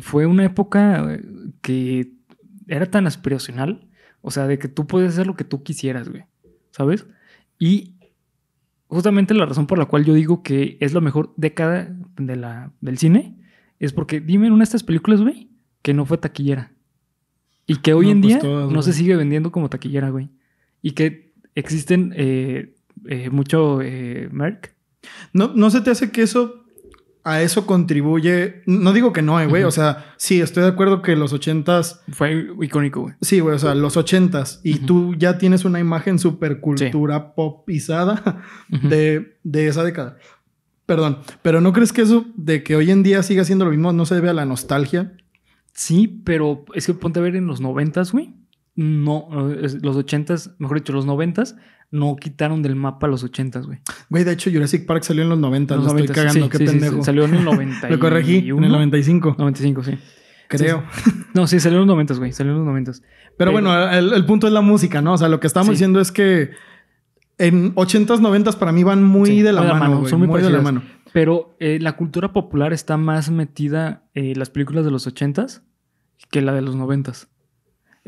fue 0.01 0.27
una 0.27 0.45
época 0.45 1.15
eh, 1.15 1.23
que 1.63 2.13
era 2.67 2.87
tan 2.87 3.07
aspiracional. 3.07 3.89
O 4.21 4.31
sea, 4.31 4.47
de 4.47 4.59
que 4.59 4.69
tú 4.69 4.87
puedes 4.87 5.13
hacer 5.13 5.27
lo 5.27 5.37
que 5.37 5.45
tú 5.45 5.63
quisieras, 5.63 6.09
güey. 6.09 6.25
¿Sabes? 6.71 7.07
Y 7.59 7.95
justamente 8.89 9.35
la 9.35 9.47
razón 9.47 9.67
por 9.67 9.79
la 9.79 9.85
cual 9.87 10.05
yo 10.05 10.15
digo 10.15 10.43
que 10.43 10.77
es 10.81 10.93
la 10.95 11.01
mejor 11.01 11.33
década 11.37 11.95
de 12.17 12.37
la, 12.37 12.73
del 12.81 12.99
cine 12.99 13.37
es 13.79 13.93
porque 13.93 14.21
dime 14.21 14.47
en 14.47 14.53
una 14.53 14.61
de 14.63 14.65
estas 14.65 14.83
películas, 14.83 15.21
güey, 15.21 15.49
que 15.83 15.95
no 15.95 16.05
fue 16.05 16.19
taquillera. 16.19 16.73
Y 17.67 17.77
que 17.77 17.93
hoy 17.93 18.07
No, 18.07 18.13
en 18.13 18.21
pues 18.23 18.33
día 18.35 18.39
todas, 18.41 18.73
no 18.73 18.83
se 18.83 18.93
sigue 18.93 19.15
vendiendo 19.17 19.53
como 19.53 19.69
taquillera, 19.69 20.09
güey. 20.11 20.31
Y 20.83 20.93
que 20.93 21.28
existen 21.59 22.13
eh, 22.17 22.75
eh, 23.09 23.31
mucho 23.31 23.81
eh, 23.83 24.29
Merck. 24.31 24.75
¿No, 25.33 25.53
¿No 25.55 25.71
se 25.71 25.81
te 25.81 25.91
hace 25.91 26.11
que 26.11 26.23
eso 26.23 26.65
a 27.25 27.43
eso 27.43 27.67
contribuye? 27.67 28.63
No 28.67 28.93
digo 28.93 29.13
que 29.13 29.23
no, 29.23 29.47
güey. 29.49 29.65
O 29.65 29.71
sea, 29.71 30.15
sí, 30.17 30.41
estoy 30.41 30.63
de 30.63 30.71
acuerdo 30.71 31.03
que 31.03 31.17
los 31.17 31.33
ochentas. 31.33 32.03
Fue 32.11 32.49
icónico, 32.61 33.03
güey. 33.03 33.15
Sí, 33.21 33.41
güey, 33.41 33.55
o 33.55 33.59
sea, 33.59 33.75
los 33.75 33.97
ochentas. 33.97 34.61
Y 34.65 34.81
tú 34.81 35.15
ya 35.15 35.39
tienes 35.39 35.65
una 35.65 35.81
imagen 35.81 36.19
super 36.19 36.61
cultura 36.61 37.35
popizada 37.35 38.43
Ujú. 38.73 38.89
de, 38.89 39.39
de 39.43 39.69
esa 39.69 39.85
década. 39.85 40.17
Perdón, 40.87 41.19
pero 41.43 41.61
¿no 41.61 41.75
crees 41.75 41.93
que 41.93 42.01
eso 42.03 42.25
de 42.35 42.63
que 42.63 42.75
hoy 42.75 42.91
en 42.91 43.03
día 43.03 43.23
siga 43.23 43.45
siendo 43.45 43.67
lo 43.67 43.73
mismo 43.73 43.93
no 43.93 44.07
se 44.07 44.15
debe 44.15 44.31
a 44.31 44.33
la 44.33 44.47
nostalgia? 44.47 45.13
Sí, 45.75 46.23
pero 46.25 46.65
es 46.75 46.87
que 46.87 46.95
ponte 46.95 47.21
a 47.21 47.23
ver 47.23 47.37
en 47.37 47.47
los 47.47 47.61
noventas, 47.61 48.11
güey. 48.13 48.35
No, 48.81 49.51
es- 49.61 49.83
los 49.83 49.97
ochentas, 49.97 50.55
mejor 50.59 50.77
dicho, 50.79 50.93
los 50.93 51.05
noventas 51.05 51.57
no 51.91 52.15
quitaron 52.17 52.63
del 52.63 52.77
mapa 52.77 53.09
los 53.09 53.25
ochentas, 53.25 53.67
güey. 53.67 53.81
Güey, 54.09 54.23
de 54.23 54.33
hecho, 54.33 54.51
Jurassic 54.53 54.87
Park 54.87 55.03
salió 55.03 55.25
en 55.25 55.31
los 55.31 55.39
90. 55.39 55.75
Los 55.75 55.85
Lo 55.87 55.91
estoy 55.99 56.07
90s, 56.07 56.15
cagando, 56.15 56.45
sí, 56.45 56.51
qué 56.51 56.59
sí, 56.59 56.65
pendejo. 56.67 56.97
sí, 56.99 57.03
salió 57.03 57.25
en 57.25 57.35
el 57.35 57.45
91. 57.45 57.89
Lo 57.97 57.99
corregí, 58.01 58.37
en 58.51 58.63
el 58.65 58.71
95. 58.71 59.35
95, 59.39 59.83
sí. 59.85 59.99
Creo. 60.49 60.85
No, 61.35 61.47
sí, 61.47 61.61
salió 61.61 61.77
en 61.79 61.87
los 61.87 61.95
noventas, 61.95 62.19
güey. 62.19 62.33
Salió 62.33 62.53
en 62.53 62.59
los 62.59 62.67
noventas. 62.67 63.01
Pero, 63.37 63.37
Pero- 63.37 63.53
bueno, 63.53 63.91
el, 63.91 64.13
el 64.13 64.25
punto 64.27 64.47
es 64.47 64.53
la 64.53 64.61
música, 64.63 65.03
¿no? 65.03 65.13
O 65.15 65.19
sea, 65.19 65.29
lo 65.29 65.41
que 65.41 65.47
estamos 65.47 65.71
diciendo 65.71 66.01
es 66.01 66.11
que 66.13 66.51
en 67.37 67.75
80s, 67.75 68.21
90s 68.21 68.57
para 68.57 68.73
mí 68.73 68.83
van 68.85 69.03
muy 69.05 69.43
de 69.43 69.53
la 69.53 69.61
mano, 69.63 69.75
mano, 69.79 69.99
güey, 69.99 70.11
son 70.11 70.19
muy 70.21 70.29
muy 70.29 70.41
de 70.43 70.51
la 70.51 70.61
mano. 70.63 70.83
Pero 71.13 71.57
eh, 71.61 71.79
la 71.81 71.93
cultura 71.97 72.33
popular 72.33 72.73
está 72.73 72.97
más 72.97 73.31
metida 73.31 74.05
en 74.15 74.39
las 74.39 74.51
películas 74.51 74.85
de 74.85 74.91
los 74.91 75.07
ochentas 75.07 75.63
que 76.31 76.43
la 76.43 76.53
de 76.55 76.63
los 76.63 76.77
noventas. 76.77 77.29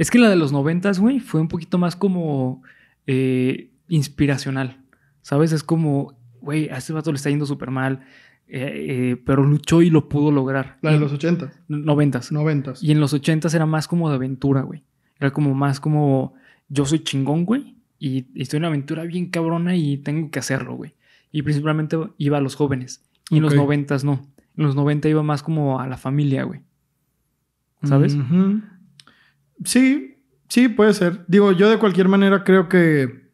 Es 0.00 0.10
que 0.10 0.18
la 0.18 0.30
de 0.30 0.36
los 0.36 0.50
noventas, 0.50 0.98
güey, 0.98 1.20
fue 1.20 1.40
un 1.42 1.48
poquito 1.48 1.76
más 1.76 1.94
como 1.94 2.62
eh, 3.06 3.70
inspiracional. 3.88 4.78
¿Sabes? 5.20 5.52
Es 5.52 5.62
como, 5.62 6.14
güey, 6.40 6.70
a 6.70 6.78
este 6.78 6.94
vato 6.94 7.12
le 7.12 7.16
está 7.16 7.28
yendo 7.28 7.44
súper 7.44 7.70
mal, 7.70 8.00
eh, 8.48 9.10
eh, 9.12 9.22
pero 9.26 9.44
luchó 9.44 9.82
y 9.82 9.90
lo 9.90 10.08
pudo 10.08 10.32
lograr. 10.32 10.78
La 10.80 10.92
de 10.92 10.96
Y- 10.96 11.00
los 11.00 11.12
80s, 11.12 11.52
noventas. 11.68 12.32
90s. 12.32 12.82
Y 12.82 12.92
en 12.92 13.00
los 13.00 13.12
ochentas 13.12 13.52
era 13.52 13.66
más 13.66 13.86
como 13.88 14.08
de 14.08 14.14
aventura, 14.16 14.62
güey. 14.62 14.82
Era 15.18 15.32
como 15.32 15.54
más 15.54 15.80
como 15.80 16.32
yo 16.70 16.86
soy 16.86 17.00
chingón, 17.00 17.44
güey. 17.44 17.76
Y, 17.98 18.24
estoy 18.40 18.56
en 18.56 18.62
una 18.62 18.68
aventura 18.68 19.04
bien 19.04 19.26
cabrona 19.26 19.76
y 19.76 19.98
tengo 19.98 20.30
que 20.30 20.38
hacerlo, 20.38 20.76
güey. 20.76 20.94
Y 21.30 21.42
principalmente 21.42 21.98
iba 22.16 22.38
a 22.38 22.40
los 22.40 22.54
jóvenes. 22.56 23.02
Y 23.28 23.36
en 23.36 23.42
los 23.42 23.54
noventas 23.54 24.02
no. 24.02 24.26
En 24.56 24.64
los 24.64 24.74
noventa 24.74 25.10
iba 25.10 25.22
más 25.22 25.42
como 25.42 25.78
a 25.78 25.86
la 25.86 25.98
familia, 25.98 26.44
güey. 26.44 26.62
¿Sabes? 27.82 28.14
Ujú. 28.14 28.62
Sí, 29.64 30.16
sí, 30.49 30.68
puede 30.68 30.94
ser. 30.94 31.25
Digo, 31.29 31.53
yo 31.53 31.68
de 31.70 31.79
cualquier 31.79 32.09
manera 32.09 32.44
creo 32.44 32.68
que... 32.68 33.29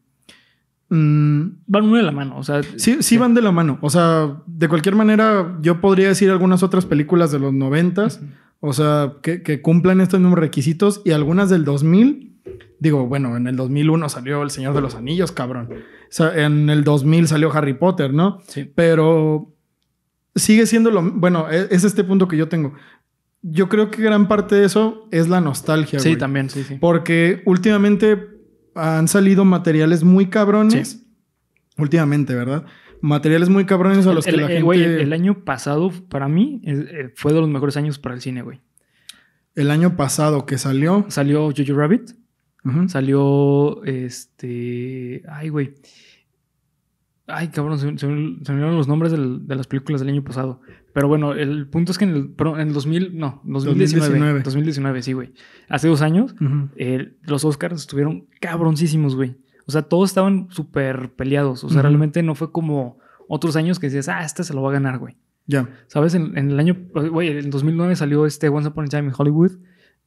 mm, 0.88 1.42
Van 1.66 1.84
uno 1.84 1.96
de 1.96 2.02
la 2.02 2.12
mano, 2.12 2.38
o 2.38 2.42
sea. 2.42 2.62
sí, 2.62 2.98
sí 3.02 3.16
van 3.18 3.34
de 3.34 3.42
la 3.42 3.52
mano. 3.52 3.78
O 3.80 3.90
sea, 3.90 4.42
de 4.46 4.68
cualquier 4.68 4.94
manera 4.94 5.56
yo 5.60 5.80
podría 5.80 6.08
decir 6.08 6.30
algunas 6.30 6.62
otras 6.62 6.86
películas 6.86 7.30
de 7.32 7.38
los 7.38 7.52
90s. 7.52 8.18
Ujú. 8.18 8.26
O 8.60 8.72
sea, 8.72 9.12
que, 9.22 9.42
que 9.42 9.60
cumplan 9.60 10.00
estos 10.00 10.18
mismos 10.20 10.38
requisitos 10.38 11.02
y 11.04 11.10
algunas 11.12 11.50
del 11.50 11.64
2000. 11.64 12.34
Digo, 12.78 13.06
bueno, 13.06 13.36
en 13.36 13.46
el 13.46 13.56
2001 13.56 14.08
salió 14.08 14.42
El 14.42 14.50
Señor 14.50 14.74
de 14.74 14.80
los 14.80 14.94
Anillos, 14.94 15.30
cabrón. 15.32 15.68
O 15.72 15.76
sea, 16.10 16.44
en 16.44 16.68
el 16.70 16.82
2000 16.84 17.28
salió 17.28 17.52
Harry 17.52 17.74
Potter, 17.74 18.12
¿no? 18.14 18.40
Sí. 18.48 18.70
Pero 18.74 19.52
sigue 20.34 20.66
siendo 20.66 20.90
lo... 20.90 21.02
Bueno, 21.02 21.50
e- 21.50 21.68
es 21.70 21.84
este 21.84 22.02
punto 22.04 22.28
que 22.28 22.36
yo 22.36 22.48
tengo. 22.48 22.74
Yo 23.48 23.68
creo 23.68 23.90
que 23.90 24.02
gran 24.02 24.26
parte 24.28 24.54
de 24.56 24.64
eso 24.66 25.08
es 25.12 25.28
la 25.28 25.40
nostalgia, 25.40 26.00
Sí, 26.00 26.08
güey. 26.10 26.18
también, 26.18 26.50
sí, 26.50 26.64
sí. 26.64 26.76
Porque 26.80 27.42
últimamente 27.46 28.18
han 28.74 29.06
salido 29.08 29.44
materiales 29.44 30.02
muy 30.02 30.26
cabrones. 30.26 31.06
Últimamente, 31.78 32.34
¿verdad? 32.34 32.64
Materiales 33.02 33.48
muy 33.48 33.66
cabrones 33.66 34.06
a 34.06 34.12
los 34.14 34.26
el, 34.26 34.34
que 34.34 34.36
la 34.40 34.46
el- 34.46 34.52
gente... 34.52 34.62
güey, 34.64 34.82
el- 34.82 35.00
el 35.00 35.12
año 35.12 35.44
pasado, 35.44 35.92
para 36.08 36.26
mí, 36.28 36.60
fue 37.14 37.32
de 37.34 37.40
los 37.40 37.48
mejores 37.48 37.76
años 37.76 37.98
para 37.98 38.14
el 38.14 38.20
cine, 38.20 38.42
güey. 38.42 38.60
el 39.54 39.70
año 39.70 39.96
pasado 39.96 40.44
que 40.44 40.58
salió... 40.58 41.04
Salió 41.08 41.44
Jojo 41.56 41.74
Rabbit. 41.78 42.10
Salió 42.88 43.84
este. 43.84 45.22
Ay, 45.28 45.50
güey. 45.50 45.74
Ay, 47.28 47.48
cabrón, 47.48 47.78
se, 47.78 47.90
se- 47.92 47.98
se 47.98 48.06
me 48.06 48.14
olvidaron 48.50 48.76
los 48.76 48.88
nombres 48.88 49.12
del- 49.12 49.46
de 49.46 49.54
las 49.56 49.66
películas 49.66 50.00
del 50.00 50.10
año 50.10 50.22
pasado. 50.24 50.60
Pero 50.96 51.08
bueno, 51.08 51.34
el 51.34 51.68
punto 51.68 51.92
es 51.92 51.98
que 51.98 52.06
en 52.06 52.10
el, 52.10 52.34
en 52.38 52.68
el 52.68 52.72
2000, 52.72 53.18
no, 53.18 53.42
2019. 53.44 54.40
2019. 54.40 54.40
2019, 54.40 55.02
sí, 55.02 55.12
güey. 55.12 55.34
Hace 55.68 55.88
dos 55.88 56.00
años, 56.00 56.34
eh, 56.76 57.12
los 57.24 57.44
Oscars 57.44 57.82
estuvieron 57.82 58.28
cabroncísimos, 58.40 59.14
güey. 59.14 59.36
O 59.66 59.72
sea, 59.72 59.82
todos 59.82 60.08
estaban 60.08 60.46
súper 60.48 61.12
peleados. 61.14 61.64
O 61.64 61.68
sea, 61.68 61.82
realmente 61.82 62.22
no 62.22 62.34
fue 62.34 62.50
como 62.50 62.96
otros 63.28 63.56
años 63.56 63.78
que 63.78 63.88
decías, 63.88 64.08
ah, 64.08 64.24
este 64.24 64.42
se 64.42 64.54
lo 64.54 64.62
va 64.62 64.70
a 64.70 64.72
ganar, 64.72 64.96
güey. 64.96 65.18
Ya. 65.44 65.68
¿Sabes? 65.86 66.14
En, 66.14 66.38
en 66.38 66.52
el 66.52 66.58
año, 66.58 66.78
güey, 66.94 67.28
en 67.28 67.50
2009 67.50 67.94
salió 67.94 68.24
este 68.24 68.48
Once 68.48 68.70
Upon 68.70 68.86
a 68.86 68.88
Time 68.88 69.08
in 69.08 69.14
Hollywood. 69.14 69.52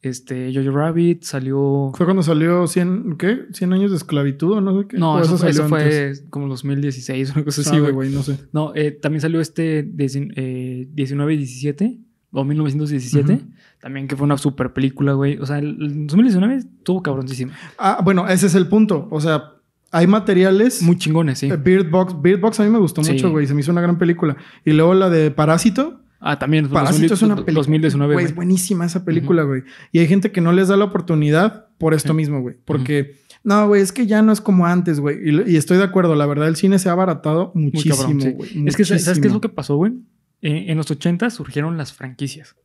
Este, 0.01 0.53
Jojo 0.53 0.71
Rabbit 0.77 1.23
salió. 1.23 1.91
Fue 1.93 2.05
cuando 2.05 2.23
salió 2.23 2.67
100, 2.67 3.17
¿qué? 3.17 3.39
100 3.51 3.73
años 3.73 3.91
de 3.91 3.97
esclavitud 3.97 4.53
o 4.53 4.61
no 4.61 4.79
sé 4.81 4.87
qué. 4.87 4.97
No, 4.97 5.15
¿O 5.15 5.19
eso, 5.19 5.37
fue- 5.37 5.49
eso 5.49 5.67
salió 5.67 5.69
fue 5.69 6.13
como 6.29 6.47
2016, 6.47 7.35
una 7.35 7.43
cosa 7.43 7.61
así, 7.61 7.77
güey. 7.79 7.91
güey, 7.91 8.09
no 8.11 8.23
sé. 8.23 8.37
No, 8.53 8.71
eh, 8.75 8.91
también 8.91 9.19
salió 9.21 9.41
este 9.41 9.79
eh, 9.79 10.87
19 10.93 11.33
y 11.33 11.37
17 11.37 11.99
o 12.31 12.43
1917. 12.45 13.33
Ujú. 13.33 13.43
También 13.81 14.07
que 14.07 14.15
fue 14.15 14.23
una 14.25 14.37
super 14.37 14.71
película, 14.71 15.13
güey. 15.13 15.37
O 15.37 15.45
sea, 15.45 15.59
el, 15.59 15.77
el 15.81 16.07
2019 16.07 16.55
estuvo 16.55 17.01
cabroncísimo. 17.03 17.51
Ah, 17.77 17.99
bueno, 18.03 18.27
ese 18.27 18.47
es 18.47 18.55
el 18.55 18.67
punto. 18.67 19.07
O 19.11 19.19
sea, 19.19 19.53
hay 19.91 20.07
materiales. 20.07 20.81
Muy 20.81 20.97
chingones, 20.97 21.39
sí. 21.39 21.49
Bird 21.61 21.89
Box. 21.89 22.59
A 22.59 22.63
mí 22.63 22.69
me 22.69 22.79
gustó 22.79 23.03
Sí. 23.03 23.13
mucho, 23.13 23.31
güey. 23.31 23.47
Se 23.47 23.53
me 23.53 23.61
hizo 23.61 23.71
una 23.71 23.81
gran 23.81 23.97
película. 23.97 24.37
Y 24.63 24.71
luego 24.73 24.93
la 24.93 25.09
de 25.09 25.31
Parásito. 25.31 26.01
Ah, 26.19 26.37
también. 26.37 26.67
Parásito 26.69 27.13
es 27.13 27.21
una 27.21 27.35
película. 27.35 27.55
2019, 27.55 28.13
Güey, 28.13 28.25
es 28.25 28.35
buenísima 28.35 28.85
esa 28.85 29.05
película, 29.05 29.43
güey. 29.43 29.63
Y 29.91 29.99
hay 29.99 30.07
gente 30.07 30.31
que 30.31 30.41
no 30.41 30.51
les 30.51 30.67
da 30.67 30.75
la 30.75 30.85
oportunidad 30.85 31.67
por 31.77 31.93
esto 31.93 32.13
mismo, 32.13 32.41
güey. 32.41 32.57
Porque, 32.65 33.15
no, 33.43 33.67
güey, 33.67 33.81
es 33.81 33.91
que 33.91 34.05
ya 34.05 34.21
no 34.21 34.31
es 34.31 34.41
como 34.41 34.65
antes, 34.65 34.99
güey. 34.99 35.17
Y, 35.23 35.55
estoy 35.55 35.77
de 35.77 35.83
acuerdo, 35.83 36.15
la 36.15 36.25
verdad, 36.25 36.47
el 36.47 36.55
cine 36.55 36.77
se 36.77 36.89
ha 36.89 36.91
abaratado 36.91 37.51
muchísimo, 37.55 38.21
sí. 38.21 38.31
güey. 38.31 38.67
Es 38.67 38.75
que, 38.75 38.83
¿sabes 38.83 39.19
qué 39.19 39.27
es 39.27 39.33
lo 39.33 39.41
que 39.41 39.49
pasó, 39.49 39.75
güey? 39.77 39.93
Eh, 40.41 40.65
en 40.67 40.77
los 40.77 40.91
80 40.91 41.29
surgieron 41.29 41.77
las 41.77 41.93
franquicias. 41.93 42.55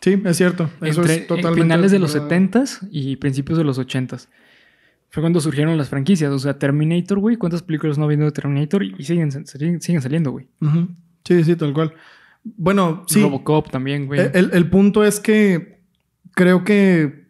Sí, 0.00 0.20
es 0.24 0.36
cierto. 0.36 0.70
Eso 0.80 1.00
Entre 1.00 1.16
es 1.16 1.26
totalmente. 1.26 1.62
finales 1.62 1.90
de 1.90 1.98
los 1.98 2.14
verdad. 2.14 2.30
70s 2.30 2.88
y 2.90 3.16
principios 3.16 3.58
de 3.58 3.64
los 3.64 3.78
80s. 3.78 4.28
Fue 5.10 5.22
cuando 5.22 5.40
surgieron 5.40 5.76
las 5.76 5.88
franquicias. 5.88 6.30
O 6.30 6.38
sea, 6.38 6.58
Terminator, 6.58 7.18
güey. 7.18 7.36
¿Cuántas 7.36 7.62
películas 7.62 7.98
no 7.98 8.04
ha 8.04 8.06
habido 8.06 8.24
de 8.24 8.32
Terminator? 8.32 8.84
Y 8.84 9.02
siguen, 9.02 9.30
siguen, 9.46 10.02
saliendo, 10.02 10.30
güey. 10.30 10.48
Sí, 11.24 11.42
sí, 11.44 11.56
tal 11.56 11.72
cual. 11.72 11.94
Bueno, 12.44 13.04
sí. 13.06 13.20
Robocop 13.22 13.70
también, 13.70 14.06
güey. 14.06 14.20
El, 14.32 14.50
el- 14.52 14.70
punto 14.70 15.04
es 15.04 15.20
que 15.20 15.80
creo 16.34 16.64
que. 16.64 17.26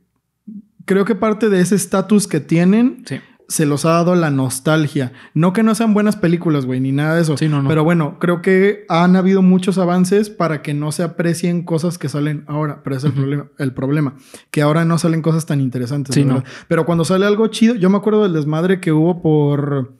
Creo 0.84 1.04
que 1.04 1.14
parte 1.14 1.50
de 1.50 1.60
ese 1.60 1.74
estatus 1.74 2.26
que 2.26 2.40
tienen 2.40 3.02
sí. 3.04 3.20
se 3.48 3.66
los 3.66 3.84
ha 3.84 3.90
dado 3.90 4.14
la 4.14 4.30
nostalgia. 4.30 5.12
No 5.34 5.52
que 5.52 5.62
no 5.62 5.74
sean 5.74 5.92
buenas 5.92 6.16
películas, 6.16 6.64
güey, 6.64 6.80
ni 6.80 6.92
nada 6.92 7.14
de 7.14 7.20
eso. 7.20 7.36
Sí, 7.36 7.46
no, 7.46 7.60
no. 7.60 7.68
Pero 7.68 7.84
bueno, 7.84 8.18
creo 8.18 8.40
que 8.40 8.86
han 8.88 9.14
habido 9.14 9.42
muchos 9.42 9.76
avances 9.76 10.30
para 10.30 10.62
que 10.62 10.72
no 10.72 10.90
se 10.90 11.02
aprecien 11.02 11.62
cosas 11.62 11.98
que 11.98 12.08
salen 12.08 12.44
ahora. 12.46 12.80
Pero 12.84 12.96
es 12.96 13.04
el, 13.04 13.12
problema, 13.12 13.48
el 13.58 13.74
problema. 13.74 14.14
Que 14.50 14.62
ahora 14.62 14.86
no 14.86 14.96
salen 14.96 15.20
cosas 15.20 15.44
tan 15.44 15.60
interesantes. 15.60 16.14
Sí, 16.14 16.22
verdad. 16.22 16.44
Pero 16.68 16.86
cuando 16.86 17.04
sale 17.04 17.26
algo 17.26 17.48
chido, 17.48 17.74
yo 17.74 17.90
me 17.90 17.98
acuerdo 17.98 18.22
del 18.22 18.32
desmadre 18.32 18.80
que 18.80 18.92
hubo 18.92 19.20
por, 19.20 19.97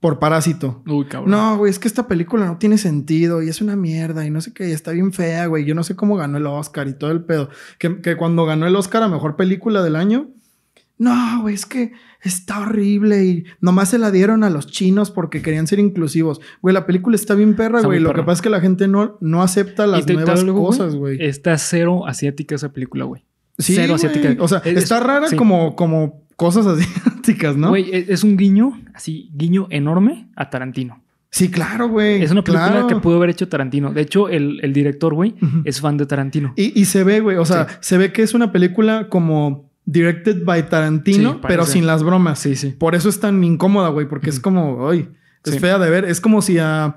por 0.00 0.18
Parásito. 0.18 0.82
Uy, 0.86 1.04
cabrón. 1.06 1.30
No, 1.30 1.58
güey, 1.58 1.70
es 1.70 1.78
que 1.78 1.86
esta 1.86 2.08
película 2.08 2.46
no 2.46 2.56
tiene 2.58 2.78
sentido 2.78 3.42
y 3.42 3.48
es 3.48 3.60
una 3.60 3.76
mierda 3.76 4.24
y 4.24 4.30
no 4.30 4.40
sé 4.40 4.52
qué, 4.54 4.68
y 4.68 4.72
está 4.72 4.92
bien 4.92 5.12
fea, 5.12 5.46
güey. 5.46 5.64
Yo 5.66 5.74
no 5.74 5.84
sé 5.84 5.94
cómo 5.94 6.16
ganó 6.16 6.38
el 6.38 6.46
Oscar 6.46 6.88
y 6.88 6.94
todo 6.94 7.10
el 7.10 7.22
pedo. 7.22 7.50
Que, 7.78 8.00
que 8.00 8.16
cuando 8.16 8.46
ganó 8.46 8.66
el 8.66 8.74
Oscar 8.76 9.02
a 9.02 9.08
mejor 9.08 9.36
película 9.36 9.82
del 9.82 9.96
año, 9.96 10.30
no, 10.98 11.42
güey, 11.42 11.54
es 11.54 11.64
que 11.64 11.92
está 12.22 12.60
horrible 12.60 13.24
y 13.24 13.44
nomás 13.62 13.88
se 13.88 13.98
la 13.98 14.10
dieron 14.10 14.44
a 14.44 14.50
los 14.50 14.66
chinos 14.66 15.10
porque 15.10 15.40
querían 15.40 15.66
ser 15.66 15.78
inclusivos. 15.78 16.40
Güey, 16.60 16.74
la 16.74 16.84
película 16.86 17.16
está 17.16 17.34
bien 17.34 17.56
perra, 17.56 17.78
Está 17.78 17.86
güey. 17.88 18.00
Lo 18.00 18.10
perra. 18.10 18.20
que 18.22 18.26
pasa 18.26 18.34
es 18.36 18.42
que 18.42 18.50
la 18.50 18.60
gente 18.60 18.86
no, 18.88 19.16
no 19.22 19.42
acepta 19.42 19.86
las 19.86 20.06
nuevas 20.06 20.44
cosas, 20.44 20.94
güey. 20.96 21.22
Está 21.24 21.56
cero 21.56 22.06
asiática 22.06 22.54
esa 22.54 22.72
película, 22.72 23.04
güey. 23.06 23.24
Sí, 23.58 23.74
cero 23.74 23.94
güey. 23.98 24.06
asiática. 24.06 24.42
O 24.42 24.48
sea, 24.48 24.58
Es- 24.64 24.76
está 24.76 25.00
rara 25.00 25.28
sí. 25.28 25.36
como, 25.36 25.74
como 25.74 26.22
cosas 26.40 26.66
asiáticas, 26.66 27.56
¿no? 27.58 27.68
Güey, 27.68 27.90
es, 27.92 28.08
es 28.08 28.24
un 28.24 28.36
guiño, 28.38 28.80
así, 28.94 29.30
guiño 29.34 29.66
enorme 29.70 30.30
a 30.36 30.48
Tarantino. 30.48 31.02
Sí, 31.30 31.50
claro, 31.50 31.88
güey. 31.88 32.22
Es 32.22 32.30
una 32.32 32.42
película 32.42 32.70
claro. 32.70 32.86
que 32.88 32.96
pudo 32.96 33.16
haber 33.16 33.28
hecho 33.30 33.46
Tarantino. 33.46 33.92
De 33.92 34.00
hecho, 34.00 34.28
el, 34.30 34.58
el 34.62 34.72
director, 34.72 35.14
güey, 35.14 35.34
es 35.64 35.80
fan 35.80 35.96
de 35.98 36.06
Tarantino. 36.06 36.54
Y, 36.56 36.80
y 36.80 36.86
se 36.86 37.04
ve, 37.04 37.20
güey, 37.20 37.36
o 37.36 37.44
sea, 37.44 37.68
Sí. 37.68 37.74
se 37.82 37.98
ve 37.98 38.12
que 38.12 38.22
es 38.22 38.32
una 38.34 38.50
película 38.50 39.08
como 39.08 39.70
directed 39.84 40.44
by 40.44 40.68
Tarantino, 40.68 41.34
Sí, 41.34 41.38
pero 41.46 41.66
sin 41.66 41.86
las 41.86 42.02
bromas. 42.02 42.38
Sí, 42.40 42.56
sí. 42.56 42.70
Por 42.70 42.94
eso 42.94 43.08
es 43.10 43.20
tan 43.20 43.44
incómoda, 43.44 43.90
güey, 43.90 44.08
porque 44.08 44.30
es 44.30 44.40
como, 44.40 44.88
ay, 44.88 45.08
es 45.44 45.52
Sí. 45.52 45.58
fea 45.60 45.78
de 45.78 45.90
ver. 45.90 46.04
Es 46.06 46.20
como 46.20 46.42
si 46.42 46.58
a. 46.58 46.96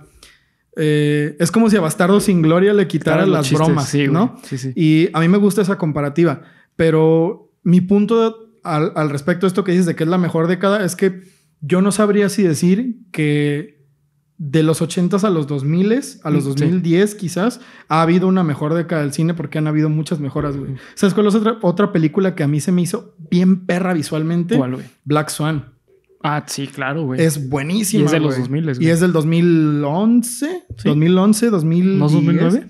eh, 0.77 1.35
es 1.39 1.51
como 1.51 1.69
si 1.69 1.77
a 1.77 1.81
Bastardo 1.81 2.19
sin 2.19 2.41
Gloria 2.41 2.73
le 2.73 2.87
los 3.27 3.29
las 3.29 3.45
chistes, 3.47 3.67
bromas. 3.67 3.93
¿no? 4.09 4.37
Sí, 4.43 4.57
sí. 4.57 4.71
Y 4.75 5.09
a 5.13 5.19
mí 5.19 5.27
me 5.27 5.37
gusta 5.37 5.61
esa 5.61 5.77
comparativa. 5.77 6.41
Pero 6.75 7.51
mi 7.61 7.81
punto 7.81 8.42
al, 8.63 8.91
al 8.95 9.09
respecto 9.09 9.45
de 9.45 9.49
esto 9.49 9.63
que 9.63 9.71
dices 9.71 9.85
de 9.85 9.95
que 9.95 10.03
es 10.03 10.09
la 10.09 10.17
mejor 10.17 10.47
década 10.47 10.83
es 10.85 10.95
que 10.95 11.21
yo 11.61 11.81
no 11.81 11.91
sabría 11.91 12.29
si 12.29 12.43
decir 12.43 12.97
que 13.11 13.81
de 14.37 14.63
los 14.63 14.81
80s 14.81 15.23
a 15.23 15.29
los 15.29 15.47
2000s, 15.47 16.19
a 16.23 16.29
los 16.29 16.43
Mm, 16.45 16.47
sí. 16.47 16.49
2010 16.63 17.15
quizás, 17.15 17.61
ha 17.87 18.01
habido 18.01 18.27
una 18.27 18.43
mejor 18.43 18.73
década 18.73 19.01
del 19.03 19.13
cine 19.13 19.33
porque 19.33 19.59
han 19.59 19.67
habido 19.67 19.89
muchas 19.89 20.19
mejoras, 20.19 20.57
güey. 20.57 20.75
¿Sabes 20.95 21.13
cuál 21.13 21.27
es 21.27 21.35
otra, 21.35 21.57
otra 21.61 21.91
película 21.93 22.35
que 22.35 22.43
a 22.43 22.47
mí 22.47 22.59
se 22.59 22.71
me 22.71 22.81
hizo 22.81 23.15
bien 23.31 23.65
perra 23.65 23.93
visualmente? 23.93 24.57
¿Cuál, 24.57 24.73
güey? 24.75 24.85
Black 25.05 25.29
Swan. 25.29 25.71
Ah, 26.23 26.43
sí, 26.47 26.67
claro, 26.67 27.03
güey. 27.03 27.21
Es 27.21 27.47
buenísima. 27.49 28.03
Y 28.03 28.05
es 28.05 28.11
de 28.11 28.19
los 28.19 28.29
güey. 28.31 28.41
2000, 28.41 28.63
güey. 28.63 28.75
Y 28.87 28.89
es 28.89 28.99
del 28.99 29.13
2011, 29.13 30.63
Sí. 30.77 30.87
2011, 30.89 31.49
2010. 31.49 31.99
¿No 31.99 32.05
es 32.07 32.11
2009? 32.11 32.67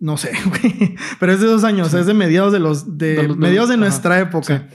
No 0.00 0.16
sé, 0.16 0.30
güey. 0.46 0.96
Pero 1.18 1.32
es 1.32 1.40
de 1.40 1.46
dos 1.46 1.64
años, 1.64 1.92
es 1.94 2.06
de 2.06 2.14
mediados 2.14 2.52
de 2.52 2.58
los 2.58 2.98
de, 2.98 3.14
De 3.14 3.22
los- 3.28 3.36
de 3.36 3.40
mediados 3.46 3.68
de 3.68 3.76
los- 3.76 3.80
nuestra 3.88 4.18
época. 4.20 4.68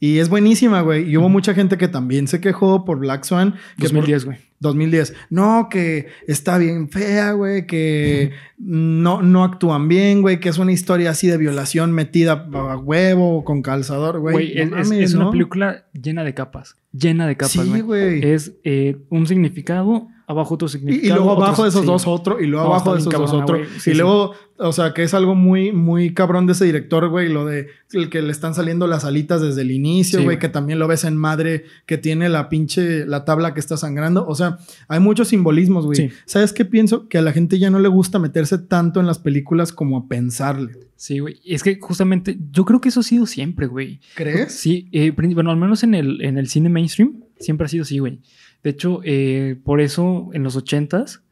Y 0.00 0.18
es 0.18 0.28
buenísima, 0.28 0.80
güey. 0.82 1.10
Y 1.10 1.16
hubo 1.16 1.28
mucha 1.28 1.54
gente 1.54 1.76
que 1.76 1.88
también 1.88 2.28
se 2.28 2.40
quejó 2.40 2.84
por 2.84 2.98
Black 3.00 3.24
Swan. 3.24 3.54
Que 3.78 3.88
por- 3.88 3.94
2010, 3.94 4.24
güey. 4.26 4.38
2010. 4.60 5.14
No, 5.30 5.68
que 5.70 6.06
está 6.26 6.58
bien 6.58 6.88
fea, 6.88 7.32
güey, 7.32 7.66
que 7.66 8.32
no, 8.58 9.22
no 9.22 9.44
actúan 9.44 9.86
bien, 9.88 10.20
güey, 10.20 10.40
que 10.40 10.48
es 10.48 10.58
una 10.58 10.72
historia 10.72 11.10
así 11.10 11.26
de 11.28 11.36
violación 11.36 11.92
metida 11.92 12.48
a 12.52 12.76
huevo 12.76 13.44
con 13.44 13.62
calzador, 13.62 14.18
güey. 14.20 14.32
Güey, 14.54 14.66
No 14.70 14.78
es, 14.78 15.14
una 15.14 15.24
¿no? 15.24 15.30
película 15.30 15.84
llena 15.92 16.24
de 16.24 16.34
capas. 16.34 16.76
Llena 16.92 17.26
de 17.26 17.36
capas, 17.36 17.52
Sí, 17.52 17.68
güey. 17.68 17.82
güey. 17.82 18.24
Es 18.32 18.52
eh, 18.64 18.96
un 19.10 19.26
significado, 19.28 20.08
abajo 20.28 20.58
Y, 20.60 20.68
significado. 20.68 21.06
y 21.06 21.08
luego 21.08 21.32
abajo 21.32 21.62
de 21.62 21.70
esos 21.70 21.80
sí. 21.80 21.86
dos 21.86 22.06
otro, 22.06 22.38
y 22.38 22.46
luego 22.46 22.66
No, 22.66 22.74
abajo 22.74 22.92
de 22.92 23.00
esos 23.00 23.12
dos 23.12 23.32
otro. 23.32 23.56
Sí, 23.56 23.62
y 23.76 23.80
sí. 23.80 23.94
luego, 23.94 24.34
o 24.58 24.72
sea, 24.72 24.92
que 24.92 25.02
es 25.02 25.14
algo 25.14 25.34
muy, 25.34 25.72
muy 25.72 26.12
cabrón 26.12 26.46
de 26.46 26.52
ese 26.52 26.66
director, 26.66 27.08
güey, 27.08 27.30
lo 27.32 27.46
de 27.46 27.68
el 27.92 28.10
que 28.10 28.20
le 28.20 28.30
están 28.30 28.54
saliendo 28.54 28.86
las 28.86 29.06
alitas 29.06 29.40
desde 29.40 29.62
el 29.62 29.70
inicio, 29.70 30.22
güey, 30.22 30.38
que 30.38 30.50
también 30.50 30.78
lo 30.78 30.86
ves 30.86 31.04
en 31.04 31.16
madre, 31.16 31.64
que 31.86 31.96
tiene 31.96 32.28
la 32.28 32.50
pinche, 32.50 33.06
la 33.06 33.24
tabla 33.24 33.54
que 33.54 33.60
está 33.60 33.78
sangrando. 33.78 34.26
O 34.26 34.34
sea, 34.34 34.58
hay 34.88 35.00
muchos 35.00 35.28
simbolismos, 35.28 35.86
güey. 35.86 36.10
¿Sabes 36.26 36.52
qué 36.52 36.66
pienso? 36.66 37.08
Que 37.08 37.16
a 37.16 37.22
la 37.22 37.32
gente 37.32 37.58
ya 37.58 37.70
no 37.70 37.78
le 37.78 37.88
gusta 37.88 38.18
meterse 38.18 38.58
tanto 38.58 39.00
en 39.00 39.06
las 39.06 39.18
películas 39.18 39.72
como 39.72 39.96
a 39.96 40.08
pensarle. 40.08 40.72
Sí, 40.96 41.20
güey. 41.20 41.40
Es 41.46 41.62
que 41.62 41.78
justamente, 41.80 42.36
yo 42.50 42.66
creo 42.66 42.82
que 42.82 42.90
eso 42.90 43.00
ha 43.00 43.04
sido 43.04 43.24
siempre, 43.24 43.66
güey. 43.66 44.00
¿Crees? 44.14 44.52
Sí, 44.52 44.88
eh, 44.92 45.10
bueno, 45.12 45.50
al 45.50 45.56
menos 45.56 45.84
en 45.84 45.94
el, 45.94 46.20
en 46.22 46.36
el 46.36 46.48
cine 46.48 46.68
mainstream, 46.68 47.24
siempre 47.38 47.64
ha 47.64 47.68
sido 47.68 47.82
así, 47.82 47.98
güey. 47.98 48.20
De 48.62 48.70
hecho, 48.70 49.00
eh, 49.04 49.58
por 49.64 49.80
eso 49.80 50.30
en 50.32 50.42
los 50.42 50.56
ochentas 50.56 51.22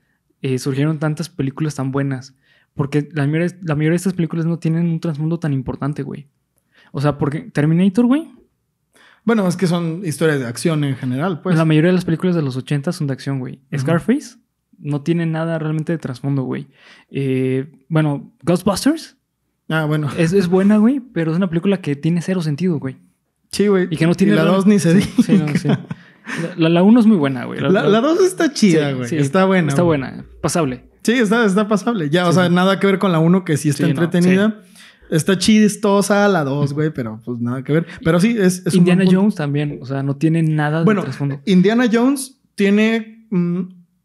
eh, 0.43 0.59
surgieron 0.59 0.99
tantas 0.99 1.29
películas 1.29 1.75
tan 1.75 1.91
buenas. 1.93 2.35
Porque 2.75 3.09
la 3.13 3.27
mayoría, 3.27 3.57
la 3.63 3.75
mayoría 3.75 3.93
de 3.93 3.97
estas 3.97 4.13
películas 4.15 4.45
no 4.47 4.59
tienen 4.59 4.87
un 4.87 5.01
trasfondo 5.01 5.39
tan 5.39 5.53
importante, 5.53 6.03
güey. 6.03 6.29
O 6.93 7.01
sea, 7.01 7.19
porque 7.19 7.41
Terminator, 7.41 8.07
güey, 8.07 8.29
Bueno, 9.25 9.49
es 9.49 9.57
que 9.57 9.67
son 9.67 10.03
historias 10.05 10.39
de 10.39 10.47
acción 10.47 10.85
en 10.85 10.95
general, 10.97 11.41
pues. 11.43 11.57
la 11.57 11.65
mayoría 11.65 11.89
de 11.89 11.95
las 11.95 12.05
películas 12.05 12.37
de 12.37 12.43
los 12.43 12.57
ochentas 12.57 12.97
son 12.97 13.07
de 13.09 13.15
acción, 13.15 13.39
güey. 13.41 13.61
Scarface 13.77 14.37
no 14.79 15.01
tiene 15.01 15.25
nada 15.27 15.59
realmente 15.59 15.93
de 15.93 15.99
trasfondo, 15.99 16.43
güey. 16.43 16.69
Eh, 17.11 17.67
bueno, 17.89 18.33
Ghostbusters 18.43 19.17
Ah, 19.69 19.85
bueno. 19.87 20.09
es, 20.17 20.33
es 20.33 20.47
buena, 20.49 20.77
güey, 20.85 21.01
pero 21.01 21.31
es 21.33 21.37
una 21.39 21.49
película 21.49 21.81
que 21.81 21.97
tiene 21.97 22.21
cero 22.23 22.41
sentido, 22.43 22.79
güey. 22.79 22.97
Sí, 23.51 23.69
güey. 23.69 23.89
Y 23.91 23.97
que 23.97 24.07
no 24.07 24.15
tiene 24.15 24.35
la 24.35 24.43
real- 24.43 24.57
2 24.57 24.67
ni 24.67 24.79
se 24.79 25.01
Sí, 25.01 25.09
diga. 25.09 25.23
sí, 25.25 25.39
no, 25.39 25.59
sí. 25.59 25.69
La, 26.57 26.69
la 26.69 26.83
uno 26.83 27.01
es 27.01 27.07
muy 27.07 27.17
buena, 27.17 27.45
güey. 27.45 27.61
La, 27.61 27.69
la 27.89 28.01
2 28.01 28.21
está 28.21 28.53
chida, 28.53 28.91
Sí, 28.91 28.95
güey. 28.97 29.09
sí, 29.09 29.17
está 29.17 29.45
buena. 29.45 29.69
Está 29.69 29.83
güey. 29.83 29.99
buena, 30.01 30.25
pasable. 30.43 30.85
Sí, 31.03 31.13
está, 31.13 31.45
está 31.45 31.69
pasable. 31.69 32.11
Ya, 32.11 32.27
o 32.27 32.33
Sí, 32.33 32.39
sea, 32.39 32.49
sí. 32.49 32.55
nada 32.55 32.81
que 32.81 32.87
ver 32.87 32.99
con 32.99 33.13
la 33.13 33.19
1 33.21 33.45
que 33.45 33.57
sí 33.57 33.69
está 33.69 33.87
Sí, 33.87 33.93
no, 33.95 34.03
entretenida. 34.03 34.61
Está 35.09 35.39
chistosa 35.39 36.27
la 36.29 36.43
2, 36.43 36.73
güey, 36.73 36.91
pero 36.93 37.21
pues 37.25 37.39
nada 37.41 37.63
que 37.63 37.73
ver. 37.73 37.87
Pero 38.05 38.19
sí, 38.19 38.35
es, 38.39 38.67
es 38.67 38.75
un 38.75 38.79
Indiana 38.81 39.05
punto. 39.05 39.21
Jones 39.21 39.35
también, 39.37 39.79
o 39.81 39.87
sea, 39.87 40.03
no 40.03 40.17
tiene 40.17 40.43
nada 40.43 40.83
Bueno, 40.83 41.03
de 41.03 41.07
trasfondo. 41.07 41.41
Indiana 41.47 41.85
Jones 41.93 42.41
tiene. 42.57 43.27
mm, 43.31 43.61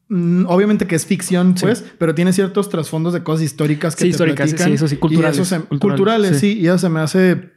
mm, 0.10 0.46
obviamente 0.48 0.86
que 0.86 0.96
es 0.96 1.06
ficción, 1.08 1.58
Sí. 1.58 1.66
pues, 1.66 1.84
pero 1.98 2.14
tiene 2.14 2.34
ciertos 2.34 2.70
trasfondos 2.70 3.14
de 3.14 3.24
cosas 3.24 3.46
históricas 3.46 3.96
que 3.96 4.00
Sí, 4.02 4.04
te 4.06 4.10
históricas, 4.10 4.50
platican. 4.52 4.68
sí, 4.68 4.74
eso 4.76 4.88
sí, 4.88 4.98
culturales, 4.98 5.38
Y 5.40 5.42
eso 5.42 5.56
se- 5.56 5.62
culturales, 5.62 5.98
culturales, 6.00 6.40
sí. 6.40 6.60
Y 6.60 6.68
eso 6.68 6.78
se 6.78 6.90
me 6.90 7.00
hace 7.00 7.50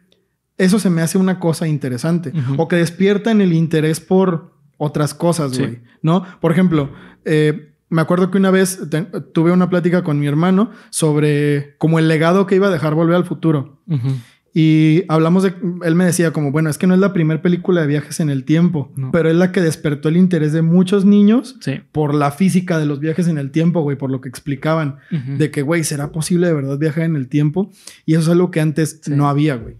eso 0.56 0.78
se 0.78 0.88
me 0.88 1.02
hace 1.02 1.18
una 1.18 1.38
cosa 1.40 1.66
interesante. 1.66 2.30
Ujú. 2.34 2.62
O 2.62 2.68
que 2.68 2.76
despiertan 2.76 3.40
el 3.40 3.52
interés 3.52 3.98
por 4.00 4.53
otras 4.78 5.14
cosas, 5.14 5.52
Sí. 5.52 5.62
güey. 5.62 5.80
¿No? 6.02 6.24
Por 6.40 6.52
ejemplo, 6.52 6.90
eh, 7.24 7.70
me 7.90 8.02
acuerdo 8.02 8.30
que 8.30 8.38
una 8.38 8.50
vez 8.50 8.80
te- 8.90 9.02
tuve 9.32 9.52
una 9.52 9.70
plática 9.70 10.02
con 10.02 10.18
mi 10.18 10.26
hermano 10.26 10.70
sobre 10.90 11.76
como 11.78 11.98
el 11.98 12.08
legado 12.08 12.46
que 12.46 12.56
iba 12.56 12.66
a 12.68 12.70
dejar 12.70 12.94
Volver 12.94 13.16
al 13.16 13.24
Futuro. 13.24 13.80
Ujú. 13.86 14.08
Y 14.56 15.02
hablamos 15.08 15.42
de, 15.42 15.52
él 15.84 15.94
me 15.96 16.04
decía 16.04 16.32
como, 16.32 16.52
bueno, 16.52 16.70
es 16.70 16.78
que 16.78 16.86
no 16.86 16.94
es 16.94 17.00
la 17.00 17.12
primera 17.12 17.42
película 17.42 17.80
de 17.80 17.88
viajes 17.88 18.20
en 18.20 18.30
el 18.30 18.44
tiempo, 18.44 18.92
No. 18.94 19.10
pero 19.10 19.28
es 19.28 19.34
la 19.34 19.50
que 19.50 19.60
despertó 19.60 20.08
el 20.08 20.16
interés 20.16 20.52
de 20.52 20.62
muchos 20.62 21.04
niños 21.04 21.56
Sí. 21.60 21.80
por 21.90 22.14
la 22.14 22.30
física 22.30 22.78
de 22.78 22.86
los 22.86 23.00
viajes 23.00 23.26
en 23.26 23.36
el 23.38 23.50
tiempo, 23.50 23.82
güey, 23.82 23.96
por 23.98 24.10
lo 24.12 24.20
que 24.20 24.28
explicaban, 24.28 24.98
de 25.10 25.50
que, 25.50 25.62
güey, 25.62 25.82
¿será 25.82 26.12
posible 26.12 26.46
de 26.46 26.52
verdad 26.54 26.78
viajar 26.78 27.02
en 27.02 27.16
el 27.16 27.26
tiempo? 27.28 27.72
Y 28.06 28.12
eso 28.12 28.22
es 28.22 28.28
algo 28.28 28.52
que 28.52 28.60
antes 28.60 29.00
Sí. 29.02 29.10
no 29.10 29.28
había, 29.28 29.56
güey. 29.56 29.74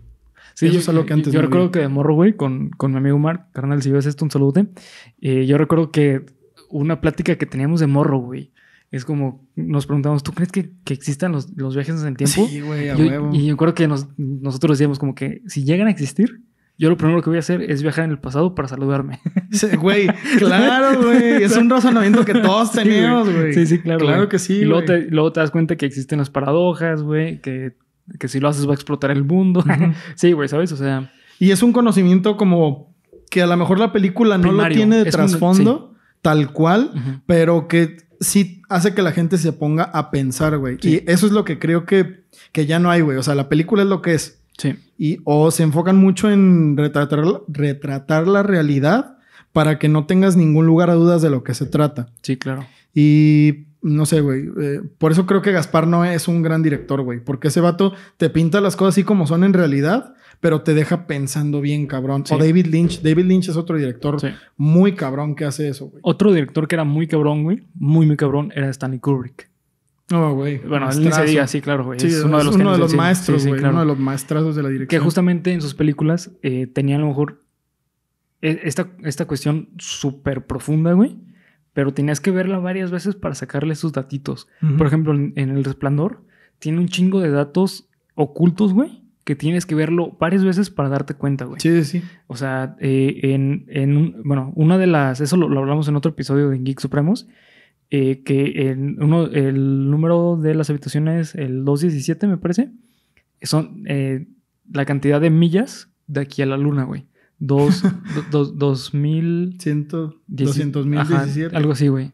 Sí, 0.55 0.67
Eso 0.67 0.75
yo, 0.75 0.81
es 0.81 0.89
algo 0.89 1.05
que 1.07 1.13
antes 1.13 1.33
yo 1.33 1.41
no 1.41 1.47
recuerdo 1.47 1.71
que 1.73 1.81
de 1.81 1.89
morro, 1.89 2.15
güey, 2.15 2.35
con, 2.35 2.71
con 2.71 2.93
mi 2.93 2.99
amigo 2.99 3.19
Mark, 3.19 3.47
carnal, 3.53 3.83
si 3.83 3.91
ves 3.91 4.07
esto, 4.07 4.25
un 4.25 4.31
saludo. 4.31 4.65
yo 5.21 5.59
recuerdo 5.59 5.91
que 5.91 6.25
una 6.71 7.01
plática 7.01 7.37
que 7.37 7.47
teníamos 7.47 7.81
de 7.81 7.87
morro, 7.89 8.19
güey, 8.19 8.53
es 8.91 9.05
como 9.05 9.45
nos 9.57 9.87
preguntamos, 9.87 10.23
¿tú 10.23 10.33
crees 10.33 10.53
que, 10.53 10.71
que 10.85 10.95
existan 10.95 11.33
los, 11.33 11.51
los 11.57 11.75
viajes 11.75 12.01
en 12.01 12.07
el 12.09 12.17
tiempo? 12.17 12.47
Sí, 12.49 12.61
güey, 12.61 12.89
a 12.89 12.95
Yo- 12.97 13.07
huevo. 13.07 13.31
y 13.33 13.47
yo 13.47 13.57
creo 13.57 13.75
que 13.75 13.89
nos- 13.89 14.07
nosotros 14.17 14.79
decíamos 14.79 14.99
como 15.01 15.15
que 15.17 15.43
si 15.47 15.65
llegan 15.65 15.89
a 15.89 15.91
existir, 15.91 16.41
yo 16.79 16.91
lo 16.91 16.97
primero 16.97 17.23
que 17.23 17.31
voy 17.31 17.37
a 17.37 17.41
hacer 17.41 17.63
es 17.63 17.83
viajar 17.83 18.05
en 18.05 18.11
el 18.13 18.19
pasado 18.19 18.55
para 18.55 18.69
saludarme. 18.69 19.19
Sí, 19.51 19.69
Güey, 19.77 20.07
claro, 20.39 21.01
güey. 21.03 21.43
Es 21.45 21.57
un 21.57 21.71
razonamiento 21.71 22.25
que 22.25 22.35
todos 22.35 22.71
Sí, 22.73 22.79
tenemos, 22.79 23.33
güey. 23.33 23.53
Sí, 23.55 23.67
sí, 23.67 23.79
claro. 23.81 24.01
Claro 24.01 24.17
güey. 24.19 24.29
que 24.29 24.39
sí, 24.41 24.55
Y 24.55 24.65
luego 24.65 24.85
te, 24.85 25.03
luego 25.11 25.33
te 25.33 25.41
das 25.41 25.51
cuenta 25.53 25.77
que 25.77 25.87
existen 25.87 26.19
las 26.19 26.31
paradojas, 26.31 27.03
güey, 27.03 27.41
que, 27.41 27.77
que 28.19 28.29
si 28.29 28.41
lo 28.41 28.49
haces 28.49 28.67
va 28.67 28.73
a 28.73 28.75
explotar 28.75 29.11
el 29.11 29.25
mundo. 29.25 29.65
Sí, 30.17 30.33
güey, 30.33 30.49
¿sabes? 30.49 30.73
O 30.73 30.77
sea, 30.77 31.11
Y 31.39 31.51
es 31.51 31.63
un 31.63 31.73
conocimiento 31.73 32.37
como 32.37 32.93
que 33.31 33.43
a 33.43 33.47
lo 33.47 33.57
mejor 33.57 33.79
la 33.79 33.93
película 33.93 34.37
no 34.39 34.49
Primario. 34.49 34.69
lo 34.69 34.75
tiene 34.77 34.97
de 34.97 35.03
un- 35.05 35.11
trasfondo, 35.11 35.95
tal 36.23 36.53
cual, 36.53 37.23
pero 37.27 37.67
que 37.69 37.97
sí 38.21 38.63
hace 38.69 38.95
que 38.95 39.03
la 39.03 39.13
gente 39.13 39.37
se 39.39 39.53
ponga 39.53 39.85
a 39.85 40.11
pensar, 40.11 40.57
güey. 40.59 40.79
Sí. 40.81 41.03
Y 41.07 41.11
eso 41.11 41.27
es 41.27 41.33
lo 41.33 41.45
que 41.45 41.59
creo 41.59 41.85
que, 41.85 42.25
que 42.53 42.67
ya 42.67 42.79
no 42.79 42.91
hay, 42.91 43.01
güey. 43.01 43.17
O 43.19 43.23
sea, 43.23 43.35
la 43.35 43.49
película 43.49 43.83
es 43.83 43.89
lo 43.89 44.01
que 44.03 44.15
es. 44.15 44.41
sí. 44.59 44.75
Y 44.97 45.19
o 45.25 45.51
se 45.51 45.65
enfocan 45.65 45.97
mucho 45.97 46.31
en 46.31 46.77
retratar, 46.77 47.21
retratar 47.49 48.29
la 48.29 48.45
realidad 48.45 49.19
para 49.53 49.79
que 49.81 49.89
no 49.89 50.07
tengas 50.07 50.37
ningún 50.37 50.67
lugar 50.67 50.89
a 50.91 50.95
dudas 50.95 51.21
de 51.23 51.31
lo 51.31 51.43
que 51.43 51.53
se 51.55 51.67
trata. 51.67 52.07
Sí, 52.23 52.37
claro. 52.37 52.65
Y 52.95 53.65
no 53.85 54.07
sé, 54.07 54.21
güey. 54.21 54.49
eh, 54.61 54.81
por 54.99 55.13
eso 55.13 55.27
creo 55.27 55.43
que 55.43 55.53
Gaspar 55.53 55.87
Noé 55.87 56.15
es 56.15 56.27
un 56.27 56.43
gran 56.43 56.63
director, 56.63 57.03
güey. 57.03 57.21
Porque 57.21 57.49
ese 57.49 57.61
vato 57.61 57.93
te 58.17 58.31
pinta 58.31 58.61
las 58.61 58.77
cosas 58.77 58.95
así 58.95 59.05
como 59.05 59.27
son 59.27 59.45
en 59.45 59.53
realidad, 59.53 60.15
pero 60.41 60.63
te 60.63 60.75
deja 60.75 61.07
pensando 61.07 61.61
bien, 61.61 61.87
cabrón. 61.87 62.25
Sí. 62.27 62.35
O 62.35 62.39
David 62.39 62.67
Lynch. 62.67 63.03
David 63.03 63.27
Lynch 63.27 63.49
es 63.51 63.57
otro 63.57 63.77
director 63.77 64.21
Sí. 64.21 64.29
muy 64.57 64.95
cabrón 64.95 65.35
que 65.37 65.45
hace 65.45 65.69
eso, 65.69 65.87
güey. 65.87 66.01
Otro 66.03 66.33
director 66.33 66.67
que 66.67 66.75
era 66.77 66.85
muy 66.85 67.07
cabrón, 67.07 67.45
güey, 67.45 67.63
muy, 67.75 68.07
muy 68.07 68.17
cabrón, 68.17 68.53
era 68.57 68.69
Stanley 68.71 68.99
Kubrick. 69.01 69.51
No, 70.11 70.35
güey. 70.35 70.59
Bueno, 70.59 70.91
él 70.91 71.13
se 71.13 71.25
diga, 71.25 71.47
sí, 71.47 71.61
claro, 71.63 71.85
güey. 71.85 71.99
Sí, 72.01 72.09
es 72.09 72.25
uno 72.25 72.39
de 72.39 72.45
los, 72.45 72.55
uno 72.57 72.77
de 72.77 72.97
maestros, 72.97 73.47
güey. 73.47 73.59
claro. 73.61 73.75
Uno 73.75 73.81
de 73.81 73.87
los 73.87 73.99
maestrazos 73.99 74.55
de 74.57 74.63
la 74.63 74.69
Que 74.69 74.73
dirección. 74.75 75.03
justamente 75.03 75.53
en 75.53 75.61
sus 75.63 75.75
películas 75.75 76.31
eh, 76.43 76.67
tenían 76.67 77.01
a 77.01 77.03
lo 77.05 77.09
mejor 77.09 77.43
e- 78.43 78.61
esta, 78.65 78.89
esta 79.03 79.27
cuestión 79.27 79.69
súper 79.79 80.47
profunda, 80.47 80.93
güey. 80.93 81.17
Pero 81.75 81.93
tenías 81.93 82.21
que 82.21 82.31
verla 82.31 82.59
varias 82.59 82.91
veces 82.91 83.15
para 83.15 83.35
sacarle 83.35 83.75
sus 83.75 83.93
datitos. 83.93 84.49
Por 84.79 84.87
ejemplo, 84.87 85.13
en, 85.13 85.33
en 85.37 85.51
El 85.51 85.65
Resplandor 85.65 86.23
tiene 86.59 86.79
un 86.79 86.89
chingo 86.89 87.21
de 87.21 87.31
datos 87.31 87.89
ocultos, 88.15 88.73
güey, 88.73 89.03
que 89.25 89.35
tienes 89.37 89.67
que 89.67 89.75
verlo 89.75 90.17
varias 90.21 90.45
veces 90.45 90.71
para 90.71 90.89
darte 90.89 91.15
cuenta, 91.15 91.45
güey. 91.47 91.61
Sí, 91.61 91.71
sí, 91.83 92.01
sí. 92.01 92.07
O 92.29 92.37
sea, 92.37 92.77
eh, 92.79 93.21
en, 93.25 93.65
en 93.69 93.97
un- 93.97 94.23
bueno, 94.25 94.53
una 94.55 94.79
de 94.79 94.87
las, 94.87 95.21
eso 95.21 95.37
lo, 95.37 95.49
lo 95.49 95.61
hablamos 95.61 95.87
en 95.89 95.97
otro 95.97 96.13
episodio 96.13 96.49
de 96.51 96.59
Geek 96.59 96.79
Supremos, 96.81 97.27
eh, 97.91 98.23
que 98.23 98.71
en 98.71 99.03
uno, 99.03 99.27
el 99.27 99.91
número 99.91 100.37
de 100.41 100.55
las 100.55 100.71
habitaciones, 100.71 101.35
el 101.35 101.65
217 101.65 102.27
me 102.29 102.37
parece, 102.39 102.71
son 103.43 103.83
eh, 103.87 104.27
la 104.73 104.85
cantidad 104.85 105.21
de 105.21 105.31
millas 105.31 105.89
de 106.07 106.21
aquí 106.21 106.41
a 106.43 106.47
la 106.47 106.57
luna, 106.57 106.85
güey. 106.85 107.05
Dos, 107.39 107.83
do- 108.15 108.25
dos, 108.31 108.59
dos 108.59 108.95
mil... 108.95 109.57
Ciento, 109.59 110.17
doscientos 110.27 110.87
mil 110.87 110.99
Ajá, 110.99 111.19
diecisiete. 111.19 111.57
Algo 111.57 111.73
así, 111.73 111.89
güey. 111.89 112.13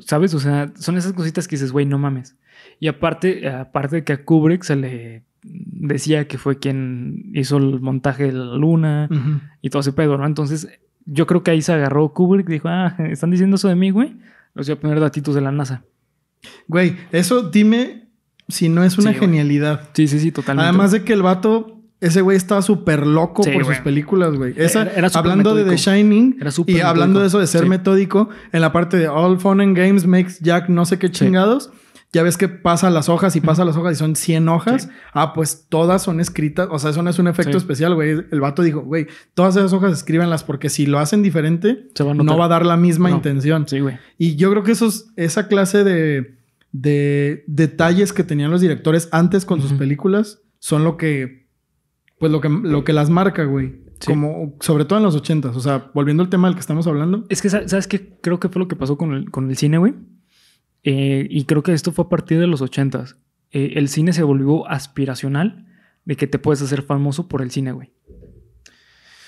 ¿Sabes? 0.00 0.32
O 0.34 0.40
sea, 0.40 0.72
son 0.76 0.96
esas 0.96 1.12
cositas 1.12 1.46
que 1.46 1.56
dices, 1.56 1.72
güey, 1.72 1.84
no 1.86 1.98
mames. 1.98 2.36
Y 2.80 2.88
aparte, 2.88 3.48
aparte 3.48 3.96
de 3.96 4.04
que 4.04 4.12
a 4.14 4.24
Kubrick 4.24 4.62
se 4.62 4.76
le 4.76 5.24
decía 5.42 6.26
que 6.26 6.38
fue 6.38 6.58
quien 6.58 7.30
hizo 7.34 7.58
el 7.58 7.80
montaje 7.80 8.24
de 8.24 8.32
la 8.32 8.56
luna 8.56 9.08
y 9.60 9.68
todo 9.70 9.80
ese 9.80 9.92
pedo, 9.92 10.16
¿no? 10.16 10.26
Entonces, 10.26 10.68
yo 11.04 11.26
creo 11.26 11.42
que 11.42 11.50
ahí 11.50 11.60
se 11.60 11.72
agarró 11.74 12.12
Kubrick 12.14 12.48
y 12.48 12.54
dijo, 12.54 12.68
ah, 12.68 12.96
están 13.10 13.30
diciendo 13.30 13.56
eso 13.56 13.68
de 13.68 13.76
mí, 13.76 13.90
güey. 13.90 14.16
Los 14.54 14.66
voy 14.68 14.76
a 14.76 14.80
poner 14.80 15.00
datitos 15.00 15.34
de 15.34 15.40
la 15.42 15.52
NASA. 15.52 15.84
Güey, 16.68 16.96
eso 17.12 17.42
dime 17.50 18.08
si 18.48 18.68
no 18.70 18.84
es 18.84 18.96
una 18.98 19.10
Sí, 19.12 19.18
güey. 19.18 19.28
genialidad. 19.28 19.90
Sí, 19.92 20.08
sí, 20.08 20.18
sí, 20.18 20.32
totalmente. 20.32 20.68
Además 20.68 20.92
de 20.92 21.04
que 21.04 21.12
el 21.12 21.22
vato, 21.22 21.73
ese 22.00 22.20
güey 22.20 22.36
estaba 22.36 22.60
súper 22.62 23.06
loco 23.06 23.42
Sí, 23.42 23.50
por 23.52 23.64
güey. 23.64 23.76
sus 23.76 23.84
películas, 23.84 24.34
güey. 24.34 24.52
Esa, 24.56 24.82
Era- 24.82 24.92
era 24.94 25.08
hablando 25.14 25.54
de 25.54 25.64
The. 25.64 25.76
Shining 25.76 26.36
Era 26.40 26.50
y 26.66 26.80
hablando 26.80 27.20
metódico. 27.20 27.20
de 27.20 27.26
eso 27.26 27.38
de 27.40 27.46
ser 27.46 27.62
Sí. 27.62 27.68
metódico, 27.68 28.28
en 28.52 28.60
la 28.60 28.72
parte 28.72 28.98
de 28.98 29.08
All 29.08 29.38
Fun 29.40 29.60
and 29.60 29.76
Games 29.76 30.06
makes 30.06 30.34
Jack 30.40 30.68
no 30.68 30.84
sé 30.84 30.98
qué 30.98 31.10
chingados. 31.10 31.70
Ya 32.12 32.22
ves 32.22 32.36
que 32.36 32.46
pasa 32.48 32.90
las 32.90 33.08
hojas 33.08 33.34
y 33.34 33.40
pasa 33.40 33.64
las 33.64 33.76
hojas 33.76 33.94
y 33.94 33.96
son 33.96 34.14
100 34.14 34.48
hojas. 34.48 34.88
Ah, 35.14 35.32
pues 35.32 35.66
todas 35.68 36.00
son 36.00 36.20
escritas. 36.20 36.68
O 36.70 36.78
sea, 36.78 36.90
eso 36.90 37.02
no 37.02 37.10
es 37.10 37.18
un 37.18 37.26
efecto 37.26 37.56
especial, 37.56 37.94
güey. 37.96 38.10
El 38.30 38.40
vato 38.40 38.62
dijo, 38.62 38.82
güey, 38.82 39.08
todas 39.34 39.56
esas 39.56 39.72
hojas 39.72 39.92
escríbanlas 39.92 40.44
porque 40.44 40.68
si 40.68 40.86
lo 40.86 41.00
hacen 41.00 41.24
diferente, 41.24 41.88
Se 41.92 42.04
va 42.04 42.12
a 42.12 42.14
no 42.14 42.38
va 42.38 42.44
a 42.44 42.48
dar 42.48 42.64
la 42.66 42.76
misma 42.76 43.08
No. 43.10 43.16
intención. 43.16 43.66
Sí, 43.66 43.80
güey. 43.80 43.98
Y 44.16 44.36
yo 44.36 44.48
creo 44.52 44.62
que 44.62 44.70
esos, 44.70 45.06
esa 45.16 45.48
clase 45.48 45.82
de, 45.82 46.36
de 46.70 47.42
detalles 47.48 48.12
que 48.12 48.22
tenían 48.22 48.52
los 48.52 48.60
directores 48.60 49.08
antes 49.10 49.44
con 49.44 49.60
sus 49.60 49.72
películas 49.72 50.40
son 50.60 50.84
lo 50.84 50.96
que, 50.96 51.43
pues 52.24 52.32
lo 52.32 52.40
que, 52.40 52.48
lo 52.48 52.84
que 52.84 52.92
las 52.92 53.10
marca, 53.10 53.44
güey. 53.44 53.82
Sí. 54.00 54.06
Como, 54.10 54.56
sobre 54.60 54.84
todo 54.84 54.98
en 54.98 55.04
los 55.04 55.14
ochentas. 55.14 55.56
O 55.56 55.60
sea, 55.60 55.90
volviendo 55.94 56.22
al 56.22 56.28
tema 56.28 56.48
del 56.48 56.54
que 56.54 56.60
estamos 56.60 56.86
hablando. 56.86 57.24
Es 57.28 57.40
que, 57.42 57.48
sa- 57.50 57.66
¿sabes 57.68 57.86
qué? 57.86 58.18
Creo 58.20 58.40
que 58.40 58.48
fue 58.48 58.60
lo 58.60 58.68
que 58.68 58.76
pasó 58.76 58.96
con 58.98 59.12
el, 59.14 59.30
con 59.30 59.48
el 59.50 59.56
cine, 59.56 59.78
güey. 59.78 59.94
Eh, 60.82 61.26
y 61.30 61.44
creo 61.44 61.62
que 61.62 61.72
esto 61.72 61.92
fue 61.92 62.04
a 62.04 62.08
partir 62.08 62.38
de 62.40 62.46
los 62.46 62.60
ochentas. 62.60 63.16
Eh, 63.50 63.74
el 63.76 63.88
cine 63.88 64.12
se 64.12 64.22
volvió 64.22 64.68
aspiracional 64.68 65.66
de 66.04 66.16
que 66.16 66.26
te 66.26 66.38
puedes 66.38 66.60
hacer 66.60 66.82
famoso 66.82 67.28
por 67.28 67.40
el 67.42 67.50
cine, 67.50 67.72
güey. 67.72 67.92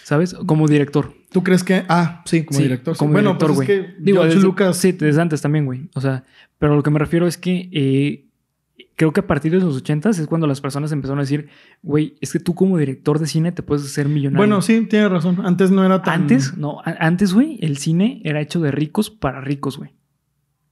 ¿Sabes? 0.02 0.34
Como 0.46 0.68
director. 0.68 1.12
¿Tú 1.32 1.42
crees 1.42 1.64
que, 1.64 1.84
ah, 1.88 2.22
sí, 2.26 2.44
como 2.44 2.58
Sí, 2.58 2.62
director? 2.64 2.96
Como 2.96 3.12
bueno, 3.12 3.30
director, 3.30 3.48
pues 3.54 3.66
güey. 3.66 3.70
es 3.78 3.86
que 3.86 3.94
Digo, 3.98 4.24
desde- 4.24 4.40
Lucas. 4.40 4.76
Sí, 4.76 4.92
desde 4.92 5.20
antes 5.20 5.42
también, 5.42 5.64
güey. 5.64 5.88
O 5.94 6.00
sea, 6.00 6.24
pero 6.58 6.76
lo 6.76 6.82
que 6.82 6.90
me 6.90 6.98
refiero 7.00 7.26
es 7.26 7.36
que 7.36 7.68
eh, 7.72 8.25
creo 8.96 9.12
que 9.12 9.20
a 9.20 9.26
partir 9.26 9.52
de 9.52 9.60
los 9.60 9.76
ochentas 9.76 10.18
es 10.18 10.26
cuando 10.26 10.46
las 10.46 10.60
personas 10.60 10.90
empezaron 10.92 11.18
a 11.18 11.22
decir, 11.22 11.48
güey, 11.82 12.16
es 12.20 12.32
que 12.32 12.40
tú 12.40 12.54
como 12.54 12.76
director 12.78 13.18
de 13.18 13.26
cine 13.26 13.52
te 13.52 13.62
puedes 13.62 13.84
hacer 13.84 14.08
millonario. 14.08 14.38
Bueno, 14.38 14.60
sí, 14.62 14.86
tienes 14.88 15.10
razón. 15.10 15.38
Antes 15.44 15.70
no 15.70 15.84
era 15.84 16.02
tan. 16.02 16.22
Antes, 16.22 16.56
no, 16.56 16.78
antes, 16.84 17.32
güey, 17.34 17.58
el 17.62 17.76
cine 17.76 18.20
era 18.24 18.40
hecho 18.40 18.60
de 18.60 18.70
ricos 18.72 19.10
para 19.10 19.40
ricos, 19.40 19.78
güey. 19.78 19.94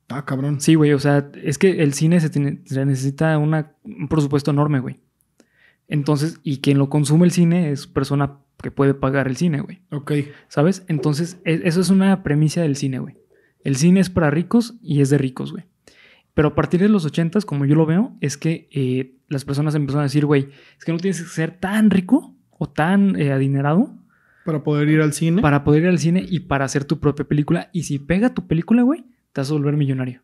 Ah, 0.08 0.24
cabrón. 0.24 0.60
Sí, 0.60 0.74
güey, 0.74 0.92
o 0.92 0.98
sea, 0.98 1.30
es 1.42 1.56
que 1.58 1.82
el 1.82 1.94
cine 1.94 2.20
se, 2.20 2.28
tiene- 2.30 2.60
se 2.66 2.84
necesita 2.84 3.38
una, 3.38 3.72
un 3.84 4.08
presupuesto 4.08 4.50
enorme, 4.50 4.80
güey. 4.80 5.00
Entonces, 5.88 6.40
y 6.42 6.58
quien 6.58 6.78
lo 6.78 6.88
consume 6.88 7.26
el 7.26 7.30
cine 7.30 7.70
es 7.70 7.86
persona 7.86 8.38
que 8.62 8.70
puede 8.70 8.94
pagar 8.94 9.26
el 9.28 9.36
cine, 9.36 9.60
güey. 9.60 9.82
Ok. 9.90 10.12
¿Sabes? 10.48 10.84
Entonces, 10.88 11.38
e- 11.44 11.62
eso 11.64 11.80
es 11.80 11.90
una 11.90 12.22
premisa 12.22 12.62
del 12.62 12.76
cine, 12.76 12.98
güey. 12.98 13.16
El 13.64 13.76
cine 13.76 14.00
es 14.00 14.10
para 14.10 14.30
ricos 14.30 14.74
y 14.82 15.00
es 15.00 15.10
de 15.10 15.18
ricos, 15.18 15.52
güey. 15.52 15.64
Pero 16.34 16.48
a 16.48 16.54
partir 16.54 16.80
de 16.80 16.88
los 16.88 17.04
ochentas, 17.04 17.44
como 17.44 17.64
yo 17.64 17.74
lo 17.76 17.86
veo, 17.86 18.16
es 18.20 18.36
que 18.36 18.68
eh, 18.72 19.16
las 19.28 19.44
personas 19.44 19.74
empezaron 19.74 20.00
a 20.00 20.04
decir, 20.04 20.26
güey, 20.26 20.48
es 20.76 20.84
que 20.84 20.92
no 20.92 20.98
tienes 20.98 21.22
que 21.22 21.28
ser 21.28 21.52
tan 21.52 21.90
rico 21.90 22.34
o 22.50 22.68
tan 22.68 23.18
eh, 23.20 23.32
adinerado 23.32 23.94
Para 24.44 24.62
poder 24.64 24.88
ir 24.88 25.00
al 25.00 25.12
cine. 25.12 25.42
para 25.42 25.62
poder 25.64 25.84
ir 25.84 25.88
al 25.88 25.98
cine 25.98 26.24
y 26.28 26.40
para 26.40 26.64
hacer 26.64 26.84
tu 26.84 26.98
propia 26.98 27.24
película. 27.24 27.70
Y 27.72 27.84
si 27.84 27.98
pega 27.98 28.34
tu 28.34 28.46
película, 28.46 28.82
güey, 28.82 29.04
te 29.32 29.40
vas 29.40 29.50
a 29.50 29.54
volver 29.54 29.76
millonario. 29.76 30.22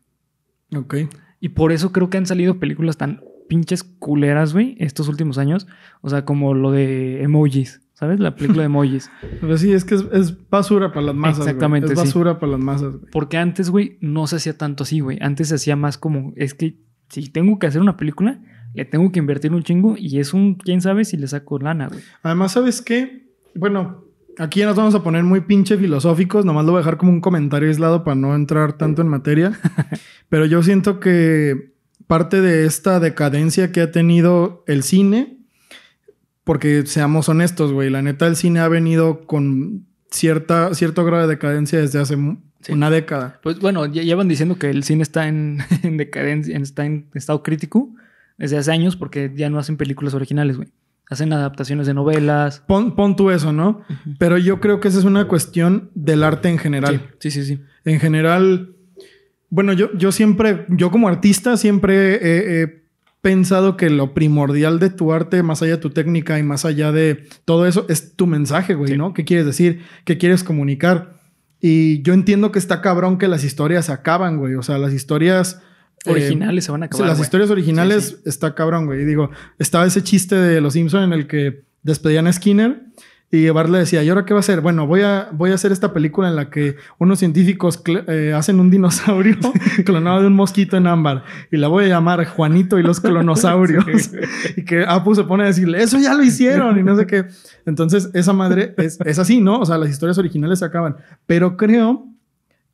Ok. 0.75 0.95
Y 1.39 1.49
por 1.49 1.71
eso 1.71 1.91
creo 1.91 2.09
que 2.09 2.17
han 2.17 2.25
salido 2.25 2.59
películas 2.59 2.97
tan 2.97 3.21
pinches 3.49 3.83
culeras, 3.83 4.53
güey, 4.53 4.75
estos 4.79 5.07
últimos 5.07 5.37
años. 5.37 5.67
O 6.01 6.09
sea, 6.09 6.23
como 6.23 6.53
lo 6.53 6.71
de 6.71 7.23
emojis, 7.23 7.81
¿sabes? 8.01 8.19
La 8.19 8.35
película 8.35 8.63
de 8.63 8.65
emojis. 8.65 9.11
Pero 9.41 9.57
sí, 9.57 9.71
es 9.71 9.85
que 9.85 9.93
es, 9.95 10.05
es 10.11 10.49
basura 10.49 10.91
para 10.91 11.05
las 11.05 11.15
masas. 11.15 11.37
güey. 11.37 11.49
Exactamente, 11.49 11.93
Es 11.93 11.99
sí. 11.99 12.05
basura 12.05 12.39
para 12.39 12.53
las 12.53 12.59
masas, 12.59 12.93
güey. 12.97 13.11
Porque 13.11 13.37
antes, 13.37 13.69
güey, 13.69 13.97
no 14.01 14.25
se 14.25 14.37
hacía 14.37 14.57
tanto 14.57 14.83
así, 14.83 14.99
güey. 15.01 15.19
Antes 15.21 15.49
se 15.49 15.55
hacía 15.55 15.75
más 15.75 15.99
como, 15.99 16.33
es 16.35 16.55
que 16.55 16.79
si 17.09 17.29
tengo 17.29 17.59
que 17.59 17.67
hacer 17.67 17.79
una 17.79 17.97
película, 17.97 18.41
le 18.73 18.85
tengo 18.85 19.11
que 19.11 19.19
invertir 19.19 19.53
un 19.53 19.61
chingo 19.61 19.95
y 19.99 20.17
es 20.17 20.33
un, 20.33 20.55
quién 20.55 20.81
sabe 20.81 21.05
si 21.05 21.15
le 21.15 21.27
saco 21.27 21.59
lana, 21.59 21.89
güey. 21.89 21.99
Además, 22.23 22.53
¿sabes 22.53 22.81
qué? 22.81 23.29
Bueno, 23.53 24.03
aquí 24.39 24.61
ya 24.61 24.65
nos 24.65 24.77
vamos 24.77 24.95
a 24.95 25.03
poner 25.03 25.23
muy 25.23 25.41
pinche 25.41 25.77
filosóficos. 25.77 26.43
Nomás 26.43 26.65
lo 26.65 26.71
voy 26.71 26.79
a 26.79 26.81
dejar 26.81 26.97
como 26.97 27.11
un 27.11 27.21
comentario 27.21 27.67
aislado 27.69 28.03
para 28.03 28.15
no 28.15 28.33
entrar 28.33 28.73
tanto 28.73 29.03
en 29.03 29.09
materia. 29.09 29.51
Pero 30.29 30.45
yo 30.47 30.63
siento 30.63 30.99
que 30.99 31.73
parte 32.07 32.41
de 32.41 32.65
esta 32.65 32.99
decadencia 32.99 33.71
que 33.71 33.81
ha 33.81 33.91
tenido 33.91 34.63
el 34.65 34.81
cine 34.81 35.37
Porque 36.43 36.85
seamos 36.85 37.29
honestos, 37.29 37.71
güey. 37.71 37.89
La 37.89 38.01
neta, 38.01 38.27
el 38.27 38.35
cine 38.35 38.59
ha 38.59 38.67
venido 38.67 39.25
con 39.25 39.85
cierta, 40.09 40.73
cierto 40.73 41.05
grado 41.05 41.27
de 41.27 41.35
decadencia 41.35 41.79
desde 41.79 41.99
hace 41.99 42.17
una 42.69 42.89
década. 42.89 43.39
Pues 43.41 43.59
bueno, 43.59 43.85
ya, 43.85 44.15
van 44.15 44.27
diciendo 44.27 44.57
que 44.57 44.69
el 44.69 44.83
cine 44.83 45.03
está 45.03 45.27
en, 45.27 45.59
decadencia, 45.97 46.57
está 46.57 46.85
en 46.85 47.07
estado 47.13 47.43
crítico 47.43 47.93
desde 48.37 48.57
hace 48.57 48.71
años 48.71 48.95
porque 48.95 49.31
ya 49.35 49.49
no 49.49 49.59
hacen 49.59 49.77
películas 49.77 50.13
originales, 50.13 50.57
güey. 50.57 50.69
Hacen 51.09 51.33
adaptaciones 51.33 51.87
de 51.87 51.93
novelas. 51.93 52.63
Pon, 52.67 52.95
pon 52.95 53.17
tú 53.17 53.31
eso, 53.31 53.51
¿no? 53.51 53.81
Pero 54.17 54.37
yo 54.37 54.61
creo 54.61 54.79
que 54.79 54.87
esa 54.87 54.97
es 54.97 55.03
una 55.03 55.27
cuestión 55.27 55.91
del 55.93 56.23
arte 56.23 56.47
en 56.47 56.57
general. 56.57 57.09
Sí, 57.19 57.31
sí, 57.31 57.43
sí. 57.43 57.59
En 57.83 57.99
general, 57.99 58.75
bueno, 59.49 59.73
yo, 59.73 59.91
yo 59.97 60.13
siempre, 60.13 60.65
yo 60.69 60.89
como 60.89 61.09
artista 61.09 61.57
siempre 61.57 62.61
he, 62.61 62.80
pensado 63.21 63.77
que 63.77 63.89
lo 63.89 64.13
primordial 64.13 64.79
de 64.79 64.89
tu 64.89 65.13
arte, 65.13 65.43
más 65.43 65.61
allá 65.61 65.73
de 65.73 65.81
tu 65.81 65.91
técnica 65.91 66.39
y 66.39 66.43
más 66.43 66.65
allá 66.65 66.91
de 66.91 67.27
todo 67.45 67.65
eso, 67.67 67.85
es 67.87 68.15
tu 68.15 68.27
mensaje, 68.27 68.73
güey, 68.73 68.97
¿no? 68.97 69.13
¿Qué 69.13 69.25
quieres 69.25 69.45
decir? 69.45 69.81
¿Qué 70.05 70.17
quieres 70.17 70.43
comunicar? 70.43 71.19
Y 71.59 72.01
yo 72.01 72.13
entiendo 72.13 72.51
que 72.51 72.59
está 72.59 72.81
cabrón 72.81 73.17
que 73.17 73.27
las 73.27 73.43
historias 73.43 73.89
acaban, 73.89 74.37
güey. 74.37 74.55
O 74.55 74.63
sea, 74.63 74.79
las 74.79 74.93
historias 74.93 75.61
Originales 76.05 76.65
se 76.65 76.71
van 76.71 76.83
a 76.83 76.85
acabar. 76.87 77.07
Las 77.07 77.19
historias 77.19 77.51
originales 77.51 78.21
está 78.25 78.55
cabrón, 78.55 78.87
güey. 78.87 79.05
Digo, 79.05 79.29
estaba 79.59 79.85
ese 79.85 80.01
chiste 80.03 80.35
de 80.35 80.61
Los 80.61 80.73
Simpson 80.73 81.03
en 81.03 81.13
el 81.13 81.27
que 81.27 81.63
despedían 81.83 82.27
a 82.27 82.33
Skinner 82.33 82.81
y 83.33 83.49
Bart 83.49 83.69
le 83.69 83.79
decía, 83.79 84.03
¿y 84.03 84.09
ahora 84.09 84.25
qué 84.25 84.33
va 84.33 84.39
a 84.39 84.41
hacer? 84.41 84.59
Bueno, 84.59 84.85
voy 84.85 85.01
a, 85.01 85.29
voy 85.31 85.51
a 85.51 85.55
hacer 85.55 85.71
esta 85.71 85.93
película 85.93 86.27
en 86.27 86.35
la 86.35 86.49
que 86.49 86.75
unos 86.97 87.19
científicos 87.19 87.81
eh, 87.87 88.33
hacen 88.35 88.59
un 88.59 88.69
dinosaurio 88.69 89.37
clonado 89.85 90.19
de 90.19 90.27
un 90.27 90.35
mosquito 90.35 90.75
en 90.75 90.85
ámbar 90.85 91.23
y 91.49 91.55
la 91.55 91.69
voy 91.69 91.85
a 91.85 91.87
llamar 91.87 92.25
Juanito 92.25 92.77
y 92.77 92.83
los 92.83 92.99
clonosaurios. 92.99 93.85
y 94.57 94.65
que 94.65 94.83
Apu 94.85 95.15
se 95.15 95.23
pone 95.23 95.43
a 95.43 95.47
decirle, 95.47 95.81
eso 95.81 95.97
ya 95.97 96.13
lo 96.13 96.23
hicieron 96.23 96.77
y 96.77 96.83
no 96.83 96.97
sé 96.97 97.07
qué. 97.07 97.25
Entonces, 97.65 98.09
esa 98.13 98.33
madre 98.33 98.73
es, 98.77 98.99
es 99.05 99.17
así, 99.17 99.39
¿no? 99.39 99.59
O 99.61 99.65
sea, 99.65 99.77
las 99.77 99.89
historias 99.89 100.17
originales 100.17 100.59
se 100.59 100.65
acaban. 100.65 100.97
Pero 101.25 101.55
creo 101.55 102.07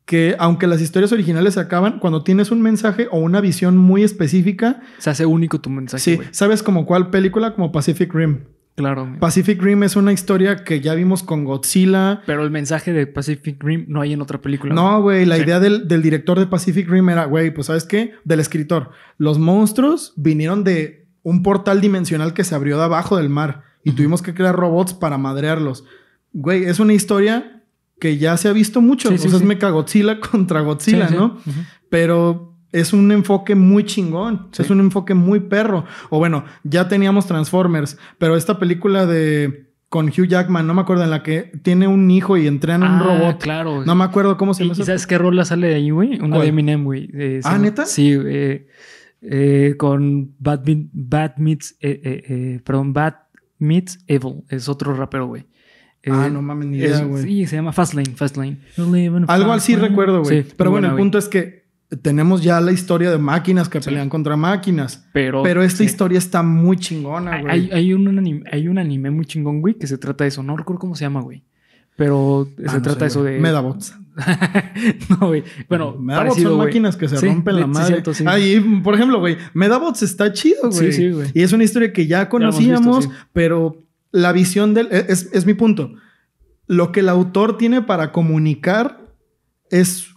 que 0.06 0.34
aunque 0.40 0.66
las 0.66 0.80
historias 0.80 1.12
originales 1.12 1.54
se 1.54 1.60
acaban, 1.60 2.00
cuando 2.00 2.24
tienes 2.24 2.50
un 2.50 2.62
mensaje 2.62 3.06
o 3.12 3.18
una 3.18 3.40
visión 3.40 3.76
muy 3.76 4.02
específica... 4.02 4.80
Se 4.98 5.10
hace 5.10 5.24
único 5.24 5.60
tu 5.60 5.70
mensaje. 5.70 6.02
Sí, 6.02 6.18
¿sabes 6.32 6.64
como 6.64 6.84
cuál 6.84 7.10
película? 7.10 7.54
Como 7.54 7.70
Pacific 7.70 8.12
Rim. 8.12 8.40
Claro. 8.78 9.16
Pacific 9.18 9.60
Rim 9.60 9.82
es 9.82 9.96
una 9.96 10.12
historia 10.12 10.62
que 10.62 10.80
ya 10.80 10.94
vimos 10.94 11.24
con 11.24 11.44
Godzilla. 11.44 12.22
Pero 12.26 12.44
el 12.44 12.50
mensaje 12.52 12.92
de 12.92 13.08
Pacific 13.08 13.60
Rim 13.60 13.86
no 13.88 14.00
hay 14.00 14.12
en 14.12 14.22
otra 14.22 14.40
película. 14.40 14.72
No, 14.72 15.02
güey. 15.02 15.26
La 15.26 15.36
idea 15.36 15.58
del, 15.58 15.88
director 15.88 16.38
de 16.38 16.46
Pacific 16.46 16.88
Rim 16.88 17.08
era, 17.10 17.24
güey, 17.24 17.52
pues 17.52 17.66
¿sabes 17.66 17.84
qué? 17.84 18.14
Del 18.22 18.38
escritor. 18.38 18.90
Los 19.16 19.40
monstruos 19.40 20.12
vinieron 20.14 20.62
de 20.62 21.08
un 21.24 21.42
portal 21.42 21.80
dimensional 21.80 22.34
que 22.34 22.44
se 22.44 22.54
abrió 22.54 22.78
de 22.78 22.84
abajo 22.84 23.16
del 23.16 23.28
mar. 23.28 23.64
Y 23.82 23.92
tuvimos 23.92 24.22
que 24.22 24.32
crear 24.32 24.54
robots 24.54 24.94
para 24.94 25.18
madrearlos. 25.18 25.84
Güey, 26.32 26.64
es 26.64 26.78
una 26.78 26.92
historia 26.92 27.64
que 27.98 28.16
ya 28.16 28.36
se 28.36 28.48
ha 28.48 28.52
visto 28.52 28.80
mucho. 28.80 29.08
Sí, 29.08 29.18
sí, 29.18 29.26
es 29.26 29.42
Mecha 29.42 29.70
Godzilla 29.70 30.20
contra 30.30 30.60
Godzilla, 30.60 31.10
¿no? 31.10 31.38
Pero 31.90 32.47
es 32.72 32.92
un 32.92 33.10
enfoque 33.12 33.54
muy 33.54 33.84
chingón. 33.84 34.48
Es 34.56 34.70
un 34.70 34.80
enfoque 34.80 35.14
muy 35.14 35.40
perro. 35.40 35.84
O 36.10 36.18
bueno, 36.18 36.44
ya 36.64 36.88
teníamos 36.88 37.26
Transformers, 37.26 37.98
pero 38.18 38.36
esta 38.36 38.58
película 38.58 39.06
de 39.06 39.68
con 39.88 40.08
Hugh 40.08 40.26
Jackman, 40.26 40.66
no 40.66 40.74
me 40.74 40.82
acuerdo, 40.82 41.04
en 41.04 41.10
la 41.10 41.22
que 41.22 41.50
tiene 41.62 41.88
un 41.88 42.10
hijo 42.10 42.36
y 42.36 42.46
entrena 42.46 42.86
un 42.86 42.92
ah, 42.92 43.02
robot. 43.04 43.40
claro. 43.40 43.84
No 43.86 43.94
me 43.94 44.04
acuerdo 44.04 44.36
cómo 44.36 44.52
se 44.52 44.64
llama. 44.64 44.74
¿Y 44.78 44.84
sabes 44.84 45.06
qué 45.06 45.16
rola 45.16 45.46
sale 45.46 45.68
de 45.68 45.76
ahí, 45.76 45.90
güey? 45.90 46.20
Una 46.20 46.38
de 46.38 46.48
Eminem, 46.48 46.84
güey. 46.84 47.10
ah, 47.44 47.56
¿neta? 47.56 47.86
Sí, 47.86 48.12
eh, 48.12 48.66
eh, 49.22 49.74
con 49.78 50.34
Bad, 50.38 50.60
Bad 50.92 51.36
Meets... 51.38 51.76
Eh, 51.80 52.60
perdón, 52.64 52.92
Bad 52.92 53.14
Meets 53.58 54.00
Evil. 54.06 54.44
Es 54.50 54.68
otro 54.68 54.94
rapero, 54.94 55.26
güey 55.26 55.46
ah, 56.10 56.26
eh, 56.26 56.30
no 56.30 56.42
mames, 56.42 56.68
ni 56.68 56.78
idea, 56.78 57.02
güey. 57.04 57.22
Sí, 57.22 57.46
se 57.46 57.56
llama 57.56 57.72
Fastlane, 57.72 58.10
Fastlane. 58.14 58.58
Algo 59.26 59.52
así 59.52 59.76
recuerdo, 59.76 60.22
güey. 60.22 60.44
Pero 60.56 60.70
bueno, 60.70 60.88
el 60.88 60.96
punto 60.96 61.18
es 61.18 61.28
que 61.28 61.57
tenemos 61.96 62.42
ya 62.42 62.60
la 62.60 62.72
historia 62.72 63.10
de 63.10 63.18
máquinas 63.18 63.68
que 63.68 63.80
pelean 63.80 64.08
contra 64.08 64.36
máquinas. 64.36 65.06
Pero, 65.12 65.42
pero 65.42 65.62
esta 65.62 65.84
historia 65.84 66.18
está 66.18 66.42
muy 66.42 66.76
chingona, 66.76 67.40
güey. 67.40 67.52
Hay, 67.52 67.70
hay, 67.72 67.92
un 67.94 68.06
anime, 68.08 68.44
hay 68.50 68.68
un 68.68 68.78
anime 68.78 69.10
muy 69.10 69.24
chingón, 69.24 69.60
güey, 69.60 69.74
que 69.74 69.86
se 69.86 69.96
trata 69.96 70.24
de 70.24 70.28
eso. 70.28 70.42
No 70.42 70.56
recuerdo 70.56 70.80
cómo 70.80 70.94
se 70.94 71.04
llama, 71.04 71.22
güey. 71.22 71.42
Pero 71.96 72.46
ah, 72.66 72.72
se 72.72 72.80
trata 72.80 73.00
de 73.00 73.06
eso 73.06 73.24
de. 73.24 73.40
Medabots. 73.40 73.94
no, 75.08 75.28
güey. 75.28 75.44
Bueno, 75.68 75.96
Medabots 75.98 76.42
son 76.42 76.58
máquinas 76.58 76.96
que 76.96 77.08
se 77.08 77.20
rompen 77.20 77.58
la 77.58 77.66
madre. 77.66 78.02
Sí, 78.12 78.60
por 78.84 78.94
ejemplo, 78.94 79.18
güey, 79.18 79.38
Medabots 79.54 80.02
está 80.02 80.32
chido, 80.32 80.70
güey. 80.70 80.72
Sí, 80.72 80.92
sí, 80.92 81.10
güey. 81.10 81.30
Y 81.32 81.42
es 81.42 81.52
una 81.52 81.64
historia 81.64 81.92
que 81.92 82.06
ya 82.06 82.28
conocíamos, 82.28 83.08
pero 83.32 83.82
la 84.12 84.32
visión 84.32 84.74
del... 84.74 84.88
Es, 84.92 85.30
es 85.32 85.46
mi 85.46 85.54
punto. 85.54 85.94
Lo 86.66 86.92
que 86.92 87.00
el 87.00 87.08
autor 87.08 87.56
tiene 87.56 87.82
para 87.82 88.12
comunicar 88.12 89.00
es 89.70 90.14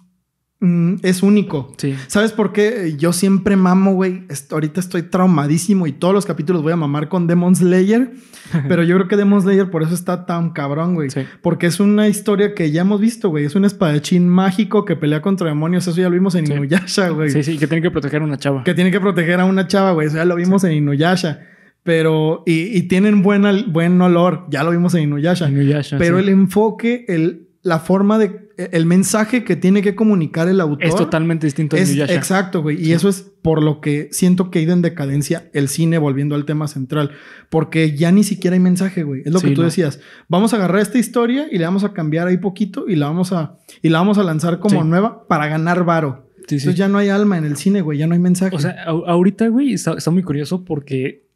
mm, 0.62 0.95
es 1.03 1.22
único. 1.22 1.74
Sí. 1.78 1.95
¿Sabes 2.07 2.32
por 2.32 2.53
qué? 2.53 2.95
Yo 2.97 3.12
siempre 3.12 3.55
mamo, 3.55 3.93
güey. 3.93 4.24
Ahorita 4.49 4.80
estoy 4.80 5.03
traumadísimo 5.03 5.88
y 5.88 5.91
todos 5.91 6.14
los 6.14 6.26
capítulos 6.26 6.64
voy 6.64 6.72
a 6.72 6.78
mamar 6.78 7.09
con 7.09 7.28
Demon 7.28 7.55
Slayer. 7.55 8.14
pero 8.68 8.84
yo 8.84 8.95
creo 8.95 9.07
que 9.07 9.18
Demon 9.18 9.41
Slayer 9.41 9.70
por 9.70 9.84
eso 9.84 9.93
está 9.93 10.26
tan 10.26 10.51
cabrón, 10.51 10.95
güey. 10.95 11.09
Porque 11.41 11.68
es 11.68 11.80
una 11.80 12.07
historia 12.07 12.53
que 12.55 12.72
ya 12.72 12.82
hemos 12.82 13.01
visto, 13.01 13.30
güey. 13.30 13.45
Es 13.45 13.55
un 13.55 13.66
espadachín 13.66 14.30
mágico 14.30 14.86
que 14.86 14.95
pelea 14.95 15.22
contra 15.22 15.47
demonios. 15.47 15.88
Eso 15.88 15.99
ya 15.99 16.09
lo 16.09 16.14
vimos 16.14 16.36
en 16.36 16.51
Inuyasha, 16.51 17.09
güey. 17.09 17.30
Sí, 17.30 17.43
sí, 17.43 17.57
que 17.57 17.68
tiene 17.68 17.82
que 17.82 17.91
proteger 17.91 18.22
a 18.22 18.26
una 18.26 18.38
chava. 18.38 18.64
Que 18.64 18.74
tiene 18.74 18.91
que 18.91 18.99
proteger 18.99 19.39
a 19.39 19.45
una 19.45 19.68
chava, 19.68 19.91
güey. 19.91 20.07
Eso 20.07 20.18
ya 20.18 20.26
lo 20.26 20.36
vimos 20.36 20.64
en 20.64 20.74
Inuyasha. 20.74 21.39
Pero, 21.84 22.43
y, 22.45 22.84
tienen 22.84 23.24
buena, 23.24 23.53
buen 23.68 23.99
olor, 24.01 24.45
ya 24.51 24.64
lo 24.64 24.70
vimos 24.70 24.93
en 24.93 25.03
Inuyasha. 25.03 25.49
pero 25.97 26.20
el 26.20 26.30
enfoque, 26.30 27.05
el, 27.07 27.47
la 27.64 27.80
forma 27.80 28.18
de, 28.18 28.49
el 28.57 28.86
mensaje 28.86 29.43
que 29.43 29.55
tiene 29.55 29.82
que 29.82 29.95
comunicar 29.95 30.47
el 30.47 30.59
autor. 30.59 30.88
Es 30.88 30.95
totalmente 30.95 31.45
distinto 31.45 31.78
Inuyasha. 31.78 32.14
Exacto, 32.14 32.62
güey. 32.62 32.84
Y 32.84 32.93
eso 32.93 33.07
es 33.07 33.22
por 33.22 33.62
lo 33.62 33.82
que 33.82 34.09
siento 34.12 34.49
que 34.49 34.59
ha 34.59 34.62
ido 34.64 34.74
en 34.74 34.82
decadencia 34.82 35.49
el 35.53 35.68
cine, 35.68 35.99
volviendo 35.99 36.34
al 36.34 36.45
tema 36.45 36.68
central. 36.68 37.12
Porque 37.49 37.95
ya 37.95 38.12
ni 38.12 38.24
siquiera 38.24 38.55
hay 38.55 38.59
mensaje, 38.59 39.03
güey. 39.03 39.22
Es 39.26 39.32
lo 39.32 39.39
que 39.39 39.51
tú 39.51 39.62
decías. 39.62 39.99
Vamos 40.28 40.53
a 40.53 40.57
agarrar 40.57 40.82
esta 40.82 40.97
historia 40.97 41.47
y 41.51 41.59
le 41.59 41.66
vamos 41.66 41.84
a 41.84 41.93
cambiar 41.93 42.28
ahí 42.28 42.38
poquito 42.38 42.86
y 42.88 42.95
la 42.95 43.07
vamos 43.07 43.32
a, 43.32 43.57
y 43.82 43.89
la 43.89 43.99
vamos 43.99 44.18
a 44.18 44.24
lanzar 44.24 44.59
como 44.59 44.84
nueva 44.84 45.28
para 45.28 45.47
ganar 45.47 45.86
varo. 45.86 46.28
Entonces 46.38 46.76
ya 46.76 46.89
no 46.89 46.97
hay 46.97 47.09
alma 47.09 47.38
en 47.38 47.45
el 47.45 47.57
cine, 47.57 47.82
güey. 47.82 47.99
Ya 47.99 48.07
no 48.07 48.14
hay 48.14 48.20
mensaje. 48.20 48.55
O 48.55 48.59
sea, 48.59 48.84
ahorita, 48.86 49.47
güey, 49.49 49.74
está 49.74 50.12
muy 50.12 50.24
curioso 50.24 50.66
porque 50.66 51.28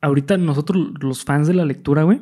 ahorita 0.00 0.36
nosotros, 0.36 0.92
los 1.00 1.24
fans 1.24 1.48
de 1.48 1.54
la 1.54 1.64
lectura, 1.64 2.04
güey, 2.04 2.20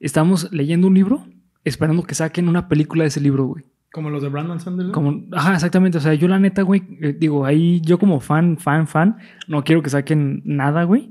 estamos 0.00 0.50
leyendo 0.50 0.86
un 0.86 0.94
libro 0.94 1.26
esperando 1.68 2.02
que 2.02 2.14
saquen 2.14 2.48
una 2.48 2.68
película 2.68 3.04
de 3.04 3.08
ese 3.08 3.20
libro, 3.20 3.46
güey. 3.46 3.64
Como 3.92 4.10
los 4.10 4.22
de 4.22 4.28
Brandon 4.28 4.60
Sanderson. 4.60 4.92
Como, 4.92 5.24
ajá, 5.32 5.54
exactamente. 5.54 5.98
O 5.98 6.00
sea, 6.00 6.14
yo 6.14 6.28
la 6.28 6.38
neta, 6.38 6.62
güey, 6.62 6.82
eh, 7.00 7.16
digo, 7.18 7.46
ahí 7.46 7.80
yo 7.80 7.98
como 7.98 8.20
fan, 8.20 8.58
fan, 8.58 8.86
fan, 8.86 9.16
no 9.46 9.64
quiero 9.64 9.82
que 9.82 9.90
saquen 9.90 10.42
nada, 10.44 10.84
güey. 10.84 11.10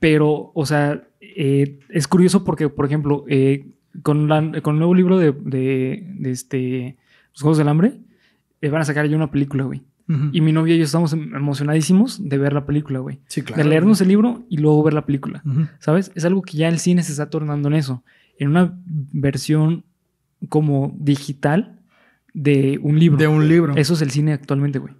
Pero, 0.00 0.50
o 0.54 0.66
sea, 0.66 1.04
eh, 1.20 1.78
es 1.88 2.08
curioso 2.08 2.42
porque, 2.42 2.68
por 2.68 2.86
ejemplo, 2.86 3.24
eh, 3.28 3.68
con, 4.02 4.28
con 4.28 4.74
el 4.74 4.78
nuevo 4.78 4.94
libro 4.94 5.18
de, 5.18 5.32
de, 5.32 6.30
este, 6.30 6.96
Los 7.32 7.42
Juegos 7.42 7.58
del 7.58 7.68
Hambre, 7.68 7.98
van 8.62 8.80
a 8.80 8.84
sacar 8.84 9.06
ya 9.06 9.16
una 9.16 9.30
película, 9.30 9.64
güey. 9.64 9.82
Y 10.32 10.40
mi 10.40 10.50
novia 10.50 10.74
y 10.74 10.78
yo 10.78 10.84
estamos 10.84 11.12
em, 11.12 11.36
emocionadísimos 11.36 12.28
de 12.28 12.36
ver 12.36 12.52
la 12.52 12.66
película, 12.66 12.98
güey. 12.98 13.20
Sí, 13.28 13.42
claro. 13.42 13.62
De 13.62 13.68
leernos 13.68 14.00
el 14.00 14.08
libro 14.08 14.42
y 14.48 14.56
luego 14.56 14.82
ver 14.82 14.92
la 14.92 15.06
película. 15.06 15.40
¿Sabes? 15.78 16.10
Es 16.16 16.24
algo 16.24 16.42
que 16.42 16.56
ya 16.56 16.66
el 16.66 16.80
cine 16.80 17.04
se 17.04 17.12
está 17.12 17.30
tornando 17.30 17.68
en 17.68 17.74
eso. 17.74 18.02
En 18.40 18.48
una 18.48 18.76
versión 18.84 19.84
como 20.48 20.96
digital 20.98 21.78
de 22.34 22.80
un 22.82 22.98
libro. 22.98 23.18
De 23.18 23.28
un 23.28 23.48
libro. 23.48 23.76
Eso 23.76 23.94
es 23.94 24.02
el 24.02 24.10
cine 24.10 24.32
actualmente, 24.32 24.80
güey. 24.80 24.94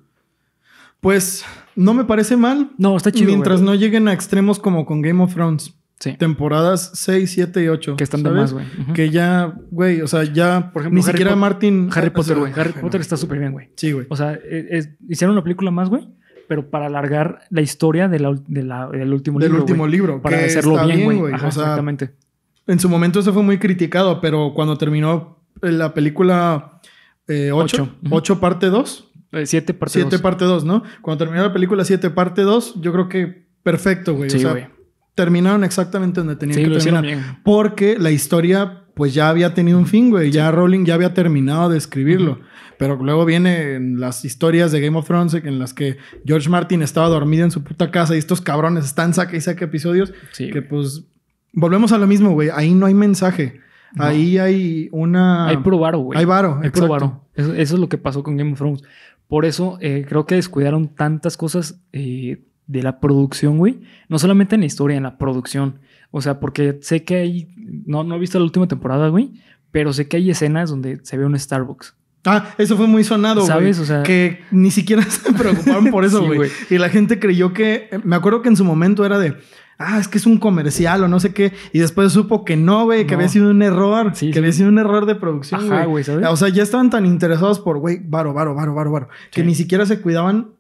Pues 1.01 1.45
no 1.75 1.95
me 1.95 2.05
parece 2.05 2.37
mal. 2.37 2.71
No, 2.79 2.97
está 2.97 3.11
chido. 3.11 3.29
Mientras 3.29 3.61
no 3.63 3.75
lleguen 3.75 4.07
a 4.07 4.13
extremos 4.13 4.59
como 4.59 4.85
con 4.85 5.03
Game 5.03 5.23
of 5.23 5.35
Thrones. 5.35 5.75
Temporadas 6.19 6.93
6, 6.95 7.31
7 7.31 7.63
y 7.63 7.69
8. 7.69 7.97
Que 7.97 8.05
están 8.05 8.23
de 8.23 8.31
más, 8.31 8.55
güey. 8.55 8.65
Que 8.95 9.11
ya, 9.11 9.55
güey, 9.71 10.01
o 10.01 10.07
sea, 10.07 10.25
ya, 10.25 10.71
por 10.73 10.83
ejemplo, 10.83 10.97
ni 10.97 11.03
siquiera 11.03 11.37
Martin. 11.37 11.91
Harry 11.93 12.09
Potter, 12.09 12.39
güey. 12.39 12.53
Harry 12.57 12.73
Potter 12.73 13.03
está 13.03 13.19
súper 13.19 13.39
bien, 13.39 13.53
güey. 13.53 13.69
Sí, 13.77 13.93
güey. 13.93 14.07
O 14.09 14.17
sea, 14.17 14.33
e, 14.33 14.97
hicieron 15.09 15.35
una 15.35 15.43
película 15.43 15.71
más, 15.71 15.91
güey, 15.91 16.09
pero 16.49 16.71
para 16.71 16.87
alargar 16.87 17.41
la 17.51 17.61
historia 17.61 18.09
de 18.09 18.19
la, 18.19 18.33
del 18.33 19.13
último 19.13 19.39
libro. 19.39 19.53
Del 19.53 19.61
último 19.61 19.87
libro. 19.87 20.23
Para 20.23 20.39
hacerlo 20.39 20.87
bien, 20.87 21.05
güey. 21.05 21.35
exactamente. 21.35 22.15
En 22.67 22.79
su 22.79 22.89
momento 22.89 23.21
eso 23.21 23.33
fue 23.33 23.43
muy 23.43 23.59
criticado, 23.59 24.21
pero 24.21 24.53
cuando 24.55 24.77
terminó 24.79 25.39
la 25.61 25.95
película 25.95 26.81
8, 27.27 27.29
eh, 27.29 27.51
8, 28.11 28.41
parte 28.41 28.67
2. 28.67 29.07
7 29.45 29.75
parte 29.75 30.01
2. 30.01 30.09
7 30.11 30.23
parte 30.23 30.45
2, 30.45 30.65
¿no? 30.65 30.83
Cuando 31.03 31.25
terminó 31.25 31.43
la 31.43 31.53
película 31.53 31.85
7 31.85 32.11
parte 32.11 32.43
2, 32.43 32.81
yo 32.81 32.93
creo 32.93 33.09
que 33.09 33.47
perfecto, 33.63 34.15
güey. 34.15 34.31
Sí, 34.31 34.43
güey 34.43 34.67
terminaron 35.21 35.65
exactamente 35.65 36.21
donde 36.21 36.37
tenían 36.37 36.65
que 36.65 36.79
terminar. 36.79 37.41
Porque 37.45 37.99
la 37.99 38.11
historia, 38.11 38.85
pues 38.95 39.13
ya 39.13 39.29
había 39.29 39.53
tenido 39.53 39.79
un 39.79 39.87
fin, 39.87 40.09
güey. 40.09 40.31
Ya 40.31 40.51
Rowling 40.51 40.87
ya 40.87 40.95
había 40.95 41.13
terminado 41.13 41.69
de 41.69 41.79
escribirlo. 41.79 42.41
Pero 42.79 42.97
luego 42.97 43.27
vienen 43.27 44.01
las 44.01 44.25
historias 44.25 44.73
de 44.73 44.81
Game 44.81 44.97
of 44.97 45.07
Thrones 45.07 45.35
en 45.35 45.59
las 45.59 45.75
que 45.75 45.99
George 46.25 46.49
Martin 46.49 46.81
estaba 46.81 47.09
dormido 47.09 47.45
en 47.45 47.51
su 47.51 47.63
puta 47.63 47.91
casa 47.91 48.15
y 48.15 48.19
estos 48.19 48.41
cabrones 48.41 48.87
están 48.87 49.13
saca 49.13 49.37
y 49.37 49.43
saca 49.43 49.67
episodios. 49.67 50.15
que 50.35 50.63
pues 50.63 51.05
volvemos 51.53 51.93
a 51.93 51.99
lo 51.99 52.07
mismo, 52.07 52.31
güey. 52.33 52.51
Ahí 52.53 52.75
no 52.75 52.87
hay 52.87 52.95
mensaje. 52.95 53.61
Ahí 53.99 54.39
hay 54.39 54.89
una. 54.93 55.49
Hay 55.49 55.57
puro 55.59 55.79
varo, 55.79 55.99
güey. 55.99 56.19
Hay 56.19 56.25
varo, 56.25 56.61
Hay 56.63 56.71
puro 56.71 56.89
varo. 56.89 57.25
Eso, 57.35 57.53
eso 57.55 57.75
es 57.75 57.81
lo 57.81 57.89
que 57.89 57.99
pasó 57.99 58.23
con 58.23 58.37
Game 58.37 58.53
of 58.53 58.59
Thrones. 58.59 58.83
Por 59.27 59.45
eso 59.45 59.79
eh, 59.81 60.05
creo 60.09 60.27
que 60.27 60.37
descuidaron 60.37 60.89
tantas 60.89 61.37
cosas 61.37 61.81
eh, 61.93 62.43
de 62.67 62.83
la 62.83 63.01
producción, 63.01 63.59
güey. 63.59 63.81
No 64.09 64.19
solamente 64.19 64.55
en 64.55 64.61
la 64.61 64.67
historia, 64.67 64.97
en 64.97 65.03
la 65.05 65.19
producción. 65.19 65.81
O 66.13 66.21
sea, 66.21 66.39
porque 66.41 66.79
sé 66.83 67.03
que 67.05 67.17
hay. 67.17 67.49
No, 67.87 68.05
no 68.05 68.15
he 68.15 68.19
visto 68.19 68.39
la 68.39 68.45
última 68.45 68.69
temporada, 68.69 69.09
güey. 69.09 69.33
Pero 69.73 69.93
sé 69.93 70.09
que 70.09 70.17
hay 70.19 70.31
escenas 70.31 70.71
donde 70.71 71.01
se 71.03 71.17
ve 71.17 71.25
un 71.25 71.39
Starbucks. 71.39 71.97
Ah, 72.27 72.51
eso 72.59 72.77
fue 72.77 72.87
muy 72.87 73.03
sonado, 73.03 73.37
güey. 73.41 73.47
¿Sabes? 73.47 73.79
O 73.79 73.85
sea- 73.87 74.03
Que 74.03 74.41
ni 74.51 74.71
siquiera 74.71 75.03
se 75.09 75.33
preocuparon 75.33 75.87
por 75.91 76.05
eso, 76.05 76.21
güey. 76.27 76.37
güey. 76.39 76.51
y 76.69 76.79
la 76.79 76.89
gente 76.91 77.19
creyó 77.19 77.53
que. 77.53 77.89
Me 78.05 78.15
acuerdo 78.17 78.43
que 78.43 78.49
en 78.51 78.57
su 78.57 78.65
momento 78.65 79.05
era 79.05 79.19
de. 79.19 79.35
Ah, 79.83 79.99
es 79.99 80.09
que 80.09 80.19
es 80.19 80.27
un 80.27 80.37
comercial 80.37 81.03
o 81.05 81.09
no 81.09 81.19
sé 81.21 81.33
qué. 81.33 81.53
Y 81.73 81.79
después 81.79 82.13
supo 82.13 82.45
que 82.45 82.55
no, 82.57 82.85
güey, 82.85 83.07
que 83.07 83.13
No. 83.13 83.17
había 83.19 83.29
sido 83.29 83.49
un 83.51 83.63
error. 83.63 84.11
Sí, 84.15 84.27
que 84.27 84.35
sí. 84.35 84.39
había 84.39 84.53
sido 84.53 84.69
un 84.69 84.79
error 84.79 85.07
de 85.07 85.15
producción, 85.15 85.73
Ajá, 85.73 85.87
güey, 85.87 86.05
¿sabes? 86.05 86.27
O 86.29 86.37
sea, 86.37 86.51
ya 86.51 86.63
estaban 86.63 86.91
tan 86.91 87.07
interesados 87.07 87.61
por, 87.61 87.79
güey, 87.79 87.99
varo, 88.05 88.35
varo, 88.35 88.55
varo, 88.55 88.75
varo, 88.75 88.93
varo. 88.93 89.09
Que 89.31 89.43
ni 89.43 89.55
siquiera 89.55 89.87
se 89.87 90.01
cuidaban. 90.03 90.51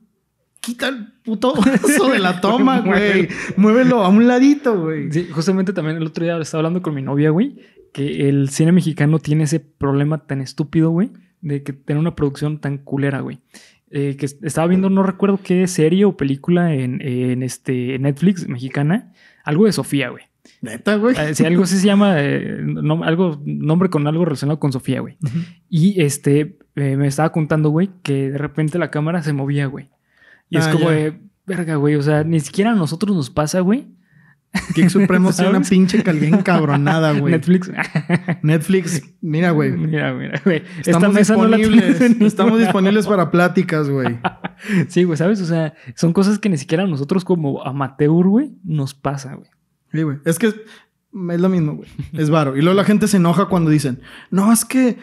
Quita 0.62 0.88
el 0.88 1.12
puto 1.22 1.52
brazo 1.60 2.10
de 2.10 2.18
la 2.18 2.40
toma, 2.40 2.80
güey. 2.80 2.92
Muévelo. 2.92 3.28
Muévelo 3.56 4.04
a 4.04 4.08
un 4.08 4.26
ladito, 4.26 4.78
güey. 4.80 5.12
Sí, 5.12 5.28
justamente 5.30 5.74
también 5.74 5.98
el 5.98 6.06
otro 6.06 6.24
día 6.24 6.38
estaba 6.38 6.60
hablando 6.60 6.80
con 6.80 6.94
mi 6.94 7.02
novia, 7.02 7.28
güey, 7.30 7.56
que 7.92 8.28
el 8.28 8.48
cine 8.48 8.72
mexicano 8.72 9.18
tiene 9.18 9.44
ese 9.44 9.60
problema 9.60 10.18
tan 10.26 10.40
estúpido, 10.40 10.90
güey, 10.90 11.10
de 11.42 11.62
que 11.62 11.72
tener 11.74 12.00
una 12.00 12.14
producción 12.14 12.58
tan 12.58 12.78
culera, 12.78 13.20
güey. 13.20 13.40
Eh, 13.90 14.16
que 14.16 14.26
estaba 14.26 14.68
viendo, 14.68 14.88
no 14.88 15.02
recuerdo 15.02 15.40
qué 15.42 15.66
serie 15.66 16.04
o 16.04 16.16
película 16.16 16.74
en, 16.74 17.00
en 17.02 17.42
este 17.42 17.98
Netflix 17.98 18.46
mexicana, 18.48 19.12
algo 19.44 19.66
de 19.66 19.72
Sofía, 19.72 20.10
güey. 20.10 20.24
Neta, 20.62 20.94
güey. 20.96 21.16
Eh, 21.18 21.34
sí, 21.34 21.44
algo 21.44 21.64
así 21.64 21.76
se 21.76 21.86
llama, 21.86 22.14
eh, 22.18 22.58
no- 22.62 23.02
algo, 23.02 23.42
nombre 23.44 23.88
con 23.90 24.06
algo 24.06 24.24
relacionado 24.24 24.60
con 24.60 24.72
Sofía, 24.72 25.00
güey. 25.00 25.16
Y 25.68 26.00
este, 26.02 26.56
eh, 26.76 26.96
me 26.96 27.06
estaba 27.08 27.32
contando, 27.32 27.70
güey, 27.70 27.90
que 28.02 28.30
de 28.30 28.38
repente 28.38 28.78
la 28.78 28.90
cámara 28.90 29.22
se 29.22 29.32
movía, 29.32 29.66
güey. 29.66 29.88
Y 30.48 30.58
es 30.58 30.66
Ah, 30.66 30.72
como 30.72 30.90
de, 30.90 31.18
verga, 31.46 31.74
güey, 31.76 31.96
o 31.96 32.02
sea, 32.02 32.22
ni 32.24 32.38
siquiera 32.40 32.72
a 32.72 32.74
nosotros 32.76 33.16
nos 33.16 33.28
pasa, 33.30 33.60
güey. 33.60 33.88
Geek 34.74 34.88
Supremo 34.90 35.32
tiene 35.36 35.50
una 35.50 35.60
pinche 35.60 36.02
calidad 36.02 36.38
encabronada, 36.40 37.12
güey. 37.18 37.32
Netflix. 37.32 37.70
Netflix, 38.42 39.02
mira, 39.20 39.50
güey. 39.50 39.72
Mira, 39.76 40.12
mira, 40.12 40.40
güey. 40.44 40.62
Esta 40.78 40.90
Estamos 40.90 41.12
no 41.14 41.18
disponibles. 41.18 42.00
estamos 42.00 42.58
disponibles 42.58 43.06
para 43.06 43.30
pláticas, 43.30 43.88
güey. 43.88 44.18
Sí, 44.88 45.04
güey, 45.04 45.16
¿sabes? 45.16 45.40
O 45.40 45.46
sea, 45.46 45.74
son 45.94 46.12
cosas 46.12 46.38
que 46.38 46.48
ni 46.48 46.58
siquiera 46.58 46.84
a 46.84 46.86
nosotros 46.86 47.24
como 47.24 47.62
amateur, 47.62 48.26
güey, 48.26 48.52
nos 48.64 48.94
pasa, 48.94 49.34
güey. 49.34 49.50
Sí, 49.92 50.02
güey. 50.02 50.18
Es 50.24 50.38
que 50.38 50.48
es, 50.48 50.54
es 50.54 51.40
lo 51.40 51.48
mismo, 51.48 51.76
güey. 51.76 51.88
Es 52.12 52.30
varo. 52.30 52.56
Y 52.56 52.62
luego 52.62 52.76
la 52.76 52.84
gente 52.84 53.08
se 53.08 53.16
enoja 53.16 53.46
cuando 53.46 53.70
dicen, 53.70 54.00
no, 54.30 54.52
es 54.52 54.64
que. 54.64 54.98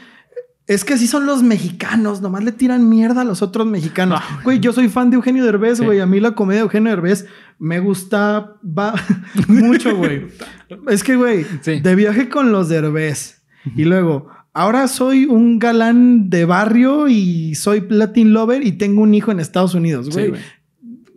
Es 0.68 0.84
que 0.84 0.96
así 0.96 1.08
son 1.08 1.26
los 1.26 1.44
mexicanos, 1.44 2.22
nomás 2.22 2.44
le 2.44 2.52
tiran 2.52 2.90
mierda 2.90 3.22
a 3.22 3.24
los 3.24 3.42
otros 3.42 3.66
mexicanos. 3.66 4.20
No. 4.20 4.44
Güey, 4.44 4.60
yo 4.60 4.74
soy 4.74 4.90
fan 4.90 5.10
de 5.10 5.16
Eugenio 5.16 5.46
Derbez, 5.46 5.78
Sí. 5.78 5.86
güey. 5.86 6.02
A 6.02 6.06
mí 6.06 6.20
la 6.20 6.32
comedia 6.36 6.60
de 6.60 6.64
Eugenio 6.66 6.90
Derbez 6.90 7.26
me 7.58 7.80
gusta 7.80 8.56
va 8.66 8.94
mucho, 9.48 9.96
güey. 9.96 10.28
es 10.90 11.04
que, 11.04 11.16
güey, 11.16 11.46
Sí. 11.62 11.80
de 11.80 11.96
viaje 11.96 12.28
con 12.30 12.52
los 12.52 12.68
Derbez. 12.68 13.44
Y 13.78 13.86
luego, 13.86 14.28
ahora 14.54 14.88
soy 14.90 15.26
un 15.26 15.58
galán 15.60 16.30
de 16.30 16.44
barrio 16.46 17.08
y 17.08 17.56
soy 17.56 17.86
Latin 17.90 18.34
lover 18.34 18.66
y 18.66 18.74
tengo 18.74 19.02
un 19.04 19.14
hijo 19.14 19.32
en 19.32 19.40
Estados 19.40 19.74
Unidos, 19.74 20.08
Sí, 20.12 20.28
güey. 20.28 20.42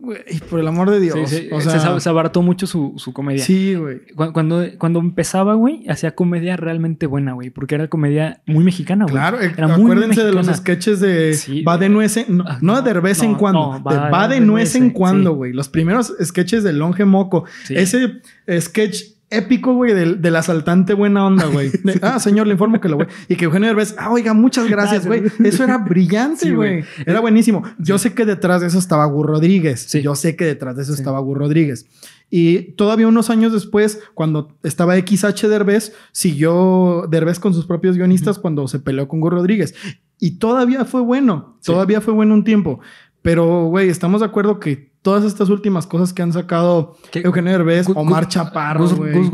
Güey. 0.01 0.21
Por 0.49 0.61
el 0.61 0.67
amor 0.69 0.91
de 0.91 0.99
Dios. 1.01 1.17
Sí, 1.29 1.37
sí. 1.37 1.49
O 1.53 1.61
se, 1.61 1.71
sea, 1.79 2.01
se 2.01 2.09
abarató 2.09 2.43
mucho 2.43 2.67
su, 2.67 2.95
su 2.97 3.13
comedia. 3.13 3.45
sí, 3.45 3.75
güey. 3.75 4.01
Cu- 4.17 4.33
Cuando, 4.33 4.65
cuando 4.79 4.99
empezaba, 5.01 5.55
güey, 5.55 5.85
hacía 5.89 6.15
comedia 6.15 6.57
realmente 6.57 7.07
buena, 7.07 7.33
güey. 7.35 7.51
Porque 7.51 7.75
era 7.75 7.89
comedia 7.89 8.43
muy 8.47 8.65
mexicana, 8.65 9.05
güey. 9.05 9.15
Claro, 9.15 9.41
eh, 9.41 9.53
Era 9.57 9.69
muy 9.69 9.83
acuérdense 9.91 10.25
de 10.25 10.33
los 10.33 10.47
sketches 10.47 11.01
de 11.01 11.35
Sí, 11.35 11.63
va 11.63 11.79
de 11.79 11.89
nuez 11.89 12.17
en, 12.17 12.39
no, 12.39 12.45
Ah, 12.47 12.59
no 12.61 12.81
de 12.83 12.93
vez 13.01 13.23
en 13.23 13.35
cuando, 13.35 13.73
no, 13.73 13.91
de 13.91 13.97
va- 13.97 14.11
va 14.11 14.29
de 14.29 14.37
de 14.37 14.41
nuez 14.41 14.75
en 14.75 14.91
cuando, 14.91 15.35
güey. 15.35 15.53
Los 15.53 15.69
primeros 15.69 16.13
sketches 16.23 16.65
de 16.65 16.73
Longe 16.73 17.05
Moco. 17.05 17.45
Ese 17.69 18.21
sketch 18.61 19.03
épico, 19.31 19.75
güey, 19.75 19.95
del, 19.95 20.21
del 20.21 20.37
asaltante 20.37 20.93
buena 20.95 21.25
onda, 21.25 21.47
güey. 21.47 21.71
Ah, 22.03 22.19
señor, 22.19 22.47
le 22.49 22.53
informo 22.55 22.81
que 22.81 22.89
lo 22.89 22.97
güey. 22.97 23.09
Y 23.29 23.37
que 23.37 23.45
Eugenio 23.47 23.69
Derbez, 23.69 23.95
ah, 23.99 24.11
oiga, 24.11 24.35
muchas 24.35 24.69
gracias, 24.69 25.05
Ah, 25.05 25.09
güey. 25.09 25.29
sí. 25.29 25.35
Eso 25.45 25.65
era 25.65 25.79
brillante, 25.79 26.47
Sí, 26.47 26.53
güey. 26.53 26.81
güey. 26.81 26.85
Era 27.07 27.21
buenísimo. 27.21 27.63
Yo 27.79 27.97
sé 27.99 28.13
que 28.13 28.25
detrás 28.27 28.61
de 28.61 28.67
eso 28.67 28.79
estaba 28.79 29.07
Gus 29.07 29.25
Rodríguez. 29.27 29.87
Sí. 29.89 30.03
Yo 30.03 30.15
sé 30.17 30.37
que 30.37 30.45
detrás 30.45 30.77
de 30.77 30.83
eso 30.83 30.93
Sí. 30.95 31.01
estaba 31.01 31.21
Gus 31.21 31.39
Rodríguez. 31.39 31.87
Y 32.29 32.73
todavía 32.75 33.09
unos 33.09 33.29
años 33.31 33.53
después, 33.53 34.01
cuando 34.15 34.57
estaba 34.63 34.97
XH 34.97 35.49
Derbez, 35.49 35.93
siguió 36.13 37.07
Derbez 37.11 37.41
con 37.41 37.55
sus 37.55 37.67
propios 37.67 37.97
guionistas 37.97 38.39
cuando 38.39 38.69
se 38.69 38.79
peleó 38.79 39.09
con 39.09 39.21
Gus 39.21 39.33
Rodríguez. 39.33 39.75
Y 40.19 40.33
todavía 40.39 40.85
fue 40.85 41.01
bueno. 41.01 41.57
Todavía 41.65 42.01
fue 42.01 42.15
bueno 42.15 42.35
un 42.35 42.45
tiempo. 42.45 42.81
Pero, 43.23 43.65
güey, 43.67 43.89
estamos 43.89 44.21
de 44.21 44.27
acuerdo 44.27 44.61
que 44.61 44.90
todas 45.03 45.25
estas 45.25 45.49
últimas 45.49 45.87
cosas 45.87 46.13
que 46.13 46.21
han 46.23 46.33
sacado 46.33 46.97
¿Qué? 47.11 47.21
Eugenio 47.21 47.53
Derbez, 47.53 47.89
Gu- 47.89 47.95
Omar 47.97 48.25
Gus- 48.25 48.33
Chaparro, 48.35 48.81
Gus. 48.81 48.95
Gus 48.99 49.31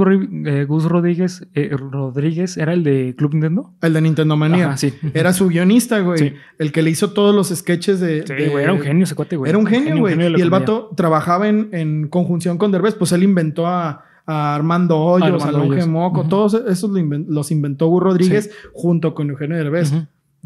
eh, 0.47 0.65
Gus 0.69 0.85
Rodríguez, 0.85 1.47
eh, 1.55 1.71
Rodríguez 1.77 2.57
era 2.57 2.73
el 2.73 2.85
de 2.85 3.15
Club 3.17 3.33
Nintendo. 3.35 3.73
El 3.83 3.93
de 3.93 4.01
Nintendo 4.01 4.37
Manía. 4.37 4.67
Ajá, 4.69 4.77
sí. 4.77 4.95
Era 5.13 5.33
su 5.33 5.49
guionista, 5.49 5.99
güey. 6.01 6.19
Sí. 6.19 6.33
El 6.59 6.71
que 6.73 6.83
le 6.83 6.91
hizo 6.91 7.11
todos 7.13 7.35
los 7.35 7.49
sketches 7.49 7.99
de... 8.01 8.25
Sí, 8.27 8.33
de- 8.35 8.49
güey, 8.49 8.63
era 8.65 8.73
un 8.73 8.81
genio 8.81 9.05
ese 9.05 9.15
cuate, 9.15 9.37
güey. 9.37 9.49
Era 9.49 9.59
un 9.59 9.67
genio, 9.67 9.99
güey. 9.99 10.15
Y 10.19 10.41
el 10.41 10.51
vato 10.51 10.91
trabajaba 10.97 11.49
en, 11.49 11.69
en 11.73 12.09
conjunción 12.09 12.59
con 12.59 12.71
Derbez. 12.71 12.95
Pues 12.95 13.11
él 13.13 13.23
inventó 13.25 13.67
a, 13.67 14.05
a 14.25 14.55
Armando 14.55 14.99
Hoyos, 14.99 15.43
a 15.43 15.49
Armando 15.49 15.59
Longe. 15.69 15.87
Moco. 15.87 16.25
Todos 16.29 16.55
esos 16.69 16.91
los 16.91 17.51
inventó 17.51 17.89
Gus 17.89 18.03
Rodríguez 18.03 18.51
junto 18.73 19.15
con 19.15 19.31
Eugenio 19.31 19.57
Derbez. 19.57 19.93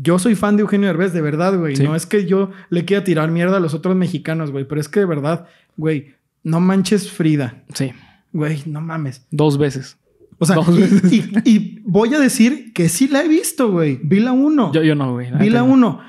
Yo 0.03 0.19
soy 0.19 0.35
fan 0.35 0.57
de 0.57 0.63
Eugenio 0.63 0.87
Derbez, 0.89 1.13
de 1.13 1.21
verdad, 1.21 1.59
güey. 1.59 1.77
Sí. 1.77 1.83
No 1.83 1.95
es 1.95 2.07
que 2.07 2.27
yo 2.27 2.51
le 2.71 2.85
quiera 2.85 3.05
tirar 3.05 3.31
mierda 3.31 3.57
a 3.59 3.61
los 3.61 3.75
otros 3.75 3.97
mexicanos, 3.97 4.51
güey. 4.51 4.65
Pero 4.67 4.81
es 4.81 4.89
que 4.89 5.01
de 5.01 5.07
verdad, 5.07 5.47
güey, 5.77 6.15
no 6.43 6.61
manches 6.61 7.11
Frida. 7.11 7.65
Sí, 7.75 7.93
Güey, 8.33 8.63
no 8.67 8.81
mames. 8.81 9.27
dos 9.31 9.59
veces. 9.59 9.99
O 10.39 10.47
sea, 10.47 10.57
Dos 10.57 10.69
y, 10.71 10.81
veces. 10.81 11.13
y- 11.13 11.31
y 11.45 11.83
voy 11.85 12.15
a 12.15 12.19
decir 12.21 12.73
que 12.73 12.89
sí 12.89 13.09
la 13.09 13.23
he 13.23 13.29
visto, 13.29 13.71
güey. 13.71 14.01
Vi 14.03 14.21
la 14.21 14.33
uno. 14.33 14.73
Yo, 14.73 14.83
yo 14.83 14.95
no, 14.95 15.13
güey. 15.13 15.27
Vi 15.27 15.51
la 15.51 15.61
neta 15.61 15.67
no. 15.67 15.73
1. 15.75 16.01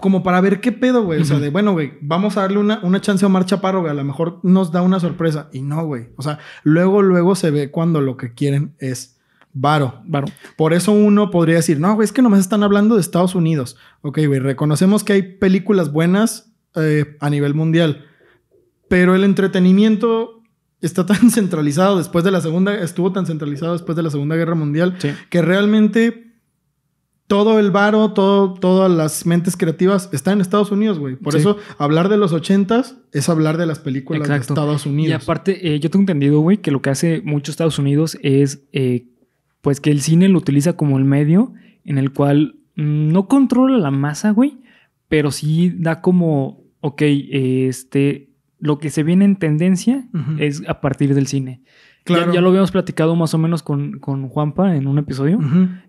Como 0.00 0.22
para 0.22 0.40
ver 0.42 0.60
qué 0.60 0.70
pedo, 0.70 1.02
güey. 1.04 1.22
O 1.22 1.24
sea, 1.24 1.38
de 1.38 1.48
bueno, 1.48 1.72
güey, 1.72 1.94
vamos 2.02 2.36
a 2.36 2.42
darle 2.42 2.58
una, 2.58 2.80
una 2.82 3.00
chance 3.00 3.24
a 3.24 3.28
Omar 3.28 3.46
Chaparro, 3.46 3.80
güey. 3.80 3.90
A 3.90 3.94
lo 3.94 4.04
mejor 4.04 4.38
nos 4.42 4.70
da 4.70 4.82
una 4.82 5.00
sorpresa. 5.00 5.48
Y 5.52 5.62
no, 5.62 5.84
güey. 5.86 6.08
O 6.16 6.22
sea, 6.22 6.38
luego, 6.62 7.00
luego 7.00 7.34
se 7.34 7.50
ve 7.50 7.70
cuando 7.70 8.00
lo 8.02 8.16
que 8.18 8.34
quieren 8.34 8.74
es 8.78 9.18
varo. 9.52 10.00
Varo. 10.06 10.26
Por 10.56 10.72
eso 10.72 10.92
uno 10.92 11.30
podría 11.30 11.56
decir, 11.56 11.78
no, 11.80 11.94
güey, 11.94 12.04
es 12.06 12.12
que 12.12 12.22
nomás 12.22 12.40
están 12.40 12.62
hablando 12.62 12.94
de 12.94 13.00
Estados 13.00 13.34
Unidos. 13.34 13.76
Ok, 14.00 14.18
güey, 14.26 14.38
reconocemos 14.40 15.04
que 15.04 15.12
hay 15.14 15.22
películas 15.22 15.92
buenas 15.92 16.52
eh, 16.74 17.16
a 17.20 17.28
nivel 17.30 17.54
mundial. 17.54 18.04
Pero 18.88 19.14
el 19.14 19.24
entretenimiento 19.24 20.42
está 20.80 21.06
tan 21.06 21.30
centralizado 21.30 21.98
después 21.98 22.24
de 22.24 22.30
la 22.30 22.40
segunda, 22.40 22.74
estuvo 22.74 23.12
tan 23.12 23.26
centralizado 23.26 23.72
después 23.72 23.96
de 23.96 24.02
la 24.02 24.10
Segunda 24.10 24.36
Guerra 24.36 24.54
Mundial 24.54 24.96
Sí. 24.98 25.10
que 25.30 25.42
realmente 25.42 26.28
todo 27.28 27.58
el 27.58 27.70
varo, 27.70 28.12
todo, 28.12 28.52
todas 28.54 28.90
las 28.90 29.24
mentes 29.24 29.56
creativas 29.56 30.10
están 30.12 30.34
en 30.34 30.40
Estados 30.42 30.70
Unidos, 30.70 30.98
güey. 30.98 31.16
Por 31.16 31.32
Sí. 31.32 31.38
eso 31.38 31.56
hablar 31.78 32.10
de 32.10 32.18
los 32.18 32.32
ochentas 32.32 32.96
es 33.12 33.28
hablar 33.30 33.56
de 33.56 33.64
las 33.64 33.78
películas 33.78 34.22
Exacto. 34.22 34.54
de 34.54 34.60
Estados 34.60 34.84
Unidos. 34.86 35.10
Y 35.10 35.12
aparte, 35.24 35.74
eh, 35.74 35.80
yo 35.80 35.88
tengo 35.88 36.02
entendido, 36.02 36.40
güey, 36.40 36.58
que 36.58 36.70
lo 36.70 36.82
que 36.82 36.90
hace 36.90 37.22
mucho 37.24 37.50
Estados 37.50 37.78
Unidos 37.78 38.18
es, 38.22 38.64
eh, 38.72 39.06
pues, 39.62 39.80
que 39.80 39.90
el 39.90 40.02
cine 40.02 40.28
lo 40.28 40.38
utiliza 40.38 40.74
como 40.74 40.98
el 40.98 41.04
medio 41.04 41.54
en 41.84 41.96
el 41.96 42.12
cual 42.12 42.56
no 42.74 43.28
controla 43.28 43.78
la 43.78 43.90
masa, 43.90 44.30
güey, 44.30 44.58
pero 45.08 45.30
sí 45.30 45.72
da 45.76 46.00
como, 46.00 46.64
ok, 46.80 47.02
este, 47.02 48.30
lo 48.58 48.78
que 48.78 48.90
se 48.90 49.02
viene 49.02 49.24
en 49.24 49.36
tendencia 49.36 50.08
es 50.38 50.62
a 50.68 50.80
partir 50.80 51.14
del 51.14 51.26
cine. 51.26 51.62
Claro. 52.04 52.26
Ya, 52.26 52.34
ya 52.34 52.40
lo 52.40 52.48
habíamos 52.48 52.72
platicado 52.72 53.14
más 53.14 53.32
o 53.34 53.38
menos 53.38 53.62
con, 53.62 53.98
con 53.98 54.28
Juanpa 54.28 54.76
en 54.76 54.86
un 54.86 54.98
episodio, 54.98 55.38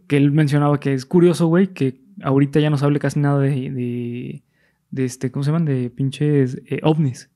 que 0.07 0.17
él 0.17 0.31
mencionaba 0.31 0.79
que 0.79 0.93
es 0.93 1.05
curioso, 1.05 1.47
güey, 1.47 1.73
que 1.73 2.01
ahorita 2.21 2.59
ya 2.59 2.69
no 2.69 2.77
se 2.77 2.85
hable 2.85 2.99
casi 2.99 3.19
nada 3.19 3.39
de, 3.39 3.71
de, 3.71 4.43
de 4.91 5.05
este, 5.05 5.31
¿cómo 5.31 5.43
se 5.43 5.51
llaman? 5.51 5.65
De 5.65 5.89
pinches 5.89 6.61
eh, 6.67 6.79
ovnis. 6.83 7.31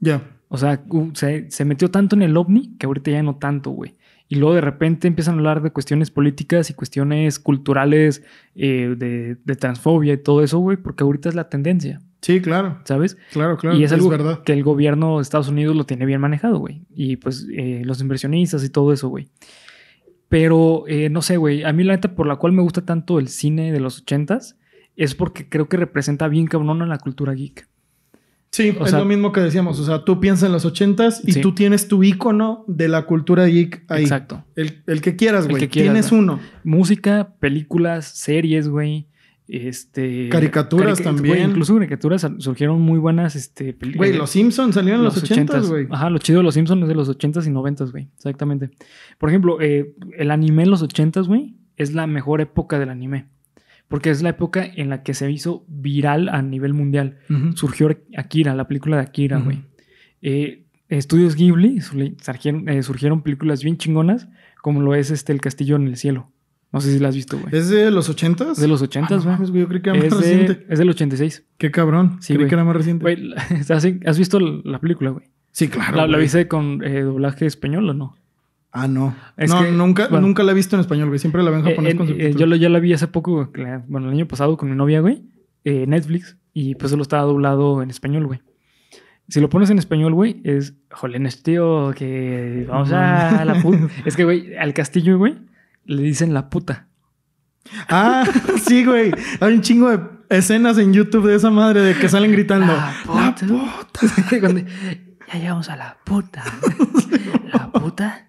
Ya. 0.00 0.22
O 0.48 0.56
sea, 0.56 0.82
se 1.14 1.64
metió 1.64 1.90
tanto 1.90 2.16
en 2.16 2.22
el 2.22 2.36
ovni 2.36 2.74
que 2.78 2.86
ahorita 2.86 3.10
ya 3.10 3.22
no 3.22 3.36
tanto, 3.36 3.70
güey. 3.70 3.94
Y 4.28 4.36
luego 4.36 4.54
de 4.54 4.60
repente 4.60 5.08
empiezan 5.08 5.34
a 5.34 5.38
hablar 5.38 5.62
de 5.62 5.70
cuestiones 5.70 6.10
políticas 6.10 6.68
y 6.70 6.74
cuestiones 6.74 7.38
culturales, 7.38 8.22
eh, 8.54 8.94
de, 8.96 9.36
de 9.42 9.56
transfobia 9.56 10.12
y 10.14 10.18
todo 10.18 10.42
eso, 10.42 10.58
güey, 10.58 10.76
porque 10.76 11.02
ahorita 11.04 11.28
es 11.30 11.34
la 11.34 11.48
tendencia, 11.48 12.00
Sí, 12.20 12.40
claro. 12.40 12.80
¿sabes? 12.84 13.16
Claro, 13.32 13.56
claro. 13.56 13.76
y 13.76 13.84
es 13.84 13.92
algo 13.92 14.08
verdad. 14.08 14.42
que 14.42 14.52
el 14.52 14.64
gobierno 14.64 15.16
de 15.16 15.22
Estados 15.22 15.48
Unidos 15.48 15.76
lo 15.76 15.84
tiene 15.86 16.04
bien 16.04 16.20
manejado, 16.20 16.58
güey. 16.58 16.82
Y 16.92 17.16
pues 17.16 17.46
eh, 17.56 17.82
los 17.84 18.00
inversionistas 18.00 18.64
y 18.64 18.70
todo 18.70 18.92
eso, 18.92 19.08
güey. 19.08 19.28
Pero 20.28 20.84
eh, 20.88 21.08
no 21.10 21.22
sé, 21.22 21.36
güey. 21.36 21.62
A 21.64 21.72
mí 21.72 21.84
la 21.84 21.94
neta 21.94 22.14
por 22.14 22.26
la 22.26 22.36
cual 22.36 22.52
me 22.52 22.62
gusta 22.62 22.84
tanto 22.84 23.18
el 23.18 23.28
cine 23.28 23.72
de 23.72 23.80
los 23.80 24.00
ochentas 24.00 24.56
es 24.96 25.14
porque 25.14 25.48
creo 25.48 25.68
que 25.68 25.76
representa 25.76 26.26
bien 26.28 26.46
cabrón 26.48 26.82
a 26.82 26.86
la 26.86 26.98
cultura 26.98 27.32
geek. 27.34 27.68
Sí, 28.50 28.74
O 28.78 28.84
es 28.84 28.90
sea- 28.90 28.98
lo 29.00 29.04
mismo 29.04 29.30
que 29.32 29.40
decíamos. 29.40 29.78
O 29.78 29.84
sea, 29.84 30.04
tú 30.04 30.20
piensas 30.20 30.46
en 30.46 30.52
los 30.52 30.64
ochentas 30.64 31.22
y 31.26 31.32
Sí. 31.32 31.40
tú 31.40 31.54
tienes 31.54 31.86
tu 31.88 32.02
icono 32.02 32.64
de 32.66 32.88
la 32.88 33.02
cultura 33.06 33.46
geek 33.46 33.84
ahí. 33.88 34.02
Exacto. 34.02 34.44
El, 34.56 34.82
el 34.86 35.00
que 35.02 35.16
quieras, 35.16 35.46
güey. 35.48 35.68
Tienes 35.68 36.12
uno. 36.12 36.40
Música, 36.64 37.34
películas, 37.40 38.06
series, 38.06 38.68
güey. 38.68 39.06
Este. 39.46 40.28
Caricaturas 40.28 41.00
también. 41.00 41.50
incluso 41.50 41.74
caricaturas 41.74 42.26
surgieron 42.38 42.80
muy 42.82 42.98
buenas. 42.98 43.34
Este, 43.34 43.76
Güey, 43.96 44.10
eh, 44.12 44.16
los 44.16 44.30
Simpsons 44.30 44.74
salieron 44.74 45.00
en 45.00 45.04
los 45.06 45.16
ochentas, 45.16 45.68
güey. 45.70 45.86
Ajá, 45.90 46.10
lo 46.10 46.18
chido 46.18 46.40
de 46.40 46.44
los 46.44 46.54
Simpsons 46.54 46.82
es 46.82 46.88
de 46.88 46.94
los 46.94 47.08
80s 47.08 47.46
y 47.46 47.50
90s, 47.50 47.90
güey. 47.90 48.08
Exactamente. 48.16 48.70
Por 49.18 49.30
ejemplo, 49.30 49.58
eh, 49.60 49.94
el 50.18 50.30
anime 50.30 50.64
en 50.64 50.70
los 50.70 50.82
80s, 50.82 51.26
güey, 51.26 51.54
es 51.76 51.94
la 51.94 52.06
mejor 52.06 52.40
época 52.42 52.78
del 52.78 52.90
anime. 52.90 53.26
Porque 53.88 54.10
es 54.10 54.20
la 54.22 54.30
época 54.30 54.64
en 54.64 54.90
la 54.90 55.02
que 55.02 55.14
se 55.14 55.30
hizo 55.30 55.64
viral 55.66 56.28
a 56.28 56.42
nivel 56.42 56.74
mundial. 56.74 57.18
Surgió 57.54 57.88
Akira, 58.16 58.54
la 58.54 58.68
película 58.68 58.96
de 58.96 59.02
Akira, 59.02 59.38
güey. 59.38 59.62
Eh, 60.20 60.64
estudios 60.88 61.36
Ghibli 61.36 61.80
surgieron, 61.80 62.68
eh, 62.68 62.82
surgieron 62.82 63.22
películas 63.22 63.62
bien 63.62 63.78
chingonas, 63.78 64.28
como 64.62 64.82
lo 64.82 64.94
es 64.94 65.10
este 65.10 65.32
El 65.32 65.40
Castillo 65.40 65.76
en 65.76 65.86
el 65.86 65.96
Cielo. 65.96 66.30
No 66.70 66.82
sé 66.82 66.92
si 66.92 66.98
la 66.98 67.08
has 67.08 67.14
visto, 67.14 67.38
güey. 67.38 67.54
¿Es 67.56 67.70
de 67.70 67.90
los 67.90 68.10
ochentas? 68.10 68.50
Es 68.50 68.58
de 68.60 68.68
los 68.68 68.82
80s, 68.82 69.22
Ah, 69.24 69.30
no 69.30 69.36
güey. 69.38 69.50
güey. 69.50 69.60
Yo 69.62 69.68
creí 69.68 69.80
que 69.80 69.88
era 69.90 69.98
es, 70.00 70.10
más 70.12 70.20
de- 70.22 70.26
reciente. 70.36 70.66
es 70.68 70.78
del 70.78 70.90
86. 70.90 71.46
Qué 71.56 71.70
cabrón. 71.70 72.18
Sí, 72.20 72.34
creí 72.34 72.46
que 72.46 72.54
era 72.54 72.64
más 72.64 72.76
reciente. 72.76 73.02
Güey, 73.02 73.32
¿has 74.06 74.18
visto 74.18 74.38
la 74.38 74.78
película, 74.80 75.10
güey? 75.10 75.24
sí, 75.50 75.68
claro. 75.68 75.96
¿La, 75.96 76.06
la 76.06 76.18
viste 76.18 76.46
con 76.46 76.84
eh, 76.84 77.00
doblaje 77.00 77.46
español 77.46 77.88
o 77.88 77.94
no? 77.94 78.16
Ah, 78.72 78.86
no. 78.86 79.14
Es 79.36 79.50
no, 79.50 79.62
que- 79.62 79.70
nunca, 79.72 80.08
bueno. 80.08 80.26
nunca 80.26 80.42
la 80.42 80.52
he 80.52 80.54
visto 80.54 80.76
en 80.76 80.80
español, 80.80 81.08
güey. 81.08 81.18
Siempre 81.18 81.42
la 81.42 81.50
veo 81.50 81.60
en 81.60 81.66
Eh, 81.66 81.70
japonés 81.70 81.94
con 81.94 82.06
eh, 82.06 82.10
subtítulos. 82.10 82.36
yo 82.40 82.46
lo- 82.46 82.56
ya 82.56 82.68
la 82.68 82.78
vi 82.80 82.92
hace 82.92 83.08
poco, 83.08 83.50
bueno, 83.88 84.08
el 84.08 84.14
año 84.14 84.28
pasado 84.28 84.56
con 84.56 84.68
mi 84.70 84.76
novia, 84.76 85.00
güey, 85.00 85.24
eh, 85.64 85.86
Netflix, 85.86 86.36
y 86.52 86.74
pues 86.74 86.90
solo 86.90 87.02
estaba 87.02 87.22
doblado 87.22 87.82
en 87.82 87.90
español, 87.90 88.26
güey. 88.26 88.40
Si 89.28 89.40
lo 89.40 89.48
pones 89.50 89.68
en 89.70 89.78
español, 89.78 90.14
güey, 90.14 90.40
es, 90.44 90.74
jolenes, 90.90 91.42
tío, 91.42 91.92
que 91.94 92.64
vamos 92.68 92.90
a 92.92 93.44
la 93.44 93.60
puta. 93.60 93.88
es 94.06 94.16
que, 94.16 94.24
güey, 94.24 94.56
al 94.56 94.72
castillo, 94.74 95.18
güey, 95.18 95.36
le 95.84 96.02
dicen 96.02 96.32
la 96.34 96.48
puta. 96.48 96.86
Ah, 97.88 98.24
sí, 98.66 98.84
güey. 98.84 99.12
Hay 99.40 99.52
un 99.52 99.60
chingo 99.60 99.90
de 99.90 100.00
escenas 100.30 100.78
en 100.78 100.92
YouTube 100.94 101.26
de 101.26 101.34
esa 101.36 101.50
madre 101.50 101.80
de 101.82 101.94
que 101.94 102.08
salen 102.08 102.32
gritando. 102.32 102.72
La 102.72 102.94
La 103.06 103.34
puta". 103.34 104.00
ya 105.32 105.38
llegamos 105.38 105.68
a 105.68 105.76
la 105.76 105.98
puta. 106.04 106.42
la 107.52 107.70
puta. 107.72 108.28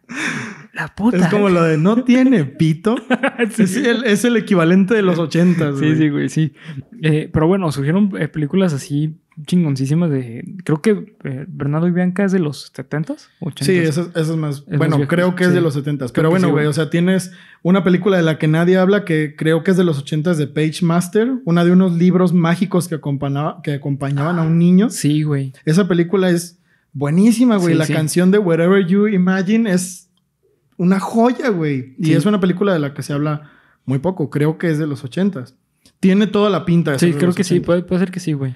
La 0.74 0.88
puta. 0.96 1.18
Es 1.18 1.28
como 1.28 1.50
lo 1.50 1.64
de 1.64 1.78
no 1.78 2.04
tiene 2.04 2.46
pito. 2.46 2.96
Sí. 3.56 3.64
Es, 3.64 3.76
el, 3.78 4.04
es 4.04 4.26
el 4.26 4.36
equivalente 4.36 4.94
de 4.94 5.02
los 5.02 5.18
ochentas, 5.18 5.80
Sí, 5.80 5.86
güey. 5.86 5.98
sí, 5.98 6.10
güey, 6.10 6.30
sí. 6.30 6.54
Eh, 7.02 7.30
pero 7.32 7.48
bueno, 7.48 7.72
surgieron 7.72 8.12
eh, 8.20 8.28
películas 8.28 8.74
así 8.74 9.16
chingoncísimas 9.46 10.10
de... 10.10 10.44
Creo 10.66 10.82
que 10.82 11.16
eh, 11.24 11.46
Bernardo 11.48 11.88
y 11.88 11.92
Bianca 11.92 12.26
es 12.26 12.34
de 12.34 12.40
los 12.40 12.74
70s, 12.74 13.30
80s. 13.40 13.64
Sí, 13.64 13.78
eso, 13.78 14.02
es- 14.02 14.08
eso 14.22 14.34
es 14.34 14.38
más. 14.38 14.66
Es 14.68 14.78
bueno, 14.78 14.98
más 15.00 15.08
creo 15.08 15.36
que 15.36 15.44
es 15.46 15.50
sí. 15.52 15.56
de 15.56 15.62
los 15.62 15.74
70 15.76 16.06
Creo 16.08 16.14
Pero 16.14 16.30
bueno, 16.30 16.48
sí, 16.48 16.52
güey, 16.52 16.66
o 16.66 16.74
sea, 16.74 16.90
tienes 16.90 17.32
una 17.64 17.86
película 17.86 18.18
de 18.18 18.24
la 18.24 18.38
que 18.38 18.50
nadie 18.50 18.78
habla 18.78 19.06
que 19.06 19.36
creo 19.38 19.64
que 19.64 19.72
es 19.72 19.78
de 19.78 19.86
los 19.86 19.98
80 20.00 20.34
de 20.34 20.48
Page 20.48 20.80
Master, 20.86 21.32
una 21.46 21.64
de 21.64 21.72
unos 21.72 21.94
libros 21.94 22.34
mágicos 22.34 22.90
que, 22.90 22.96
acompañaba- 22.96 23.62
que 23.64 23.74
acompañaban 23.76 24.38
a 24.40 24.42
un 24.42 24.60
niño. 24.60 24.90
Sí, 24.90 25.24
güey. 25.24 25.54
Esa 25.64 25.88
película 25.88 26.30
es 26.30 26.59
buenísima, 26.94 27.58
güey. 27.58 27.74
Sí, 27.74 27.78
la 27.80 27.86
sí. 27.86 27.94
canción 27.94 28.32
de 28.32 28.38
Wherever 28.40 28.86
You 28.86 29.08
Imagine 29.08 29.72
es 29.72 30.10
una 30.78 31.00
joya, 31.00 31.50
güey. 31.50 31.96
Y 31.98 32.06
Sí. 32.08 32.14
es 32.14 32.26
una 32.26 32.40
película 32.40 32.74
de 32.74 32.80
la 32.80 32.94
que 32.94 33.04
se 33.04 33.14
habla 33.14 33.52
muy 33.86 34.00
poco. 34.00 34.30
Creo 34.30 34.58
que 34.58 34.70
es 34.70 34.78
de 34.78 34.88
los 34.88 35.04
80 35.04 35.46
Tiene 36.00 36.28
toda 36.28 36.50
la 36.50 36.66
pinta 36.66 36.92
de 36.92 37.00
Sí, 37.00 37.12
de 37.12 37.18
creo 37.18 37.34
que 37.34 37.44
sí, 37.44 37.56
80s. 37.60 37.66
puede, 37.66 37.82
puede 37.84 38.00
ser 38.00 38.12
que 38.12 38.20
sí, 38.20 38.34
güey. 38.34 38.56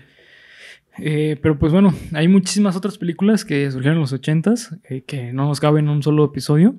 Eh, 0.99 1.39
pero 1.41 1.57
pues 1.57 1.73
bueno, 1.73 1.91
hay 2.13 2.27
muchísimas 2.27 2.75
otras 2.75 2.99
películas 2.99 3.43
que 3.45 3.69
surgieron 3.71 3.97
en 3.97 4.01
los 4.01 4.13
80s 4.13 4.79
eh, 4.89 5.01
que 5.05 5.33
no 5.33 5.47
nos 5.47 5.59
caben 5.59 5.85
en 5.85 5.91
un 5.91 6.03
solo 6.03 6.23
episodio. 6.23 6.75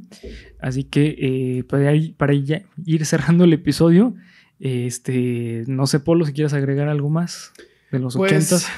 Así 0.60 0.84
que 0.84 1.16
eh, 1.58 1.64
para, 1.64 1.92
ir, 1.94 2.14
para 2.16 2.32
ir 2.32 2.62
cerrando 3.04 3.42
el 3.44 3.52
episodio, 3.52 4.14
eh, 4.60 4.84
este, 4.86 5.64
no 5.66 5.86
sé, 5.88 5.98
Polo, 5.98 6.24
si 6.26 6.32
quieres 6.32 6.52
agregar 6.54 6.88
algo 6.88 7.10
más 7.10 7.52
de 7.90 7.98
los 7.98 8.16
Pues, 8.16 8.32
80s. 8.52 8.68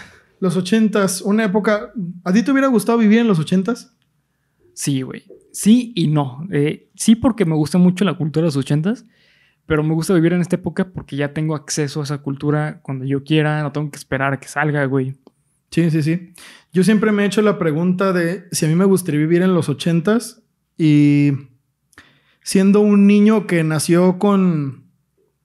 Los 0.41 0.57
80s, 0.57 1.22
una 1.24 1.45
época. 1.45 1.93
¿A 2.24 2.32
ti 2.32 2.43
te 2.43 2.51
hubiera 2.51 2.68
gustado 2.68 2.99
vivir 2.99 3.18
en 3.20 3.28
los 3.28 3.39
80s? 3.41 3.91
Sí, 4.74 5.03
güey. 5.03 5.24
Sí 5.53 5.93
y 5.95 6.09
no. 6.09 6.47
Eh, 6.53 6.91
sí 6.95 7.14
porque 7.14 7.45
me 7.45 7.55
gusta 7.55 7.78
mucho 7.78 8.05
la 8.05 8.14
cultura 8.14 8.43
de 8.43 8.49
los 8.49 8.57
ochentas, 8.57 9.07
pero 9.64 9.82
me 9.82 9.95
gusta 9.95 10.14
vivir 10.14 10.34
en 10.34 10.41
esta 10.41 10.57
época 10.57 10.93
porque 10.93 11.16
ya 11.16 11.32
tengo 11.32 11.55
acceso 11.55 12.01
a 12.01 12.05
esa 12.05 12.18
cultura 12.18 12.80
cuando 12.82 13.05
yo 13.05 13.24
quiera, 13.24 13.62
no 13.62 13.72
tengo 13.72 13.91
que 13.91 13.97
esperar 13.97 14.34
a 14.34 14.41
que 14.41 14.49
salga, 14.49 14.84
güey. 14.84 15.14
Sí, 15.70 15.91
sí, 15.91 16.03
sí. 16.03 16.32
Yo 16.72 16.84
siempre 16.84 17.11
me 17.11 17.22
he 17.22 17.26
hecho 17.26 17.43
la 17.43 17.59
pregunta 17.59 18.12
de 18.12 18.45
si 18.53 18.66
a 18.66 18.68
mí 18.68 18.74
me 18.74 18.84
gustaría 18.84 19.20
vivir 19.20 19.43
en 19.43 19.55
los 19.55 19.68
80s 19.68 20.43
y 20.78 21.32
siendo 22.43 22.80
un 22.80 23.07
niño 23.07 23.47
que 23.47 23.64
nació 23.64 24.18
con 24.18 24.84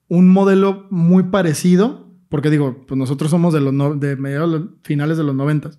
un 0.08 0.28
modelo 0.28 0.86
muy 0.90 1.24
parecido, 1.24 2.01
porque 2.32 2.50
digo, 2.50 2.84
pues 2.88 2.98
nosotros 2.98 3.30
somos 3.30 3.52
de 3.54 3.60
los 3.60 3.72
no- 3.72 3.94
de 3.94 4.16
mediados 4.16 4.62
finales 4.82 5.18
de 5.18 5.22
los 5.24 5.34
90. 5.36 5.70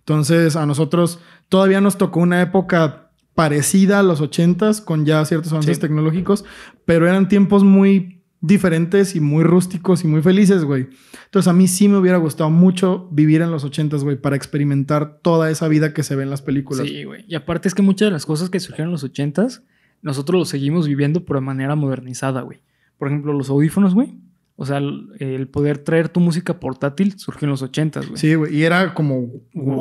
Entonces, 0.00 0.56
a 0.56 0.66
nosotros 0.66 1.20
todavía 1.48 1.80
nos 1.80 1.98
tocó 1.98 2.20
una 2.20 2.40
época 2.42 3.10
parecida 3.34 4.00
a 4.00 4.02
los 4.02 4.20
80s 4.20 4.80
con 4.80 5.04
ya 5.06 5.24
ciertos 5.24 5.52
avances 5.52 5.76
Sí. 5.76 5.80
tecnológicos, 5.80 6.44
pero 6.84 7.06
eran 7.06 7.28
tiempos 7.28 7.62
muy 7.62 8.22
diferentes 8.40 9.14
y 9.14 9.20
muy 9.20 9.44
rústicos 9.44 10.02
y 10.02 10.08
muy 10.08 10.20
felices, 10.22 10.64
güey. 10.64 10.88
Entonces 11.26 11.46
a 11.48 11.52
mí 11.52 11.68
sí 11.68 11.88
me 11.88 11.98
hubiera 11.98 12.18
gustado 12.18 12.50
mucho 12.50 13.08
vivir 13.12 13.40
en 13.42 13.50
los 13.52 13.64
80s, 13.64 14.02
güey, 14.02 14.16
para 14.20 14.34
experimentar 14.34 15.20
toda 15.22 15.50
esa 15.50 15.68
vida 15.68 15.94
que 15.94 16.02
se 16.02 16.16
ve 16.16 16.24
en 16.24 16.30
las 16.30 16.42
películas. 16.42 16.86
Sí, 16.88 17.04
güey. 17.04 17.24
Y 17.28 17.34
aparte 17.36 17.68
es 17.68 17.74
que 17.74 17.82
muchas 17.82 18.06
de 18.08 18.12
las 18.12 18.26
cosas 18.26 18.50
que 18.50 18.58
surgieron 18.60 18.88
en 18.88 18.92
los 18.92 19.04
ochentas, 19.04 19.62
nosotros 20.02 20.38
lo 20.40 20.44
seguimos 20.44 20.88
viviendo 20.88 21.20
de 21.20 21.40
manera 21.40 21.76
modernizada, 21.76 22.40
güey. 22.42 22.60
Por 22.98 23.08
ejemplo, 23.08 23.32
los 23.32 23.48
audífonos, 23.50 23.94
güey. 23.94 24.18
O 24.56 24.66
sea, 24.66 24.78
el, 24.78 25.48
poder 25.50 25.78
traer 25.78 26.08
tu 26.08 26.20
música 26.20 26.60
portátil 26.60 27.18
surgió 27.18 27.46
en 27.46 27.50
los 27.50 27.62
ochentas, 27.62 28.06
güey. 28.06 28.18
Sí, 28.18 28.34
güey. 28.34 28.54
Y 28.56 28.62
era 28.62 28.94
como, 28.94 29.28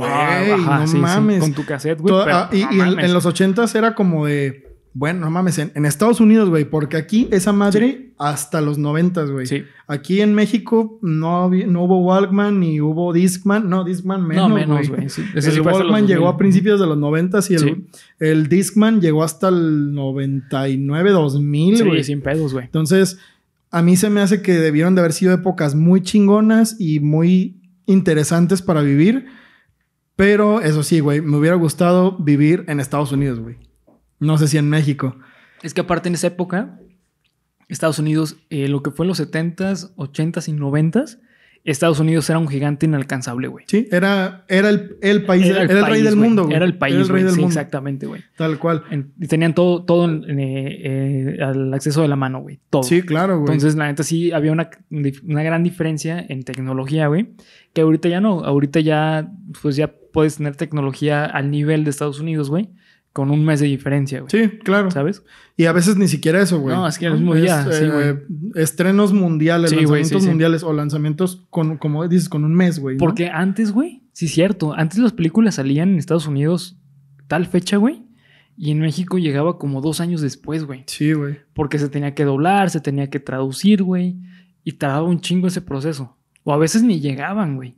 ajá, 0.01 0.79
no 0.79 0.87
sí, 0.87 0.93
sí, 0.93 0.97
mames. 0.97 1.39
Con 1.39 1.53
tu 1.53 1.65
cassette, 1.65 1.99
güey. 1.99 2.13
Pero 2.23 2.35
ah, 2.37 2.49
y 2.51 2.63
no 2.63 2.71
y 3.01 3.05
en, 3.05 3.13
los 3.13 3.25
80s 3.25 3.75
era 3.75 3.93
como 3.95 4.25
de, 4.25 4.69
bueno, 4.93 5.19
no 5.21 5.29
mames, 5.31 5.57
en, 5.59 5.71
en 5.75 5.85
Estados 5.85 6.19
Unidos, 6.19 6.49
güey, 6.49 6.65
porque 6.65 6.97
aquí 6.97 7.27
esa 7.31 7.51
madre 7.53 8.13
hasta 8.17 8.61
los 8.61 8.79
90s, 8.79 9.31
güey. 9.31 9.45
Sí. 9.45 9.63
Aquí 9.87 10.21
en 10.21 10.33
México 10.35 10.99
no, 11.01 11.43
había- 11.43 11.67
no 11.67 11.83
hubo 11.83 11.99
Walkman 12.05 12.59
ni 12.59 12.79
hubo 12.79 13.11
Discman. 13.13 13.69
No, 13.69 13.83
Discman 13.83 14.25
menos, 14.25 14.47
no, 14.49 14.55
menos, 14.55 14.89
güey. 14.89 15.07
El 15.35 15.61
Walkman 15.61 16.07
llegó 16.07 16.25
2000. 16.25 16.33
a 16.33 16.37
principios 16.37 16.79
de 16.79 16.87
los 16.87 16.97
90 16.97 17.39
y 17.49 17.53
el, 17.55 17.85
el 18.19 18.47
Discman 18.47 19.01
llegó 19.01 19.23
hasta 19.23 19.49
el 19.49 19.93
99, 19.93 21.11
2000, 21.11 21.77
Sí, 21.77 21.83
güey. 21.83 22.03
sin 22.03 22.21
pedos, 22.21 22.53
güey. 22.53 22.65
Entonces, 22.65 23.17
a 23.71 23.81
mí 23.81 23.95
se 23.95 24.09
me 24.09 24.21
hace 24.21 24.41
que 24.41 24.53
debieron 24.53 24.95
de 24.95 25.01
haber 25.01 25.13
sido 25.13 25.33
épocas 25.33 25.75
muy 25.75 26.01
chingonas 26.01 26.75
y 26.77 26.99
muy 26.99 27.61
interesantes 27.85 28.61
para 28.61 28.81
vivir. 28.81 29.27
Pero 30.17 30.61
eso 30.61 30.83
sí, 30.83 30.99
güey, 30.99 31.21
me 31.21 31.37
hubiera 31.37 31.55
gustado 31.55 32.17
vivir 32.17 32.65
en 32.67 32.79
Estados 32.79 33.11
Unidos, 33.13 33.39
güey. 33.39 33.57
No 34.19 34.37
sé 34.37 34.47
si 34.47 34.57
en 34.57 34.69
México. 34.69 35.15
Es 35.63 35.73
que 35.73 35.81
aparte 35.81 36.09
en 36.09 36.15
esa 36.15 36.27
época, 36.27 36.79
Estados 37.69 37.97
Unidos, 37.97 38.37
eh, 38.49 38.67
lo 38.67 38.83
que 38.83 38.91
fue 38.91 39.05
en 39.05 39.07
los 39.07 39.19
70s, 39.19 39.95
80s 39.95 40.47
y 40.49 40.51
90s, 40.51 41.19
Estados 41.63 41.99
Unidos 41.99 42.29
era 42.29 42.39
un 42.39 42.47
gigante 42.47 42.87
inalcanzable, 42.87 43.47
güey. 43.47 43.65
Sí, 43.67 43.87
era, 43.91 44.45
era 44.47 44.69
el, 44.69 44.97
el 45.01 45.25
país, 45.25 45.45
era 45.45 45.61
el, 45.61 45.67
rey 45.69 45.81
país, 45.81 46.03
del 46.03 46.15
güey. 46.15 46.27
mundo, 46.27 46.43
güey. 46.45 46.55
Era 46.55 46.65
el 46.65 46.77
país, 46.77 46.95
Era 46.95 47.03
el 47.03 47.09
rey 47.09 47.23
del 47.23 47.33
Sí, 47.33 47.39
mundo. 47.39 47.49
exactamente, 47.53 48.05
güey. 48.07 48.21
Tal 48.35 48.57
cual. 48.57 48.83
En- 48.89 49.11
y 49.19 49.27
tenían 49.27 49.53
todo, 49.53 49.83
todo 49.85 50.05
en- 50.05 50.23
en, 50.29 50.39
eh, 50.39 51.35
eh, 51.37 51.43
al 51.43 51.73
acceso 51.73 52.01
de 52.01 52.07
la 52.07 52.15
mano, 52.15 52.39
güey. 52.41 52.59
Todo. 52.69 52.83
Sí, 52.83 53.03
claro, 53.03 53.39
güey. 53.39 53.53
Entonces, 53.53 53.75
la 53.75 53.85
neta 53.87 54.01
sí 54.03 54.31
había 54.31 54.51
una, 54.51 54.69
una 55.23 55.43
gran 55.43 55.63
diferencia 55.63 56.25
en 56.27 56.43
tecnología, 56.43 57.07
güey. 57.07 57.33
Que 57.73 57.81
ahorita 57.81 58.09
ya 58.09 58.21
no. 58.21 58.43
Ahorita 58.43 58.79
ya, 58.79 59.31
pues 59.61 59.75
ya 59.75 59.93
puedes 60.11 60.37
tener 60.37 60.55
tecnología 60.55 61.25
al 61.25 61.51
nivel 61.51 61.83
de 61.83 61.91
Estados 61.91 62.19
Unidos, 62.19 62.49
güey. 62.49 62.69
Con 63.13 63.29
un 63.29 63.43
mes 63.43 63.59
de 63.59 63.65
diferencia, 63.67 64.21
güey. 64.21 64.29
sí, 64.29 64.57
claro. 64.59 64.89
¿Sabes? 64.89 65.23
Y 65.57 65.65
a 65.65 65.73
veces 65.73 65.97
ni 65.97 66.07
siquiera 66.07 66.41
eso, 66.41 66.59
güey. 66.59 66.75
No, 66.75 66.87
es 66.87 66.97
que 66.97 67.09
mismo 67.09 67.35
día, 67.35 67.63
sí, 67.69 67.87
güey. 67.87 68.15
estrenos 68.55 69.11
mundiales, 69.11 69.71
Sí, 69.71 69.75
lanzamientos 69.75 70.23
sí. 70.23 70.29
mundiales 70.29 70.63
o 70.63 70.71
lanzamientos 70.71 71.45
con, 71.49 71.77
como 71.77 72.07
dices, 72.07 72.29
con 72.29 72.45
un 72.45 72.55
mes, 72.55 72.79
güey. 72.79 72.95
¿no? 72.95 72.99
Porque 72.99 73.27
antes, 73.27 73.73
güey, 73.73 74.03
sí 74.13 74.27
es 74.27 74.31
cierto. 74.31 74.73
Antes 74.73 74.99
las 74.99 75.11
películas 75.11 75.55
salían 75.55 75.89
en 75.89 75.97
Estados 75.99 76.25
Unidos 76.27 76.77
tal 77.27 77.47
fecha, 77.47 77.75
güey. 77.77 78.03
Y 78.57 78.71
en 78.71 78.79
México 78.79 79.17
llegaba 79.17 79.57
como 79.57 79.81
dos 79.81 79.99
años 80.01 80.21
después, 80.21 80.63
güey. 80.65 80.83
Sí, 80.87 81.11
güey. 81.13 81.39
Porque 81.53 81.79
se 81.79 81.89
tenía 81.89 82.13
que 82.15 82.23
doblar, 82.25 82.69
se 82.69 82.79
tenía 82.79 83.09
que 83.09 83.19
traducir, 83.19 83.83
güey. 83.83 84.17
Y 84.63 84.73
tardaba 84.73 85.03
un 85.03 85.19
chingo 85.19 85.47
ese 85.47 85.61
proceso. 85.61 86.17
O 86.43 86.53
a 86.53 86.57
veces 86.57 86.81
ni 86.83 86.99
llegaban, 87.01 87.55
güey. 87.57 87.75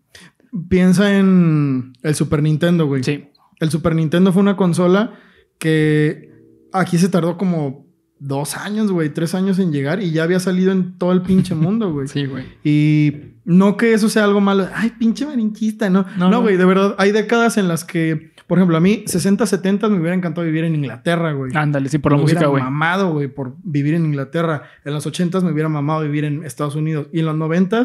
Piensa 0.70 1.18
en 1.18 1.94
el 2.04 2.14
Super 2.16 2.44
Nintendo, 2.44 2.86
güey. 2.86 3.04
Sí. 3.04 3.26
El 3.64 3.72
Super 3.72 3.96
Nintendo 3.96 4.32
fue 4.32 4.42
una 4.42 4.56
consola 4.56 5.14
que 5.58 6.32
aquí 6.72 6.98
se 6.98 7.10
tardó 7.10 7.38
como 7.38 7.86
dos 8.20 8.56
años, 8.58 8.92
güey, 8.92 9.10
tres 9.14 9.36
años 9.36 9.60
en 9.60 9.72
llegar 9.72 10.02
y 10.02 10.12
ya 10.12 10.24
había 10.24 10.40
salido 10.40 10.72
en 10.72 10.98
todo 10.98 11.12
el 11.12 11.22
pinche 11.22 11.56
mundo, 11.56 11.92
güey. 11.92 12.08
Sí, 12.14 12.26
güey. 12.26 12.46
Y 12.64 13.34
no 13.46 13.76
que 13.78 13.94
eso 13.94 14.10
sea 14.10 14.24
algo 14.24 14.40
malo. 14.42 14.68
Ay, 14.74 14.92
pinche 14.98 15.26
marinquista, 15.26 15.90
¿no? 15.90 16.04
No, 16.18 16.26
No, 16.26 16.30
no. 16.30 16.42
güey, 16.42 16.58
de 16.58 16.66
verdad, 16.66 16.96
hay 16.98 17.12
décadas 17.12 17.58
en 17.58 17.68
las 17.68 17.84
que, 17.84 18.32
por 18.48 18.58
ejemplo, 18.58 18.78
a 18.78 18.80
mí, 18.80 19.04
60, 19.06 19.46
70 19.46 19.90
me 19.90 20.00
hubiera 20.00 20.16
encantado 20.16 20.46
vivir 20.46 20.64
en 20.64 20.76
Inglaterra, 20.76 21.34
güey. 21.34 21.52
Ándale, 21.56 21.90
sí, 21.90 21.98
por 21.98 22.12
la 22.14 22.18
me 22.18 22.22
música, 22.24 22.40
hubiera 22.40 22.50
güey. 22.52 22.64
mamado, 22.64 23.12
güey, 23.12 23.28
por 23.28 23.56
vivir 23.64 23.94
en 23.96 24.06
Inglaterra. 24.06 24.64
En 24.86 24.94
los 24.94 25.06
80 25.06 25.42
me 25.42 25.52
hubiera 25.52 25.68
mamado 25.70 26.02
vivir 26.02 26.24
en 26.24 26.44
Estados 26.46 26.76
Unidos. 26.76 27.08
Y 27.12 27.20
en 27.20 27.26
los 27.26 27.36
90 27.36 27.84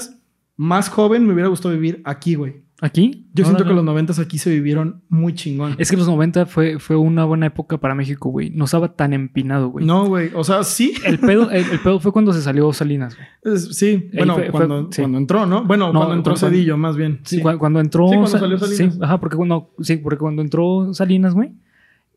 más 0.57 0.89
joven, 0.89 1.27
me 1.27 1.33
hubiera 1.33 1.49
gustado 1.49 1.75
vivir 1.75 2.01
aquí, 2.05 2.35
güey. 2.37 2.63
¿Aquí? 2.81 3.27
Yo 3.35 3.45
siento 3.45 3.65
que 3.65 3.73
los 3.73 3.83
90 3.83 4.23
aquí 4.23 4.39
se 4.39 4.51
vivieron 4.51 5.03
muy 5.09 5.35
chingón. 5.35 5.75
Es 5.79 5.91
que 5.91 5.97
los 5.97 6.07
90 6.07 6.47
fue, 6.47 6.79
fue 6.79 6.95
una 6.95 7.25
buena 7.25 7.47
época 7.47 7.77
para 7.79 7.97
México, 7.97 8.31
güey. 8.31 8.51
No 8.51 8.67
estaba 8.67 8.95
tan 8.95 9.13
empinado, 9.13 9.69
güey. 9.71 9.85
No, 9.85 10.07
güey. 10.07 10.31
O 10.35 10.45
sea, 10.45 10.63
sí. 10.63 10.95
El 11.05 11.19
pedo, 11.19 11.51
el, 11.51 11.65
el 11.71 11.81
pedo 11.81 11.99
fue 11.99 12.13
cuando 12.13 12.33
se 12.33 12.41
salió 12.41 12.73
Salinas, 12.73 13.17
güey. 13.17 13.27
Es- 13.57 13.77
sí. 13.77 14.09
Bueno, 14.15 14.35
fue- 14.35 14.43
fue- 14.45 14.51
cuando, 14.53 14.93
sí. 14.93 15.03
cuando 15.03 15.19
entró, 15.19 15.45
¿no? 15.47 15.65
Bueno, 15.65 15.87
No, 15.93 15.99
cuando 16.01 16.15
entró 16.15 16.35
cuando- 16.35 16.49
Cedillo, 16.57 16.77
más 16.77 16.97
bien. 16.97 17.19
Sí, 17.25 17.37
Sí. 17.39 17.43
cu- 17.43 17.59
cuando 17.59 17.81
entró. 17.81 18.05
Sí, 18.07 18.11
cuando 18.15 18.27
Sa- 18.29 18.39
salió 18.39 18.59
Salinas. 18.59 18.95
Sí, 18.95 19.01
ajá, 19.03 19.19
porque 19.19 19.37
cuando, 19.37 19.75
sí, 19.81 19.97
porque 19.97 20.19
cuando 20.19 20.43
entró 20.43 20.95
Salinas, 20.95 21.35
güey. 21.35 21.53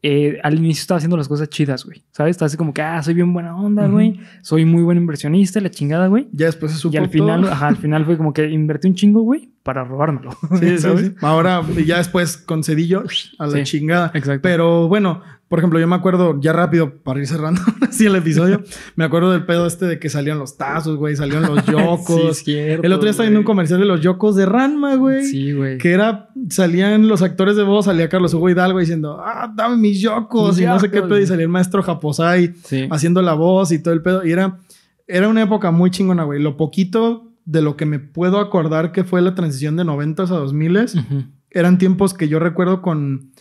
Eh, 0.03 0.39
al 0.43 0.57
inicio 0.57 0.81
estaba 0.81 0.97
haciendo 0.97 1.15
las 1.17 1.27
cosas 1.27 1.49
chidas, 1.49 1.85
güey. 1.85 2.03
¿Sabes? 2.11 2.31
Estaba 2.31 2.47
así 2.47 2.57
como 2.57 2.73
que, 2.73 2.81
ah, 2.81 3.01
soy 3.03 3.13
bien 3.13 3.31
buena 3.33 3.55
onda, 3.55 3.87
güey. 3.87 4.19
Soy 4.41 4.65
muy 4.65 4.81
buen 4.81 4.97
inversionista, 4.97 5.59
la 5.61 5.69
chingada, 5.69 6.07
güey. 6.07 6.27
Ya 6.31 6.47
después 6.47 6.71
se 6.71 6.77
supo 6.79 6.95
Y 6.95 6.97
al 6.97 7.09
final, 7.09 7.41
todo. 7.41 7.51
ajá, 7.51 7.67
al 7.67 7.77
final 7.77 8.05
fue 8.05 8.17
como 8.17 8.33
que 8.33 8.49
invertí 8.49 8.87
un 8.87 8.95
chingo, 8.95 9.21
güey, 9.21 9.49
para 9.63 9.83
robármelo. 9.83 10.31
Sí, 10.59 10.59
sí, 10.59 10.77
¿sabes? 10.79 11.07
sí. 11.07 11.15
Ahora, 11.21 11.61
ya 11.85 11.97
después 11.97 12.37
con 12.37 12.63
Cedillo, 12.63 13.03
a 13.37 13.47
la 13.47 13.63
chingada. 13.63 14.11
Exacto. 14.15 14.41
Pero 14.41 14.87
bueno, 14.87 15.21
por 15.51 15.59
ejemplo, 15.59 15.79
yo 15.81 15.87
me 15.87 15.95
acuerdo, 15.97 16.39
ya 16.39 16.53
rápido, 16.53 17.03
para 17.03 17.19
ir 17.19 17.27
cerrando 17.27 17.59
así 17.81 18.05
el 18.05 18.15
episodio, 18.15 18.63
me 18.95 19.03
acuerdo 19.03 19.31
del 19.33 19.45
pedo 19.45 19.67
este 19.67 19.85
de 19.85 19.99
que 19.99 20.07
salían 20.09 20.39
los 20.39 20.57
tazos, 20.57 20.95
güey, 20.95 21.17
salían 21.17 21.43
los 21.43 21.65
yocos. 21.67 22.37
Sí, 22.37 22.45
cierto, 22.45 22.83
el 22.87 22.93
otro 22.93 23.03
día 23.03 23.11
estaba 23.11 23.25
viendo 23.25 23.41
un 23.41 23.45
comercial 23.45 23.79
de 23.81 23.85
los 23.85 23.99
yocos 23.99 24.37
de 24.37 24.45
Ranma, 24.45 24.95
güey. 24.95 25.25
Sí, 25.25 25.51
güey. 25.51 25.77
Que 25.77 25.91
era, 25.91 26.29
salían 26.49 27.09
los 27.09 27.21
actores 27.21 27.57
de 27.57 27.63
voz, 27.63 27.83
salía 27.85 28.07
Carlos 28.07 28.33
Hugo 28.33 28.49
Hidalgo 28.49 28.79
diciendo, 28.79 29.19
ah, 29.19 29.51
dame 29.53 29.75
mis 29.75 29.99
yocos, 29.99 30.55
Mis 30.55 30.63
y 30.63 30.67
no 30.67 30.79
sé 30.79 30.89
qué 30.89 31.01
pedo, 31.01 31.19
y 31.19 31.27
salía 31.27 31.43
el 31.43 31.49
maestro 31.49 31.83
Japosai 31.83 32.53
Sí. 32.63 32.87
haciendo 32.89 33.21
la 33.21 33.33
voz 33.33 33.73
y 33.73 33.79
todo 33.83 33.93
el 33.93 34.01
pedo. 34.01 34.25
Y 34.25 34.31
era, 34.31 34.57
era 35.05 35.27
una 35.27 35.41
época 35.43 35.69
muy 35.71 35.91
chingona, 35.91 36.23
güey. 36.23 36.41
Lo 36.41 36.55
poquito 36.55 37.27
de 37.43 37.61
lo 37.61 37.75
que 37.75 37.85
me 37.85 37.99
puedo 37.99 38.39
acordar 38.39 38.93
que 38.93 39.03
fue 39.03 39.21
la 39.21 39.35
transición 39.35 39.75
de 39.75 39.83
90 39.83 40.23
a 40.23 40.25
2000 40.27 40.77
Ujú. 40.77 41.23
eran 41.49 41.77
tiempos 41.77 42.13
que 42.13 42.29
yo 42.29 42.39
recuerdo 42.39 42.81
con 42.81 43.31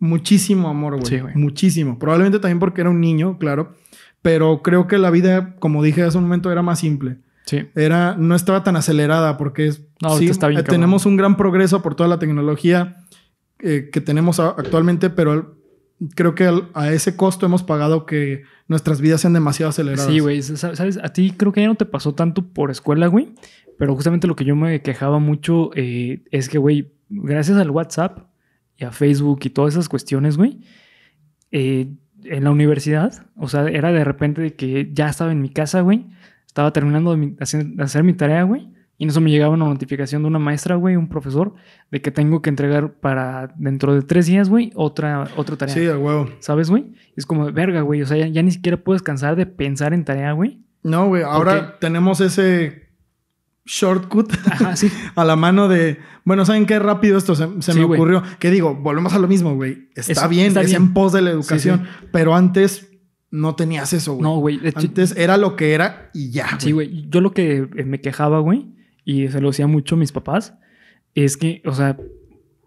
muchísimo 0.00 0.68
amor, 0.68 0.94
güey. 0.94 1.06
Sí, 1.06 1.20
güey. 1.20 1.34
muchísimo. 1.36 1.98
Probablemente 1.98 2.38
también 2.40 2.58
porque 2.58 2.80
era 2.80 2.90
un 2.90 3.00
niño, 3.00 3.38
claro. 3.38 3.74
Pero 4.22 4.60
creo 4.62 4.86
que 4.86 4.98
la 4.98 5.10
vida, 5.10 5.54
como 5.60 5.82
dije 5.82 6.02
hace 6.02 6.18
un 6.18 6.24
momento, 6.24 6.50
era 6.50 6.62
más 6.62 6.80
simple. 6.80 7.18
Sí. 7.46 7.66
Era, 7.74 8.16
no 8.16 8.34
estaba 8.34 8.62
tan 8.64 8.76
acelerada 8.76 9.36
porque 9.36 9.66
es, 9.66 9.82
No, 10.02 10.08
ahorita 10.10 10.30
está 10.32 10.48
bien 10.48 10.60
eh, 10.60 10.62
cabrón. 10.64 10.80
tenemos 10.80 11.06
un 11.06 11.16
gran 11.16 11.36
progreso 11.36 11.82
por 11.82 11.94
toda 11.94 12.08
la 12.08 12.18
tecnología 12.18 12.96
eh, 13.60 13.88
que 13.92 14.00
tenemos 14.00 14.38
actualmente, 14.40 15.10
pero 15.10 15.32
el- 15.34 15.44
creo 16.14 16.34
que 16.34 16.44
al- 16.44 16.68
a 16.74 16.90
ese 16.92 17.16
costo 17.16 17.44
hemos 17.46 17.62
pagado 17.62 18.06
que 18.06 18.42
nuestras 18.68 19.00
vidas 19.00 19.20
sean 19.22 19.32
demasiado 19.32 19.70
aceleradas. 19.70 20.06
Sí, 20.12 20.20
güey. 20.20 20.40
sa- 20.42 20.74
¿Sabes? 20.76 20.98
A 21.02 21.12
ti 21.12 21.32
creo 21.36 21.52
que 21.52 21.60
ya 21.62 21.66
no 21.66 21.74
te 21.74 21.84
pasó 21.86 22.14
tanto 22.14 22.42
por 22.52 22.70
escuela, 22.70 23.06
güey. 23.08 23.34
Pero 23.78 23.94
justamente 23.94 24.26
lo 24.26 24.36
que 24.36 24.44
yo 24.44 24.54
me 24.54 24.80
quejaba 24.82 25.18
mucho 25.18 25.70
eh, 25.74 26.22
es 26.30 26.48
que, 26.50 26.58
güey, 26.58 26.92
gracias 27.08 27.56
al 27.58 27.70
WhatsApp 27.70 28.29
y 28.80 28.84
a 28.84 28.90
Facebook 28.92 29.40
y 29.44 29.50
todas 29.50 29.74
esas 29.74 29.88
cuestiones, 29.88 30.36
güey, 30.36 30.58
eh, 31.52 31.88
en 32.24 32.44
la 32.44 32.50
universidad, 32.50 33.26
o 33.36 33.48
sea, 33.48 33.66
era 33.68 33.92
de 33.92 34.04
repente 34.04 34.42
de 34.42 34.54
que 34.54 34.90
ya 34.92 35.08
estaba 35.08 35.32
en 35.32 35.40
mi 35.40 35.50
casa, 35.50 35.80
güey, 35.80 36.06
estaba 36.46 36.72
terminando 36.72 37.12
de, 37.12 37.16
mi- 37.16 37.36
hacer, 37.40 37.64
de 37.64 37.82
hacer 37.82 38.02
mi 38.04 38.12
tarea, 38.12 38.42
güey, 38.42 38.68
y 38.98 39.04
en 39.04 39.10
eso 39.10 39.20
me 39.22 39.30
llegaba 39.30 39.54
una 39.54 39.64
notificación 39.64 40.22
de 40.22 40.28
una 40.28 40.38
maestra, 40.38 40.74
güey, 40.76 40.96
un 40.96 41.08
profesor, 41.08 41.54
de 41.90 42.02
que 42.02 42.10
tengo 42.10 42.42
que 42.42 42.50
entregar 42.50 42.92
para 42.94 43.54
dentro 43.56 43.94
de 43.94 44.02
tres 44.02 44.26
días, 44.26 44.50
güey, 44.50 44.70
otra, 44.74 45.28
otra 45.36 45.56
tarea. 45.56 45.74
Sí, 45.74 45.80
huevo. 45.88 46.28
¿Sabes, 46.40 46.68
güey? 46.68 46.92
Es 47.16 47.24
como, 47.24 47.50
verga, 47.50 47.80
güey. 47.80 48.02
O 48.02 48.06
sea, 48.06 48.18
ya, 48.18 48.26
ya 48.26 48.42
ni 48.42 48.50
siquiera 48.50 48.76
puedes 48.76 49.00
cansar 49.02 49.36
de 49.36 49.46
pensar 49.46 49.94
en 49.94 50.04
tarea, 50.04 50.32
güey. 50.32 50.60
No, 50.82 51.06
güey. 51.08 51.22
Ahora 51.22 51.78
tenemos 51.78 52.20
ese 52.20 52.89
shortcut 53.70 54.32
Ajá, 54.46 54.74
sí. 54.76 54.90
a 55.14 55.24
la 55.24 55.36
mano 55.36 55.68
de, 55.68 55.98
bueno, 56.24 56.44
¿saben 56.44 56.66
qué 56.66 56.78
rápido 56.80 57.16
esto 57.16 57.36
se, 57.36 57.46
se 57.62 57.72
Sí, 57.72 57.78
me 57.78 57.84
ocurrió? 57.84 58.22
Que 58.40 58.50
digo, 58.50 58.74
volvemos 58.74 59.12
a 59.14 59.20
lo 59.20 59.28
mismo, 59.28 59.54
güey. 59.54 59.88
Está 59.94 60.12
Eso, 60.12 60.28
bien, 60.28 60.48
está 60.48 60.62
es 60.62 60.70
bien. 60.70 60.82
en 60.82 60.92
pos 60.92 61.12
de 61.12 61.22
la 61.22 61.30
educación, 61.30 61.84
Sí, 61.84 62.06
pero 62.10 62.34
antes 62.34 62.90
no 63.30 63.54
tenías 63.54 63.92
eso, 63.92 64.14
güey. 64.14 64.22
No, 64.24 64.38
güey. 64.38 64.60
Antes 64.74 65.16
era 65.16 65.36
lo 65.36 65.54
que 65.54 65.72
era 65.72 66.10
y 66.12 66.30
ya. 66.32 66.58
sí, 66.58 66.72
güey. 66.72 67.08
Yo 67.08 67.20
lo 67.20 67.30
que 67.32 67.68
eh, 67.76 67.84
me 67.84 68.00
quejaba, 68.00 68.40
güey, 68.40 68.74
y 69.04 69.28
se 69.28 69.40
lo 69.40 69.50
decía 69.50 69.68
mucho 69.68 69.94
a 69.94 69.98
mis 69.98 70.10
papás, 70.10 70.54
es 71.14 71.36
que, 71.36 71.62
o 71.64 71.72
sea, 71.72 71.96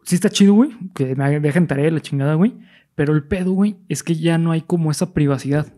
sí 0.03 0.15
está 0.15 0.29
chido, 0.29 0.53
güey, 0.53 0.71
que 0.95 1.15
me 1.17 1.41
dejen 1.41 1.67
tarea 1.67 1.85
de 1.85 1.91
la 1.91 2.01
chingada, 2.01 2.35
güey. 2.35 2.53
Pero 2.95 3.13
el 3.13 3.23
pedo, 3.23 3.51
güey, 3.51 3.75
es 3.89 4.03
que 4.03 4.15
ya 4.15 4.37
no 4.37 4.51
hay 4.51 4.61
como 4.61 4.89
esa 4.89 5.13
privacidad. 5.13 5.73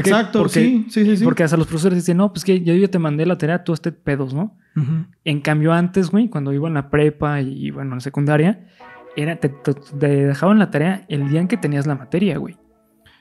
Exacto, 0.00 0.38
porque, 0.40 0.54
sí, 0.60 0.86
sí, 0.88 1.16
sí. 1.16 1.24
Porque 1.24 1.42
hasta 1.42 1.56
los 1.56 1.66
profesores 1.66 1.98
dicen, 1.98 2.16
no, 2.16 2.32
pues 2.32 2.44
que 2.44 2.60
yo 2.62 2.74
ya 2.74 2.88
te 2.88 2.98
mandé 2.98 3.26
la 3.26 3.36
tarea, 3.38 3.62
tú 3.64 3.72
estés 3.72 3.92
pedos, 3.92 4.32
¿no? 4.34 4.56
En 5.24 5.40
cambio, 5.40 5.72
antes, 5.72 6.10
güey, 6.10 6.28
cuando 6.30 6.52
iba 6.52 6.66
en 6.68 6.74
la 6.74 6.88
prepa 6.90 7.40
y, 7.42 7.70
bueno, 7.70 7.90
en 7.92 7.96
la 7.96 8.00
secundaria, 8.00 8.66
era, 9.16 9.36
te, 9.36 9.50
te- 9.50 9.74
te 9.74 10.06
dejaban 10.26 10.58
la 10.58 10.70
tarea 10.70 11.04
el 11.08 11.28
día 11.28 11.40
en 11.40 11.48
que 11.48 11.56
tenías 11.58 11.86
la 11.86 11.94
materia, 11.94 12.38
güey. 12.38 12.56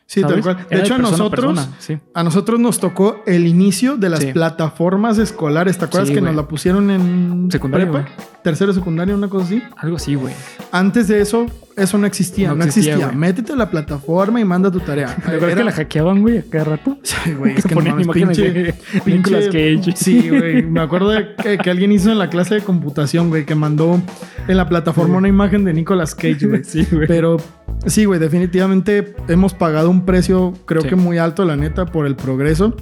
Sí, 0.05 0.21
tal 0.21 0.41
cual. 0.41 0.57
De 0.57 0.75
Era 0.75 0.79
hecho, 0.83 0.95
a 0.95 0.97
nosotros, 0.97 1.69
sí. 1.79 1.97
a 2.13 2.21
nosotros 2.23 2.59
nos 2.59 2.79
tocó 2.81 3.21
el 3.25 3.47
inicio 3.47 3.95
de 3.95 4.09
las 4.09 4.19
Sí. 4.19 4.33
plataformas 4.33 5.17
escolares. 5.17 5.77
¿Te 5.77 5.85
acuerdas 5.85 6.09
Sí, 6.09 6.15
que 6.15 6.19
nos 6.21 6.35
la 6.35 6.47
pusieron 6.49 6.89
en 6.91 7.47
Secundaria, 7.49 7.89
prepa? 7.89 8.09
Tercero, 8.43 8.73
secundaria, 8.73 9.15
una 9.15 9.29
cosa 9.29 9.45
así. 9.45 9.63
Algo 9.77 9.95
así, 9.95 10.15
güey. 10.15 10.33
Antes 10.73 11.07
de 11.07 11.21
eso, 11.21 11.45
eso 11.77 11.97
no 11.97 12.05
existía. 12.05 12.49
No 12.49 12.55
No, 12.57 12.63
existía, 12.65 12.93
existía. 12.95 13.17
Métete 13.17 13.53
a 13.53 13.55
la 13.55 13.69
plataforma 13.69 14.39
y 14.39 14.45
manda 14.45 14.69
tu 14.71 14.79
tarea. 14.79 15.07
¿Te 15.15 15.21
acuerdas 15.21 15.43
Era- 15.51 15.55
que 15.57 15.63
la 15.63 15.71
hackeaban, 15.71 16.21
güey, 16.21 16.37
a 16.39 16.43
cada 16.49 16.63
rato? 16.65 16.97
Sí, 17.03 17.33
güey, 17.33 17.53
es 17.57 17.65
que 17.65 17.75
no 17.75 17.81
mames, 17.81 18.07
pinche, 18.07 18.73
pinche- 19.05 19.45
Cage. 19.81 19.93
Sí, 19.95 20.29
güey. 20.29 20.63
Me 20.63 20.81
acuerdo 20.81 21.09
de 21.09 21.35
que, 21.41 21.57
que 21.57 21.69
alguien 21.69 21.91
hizo 21.91 22.11
en 22.11 22.17
la 22.19 22.29
clase 22.29 22.55
de 22.55 22.61
computación, 22.61 23.29
güey, 23.29 23.45
que 23.45 23.55
mandó 23.55 24.01
en 24.47 24.57
la 24.57 24.67
plataforma 24.69 25.17
una 25.17 25.27
imagen 25.27 25.63
de 25.63 25.73
Nicolas 25.73 26.15
Cage, 26.15 26.47
güey. 26.47 26.63
Sí, 26.63 26.87
güey. 26.91 27.07
Pero 27.07 27.37
sí, 27.85 28.05
güey, 28.05 28.19
definitivamente 28.19 29.13
hemos 29.27 29.53
pagado 29.53 29.89
un 29.89 30.05
precio, 30.05 30.53
creo 30.65 30.81
Sí. 30.83 30.89
que 30.89 30.95
muy 30.95 31.17
alto, 31.17 31.45
la 31.45 31.55
neta, 31.55 31.85
por 31.85 32.05
el 32.05 32.15
progreso. 32.15 32.75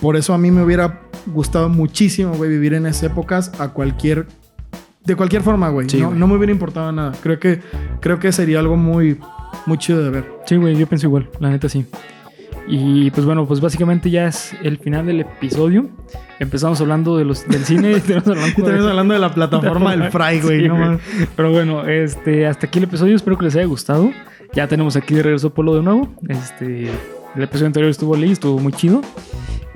Por 0.00 0.16
eso 0.16 0.34
a 0.34 0.38
mí 0.38 0.50
me 0.50 0.62
hubiera 0.62 1.00
gustado 1.26 1.68
muchísimo, 1.68 2.34
güey, 2.34 2.50
vivir 2.50 2.74
en 2.74 2.86
esas 2.86 3.04
épocas 3.04 3.50
a 3.58 3.68
cualquier. 3.68 4.26
De 5.06 5.14
cualquier 5.14 5.42
forma, 5.42 5.68
güey. 5.68 5.88
Sí, 5.88 6.00
no, 6.00 6.10
no 6.14 6.26
me 6.26 6.34
hubiera 6.36 6.52
importado 6.52 6.90
nada. 6.92 7.12
Creo 7.22 7.38
que, 7.38 7.60
creo 8.00 8.18
que 8.18 8.32
sería 8.32 8.58
algo 8.58 8.76
muy, 8.76 9.18
muy 9.66 9.78
chido 9.78 10.02
de 10.02 10.10
ver. 10.10 10.24
Sí, 10.46 10.56
güey, 10.56 10.76
yo 10.76 10.86
pienso 10.86 11.06
igual, 11.06 11.28
la 11.38 11.50
neta 11.50 11.68
sí. 11.68 11.86
Y 12.68 13.12
pues 13.12 13.24
bueno, 13.24 13.46
pues 13.46 13.60
básicamente 13.60 14.10
ya 14.10 14.26
es 14.26 14.52
el 14.64 14.78
final 14.78 15.06
del 15.06 15.20
episodio. 15.20 15.88
Empezamos 16.40 16.80
hablando 16.80 17.16
de 17.16 17.24
los, 17.24 17.46
del 17.46 17.64
cine 17.64 17.92
y 17.96 18.00
terminamos 18.00 18.28
hablando 18.56 18.84
de- 18.84 18.90
hablando 18.90 19.14
de 19.14 19.20
la 19.20 19.32
plataforma 19.32 19.96
del 19.96 20.10
Fry, 20.10 20.40
güey. 20.40 20.62
Sí, 20.62 20.68
no. 20.68 20.98
Pero 21.36 21.52
bueno, 21.52 21.86
este, 21.86 22.46
hasta 22.46 22.66
aquí 22.66 22.78
el 22.78 22.84
episodio. 22.84 23.14
Espero 23.14 23.38
que 23.38 23.44
les 23.44 23.54
haya 23.54 23.66
gustado. 23.66 24.10
Ya 24.52 24.66
tenemos 24.66 24.96
aquí 24.96 25.14
de 25.14 25.22
regreso 25.22 25.54
Polo 25.54 25.76
de 25.76 25.82
nuevo. 25.82 26.08
Este, 26.28 26.90
el 27.36 27.42
episodio 27.42 27.66
anterior 27.66 27.90
estuvo 27.90 28.16
ley, 28.16 28.32
estuvo 28.32 28.58
muy 28.58 28.72
chido. 28.72 29.00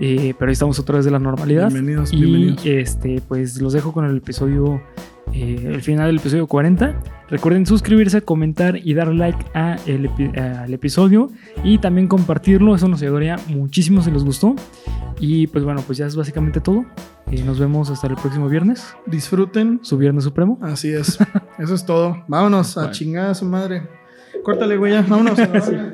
Eh, 0.00 0.34
pero 0.38 0.48
ahí 0.48 0.54
estamos 0.54 0.78
otra 0.80 0.96
vez 0.96 1.04
de 1.04 1.10
la 1.12 1.18
normalidad. 1.20 1.68
Bienvenidos, 1.70 2.12
y 2.12 2.16
bienvenidos. 2.16 2.64
este, 2.66 3.20
pues 3.28 3.60
los 3.60 3.72
dejo 3.74 3.92
con 3.92 4.04
el 4.06 4.16
episodio, 4.16 4.80
eh, 5.32 5.60
el 5.72 5.82
final 5.82 6.06
del 6.08 6.16
episodio 6.18 6.46
40. 6.46 6.94
Recuerden 7.28 7.64
suscribirse, 7.66 8.22
comentar 8.22 8.76
y 8.76 8.94
dar 8.94 9.08
like 9.14 9.38
a 9.54 9.76
el 9.86 10.08
epi- 10.10 10.36
al 10.36 10.72
episodio 10.74 11.30
y 11.62 11.78
también 11.78 12.08
compartirlo. 12.08 12.74
Eso 12.74 12.88
nos 12.88 13.00
ayudaría 13.02 13.36
muchísimo 13.48 14.02
si 14.02 14.10
les 14.10 14.24
gustó. 14.24 14.56
Y 15.20 15.46
pues 15.48 15.64
bueno, 15.64 15.82
pues 15.86 15.98
ya 15.98 16.06
es 16.06 16.16
básicamente 16.16 16.60
todo. 16.60 16.84
Eh, 17.30 17.42
nos 17.44 17.60
vemos 17.60 17.88
hasta 17.90 18.06
el 18.08 18.14
próximo 18.16 18.48
viernes, 18.48 18.96
Disfruten. 19.06 19.78
su 19.82 19.96
viernes 19.98 20.24
supremo. 20.24 20.58
Así 20.62 20.88
es. 20.92 21.18
Eso 21.58 21.74
es 21.74 21.84
todo. 21.86 22.24
Vámonos 22.26 22.76
a 22.76 22.80
Bueno. 22.80 22.92
chingar 22.94 23.26
a 23.30 23.34
su 23.34 23.44
madre. 23.44 23.82
Córtale, 24.42 24.76
güey, 24.76 24.94
ya. 24.94 25.02
Vámonos. 25.08 25.38
a 25.38 25.42
la 25.46 25.52
verga. 25.52 25.92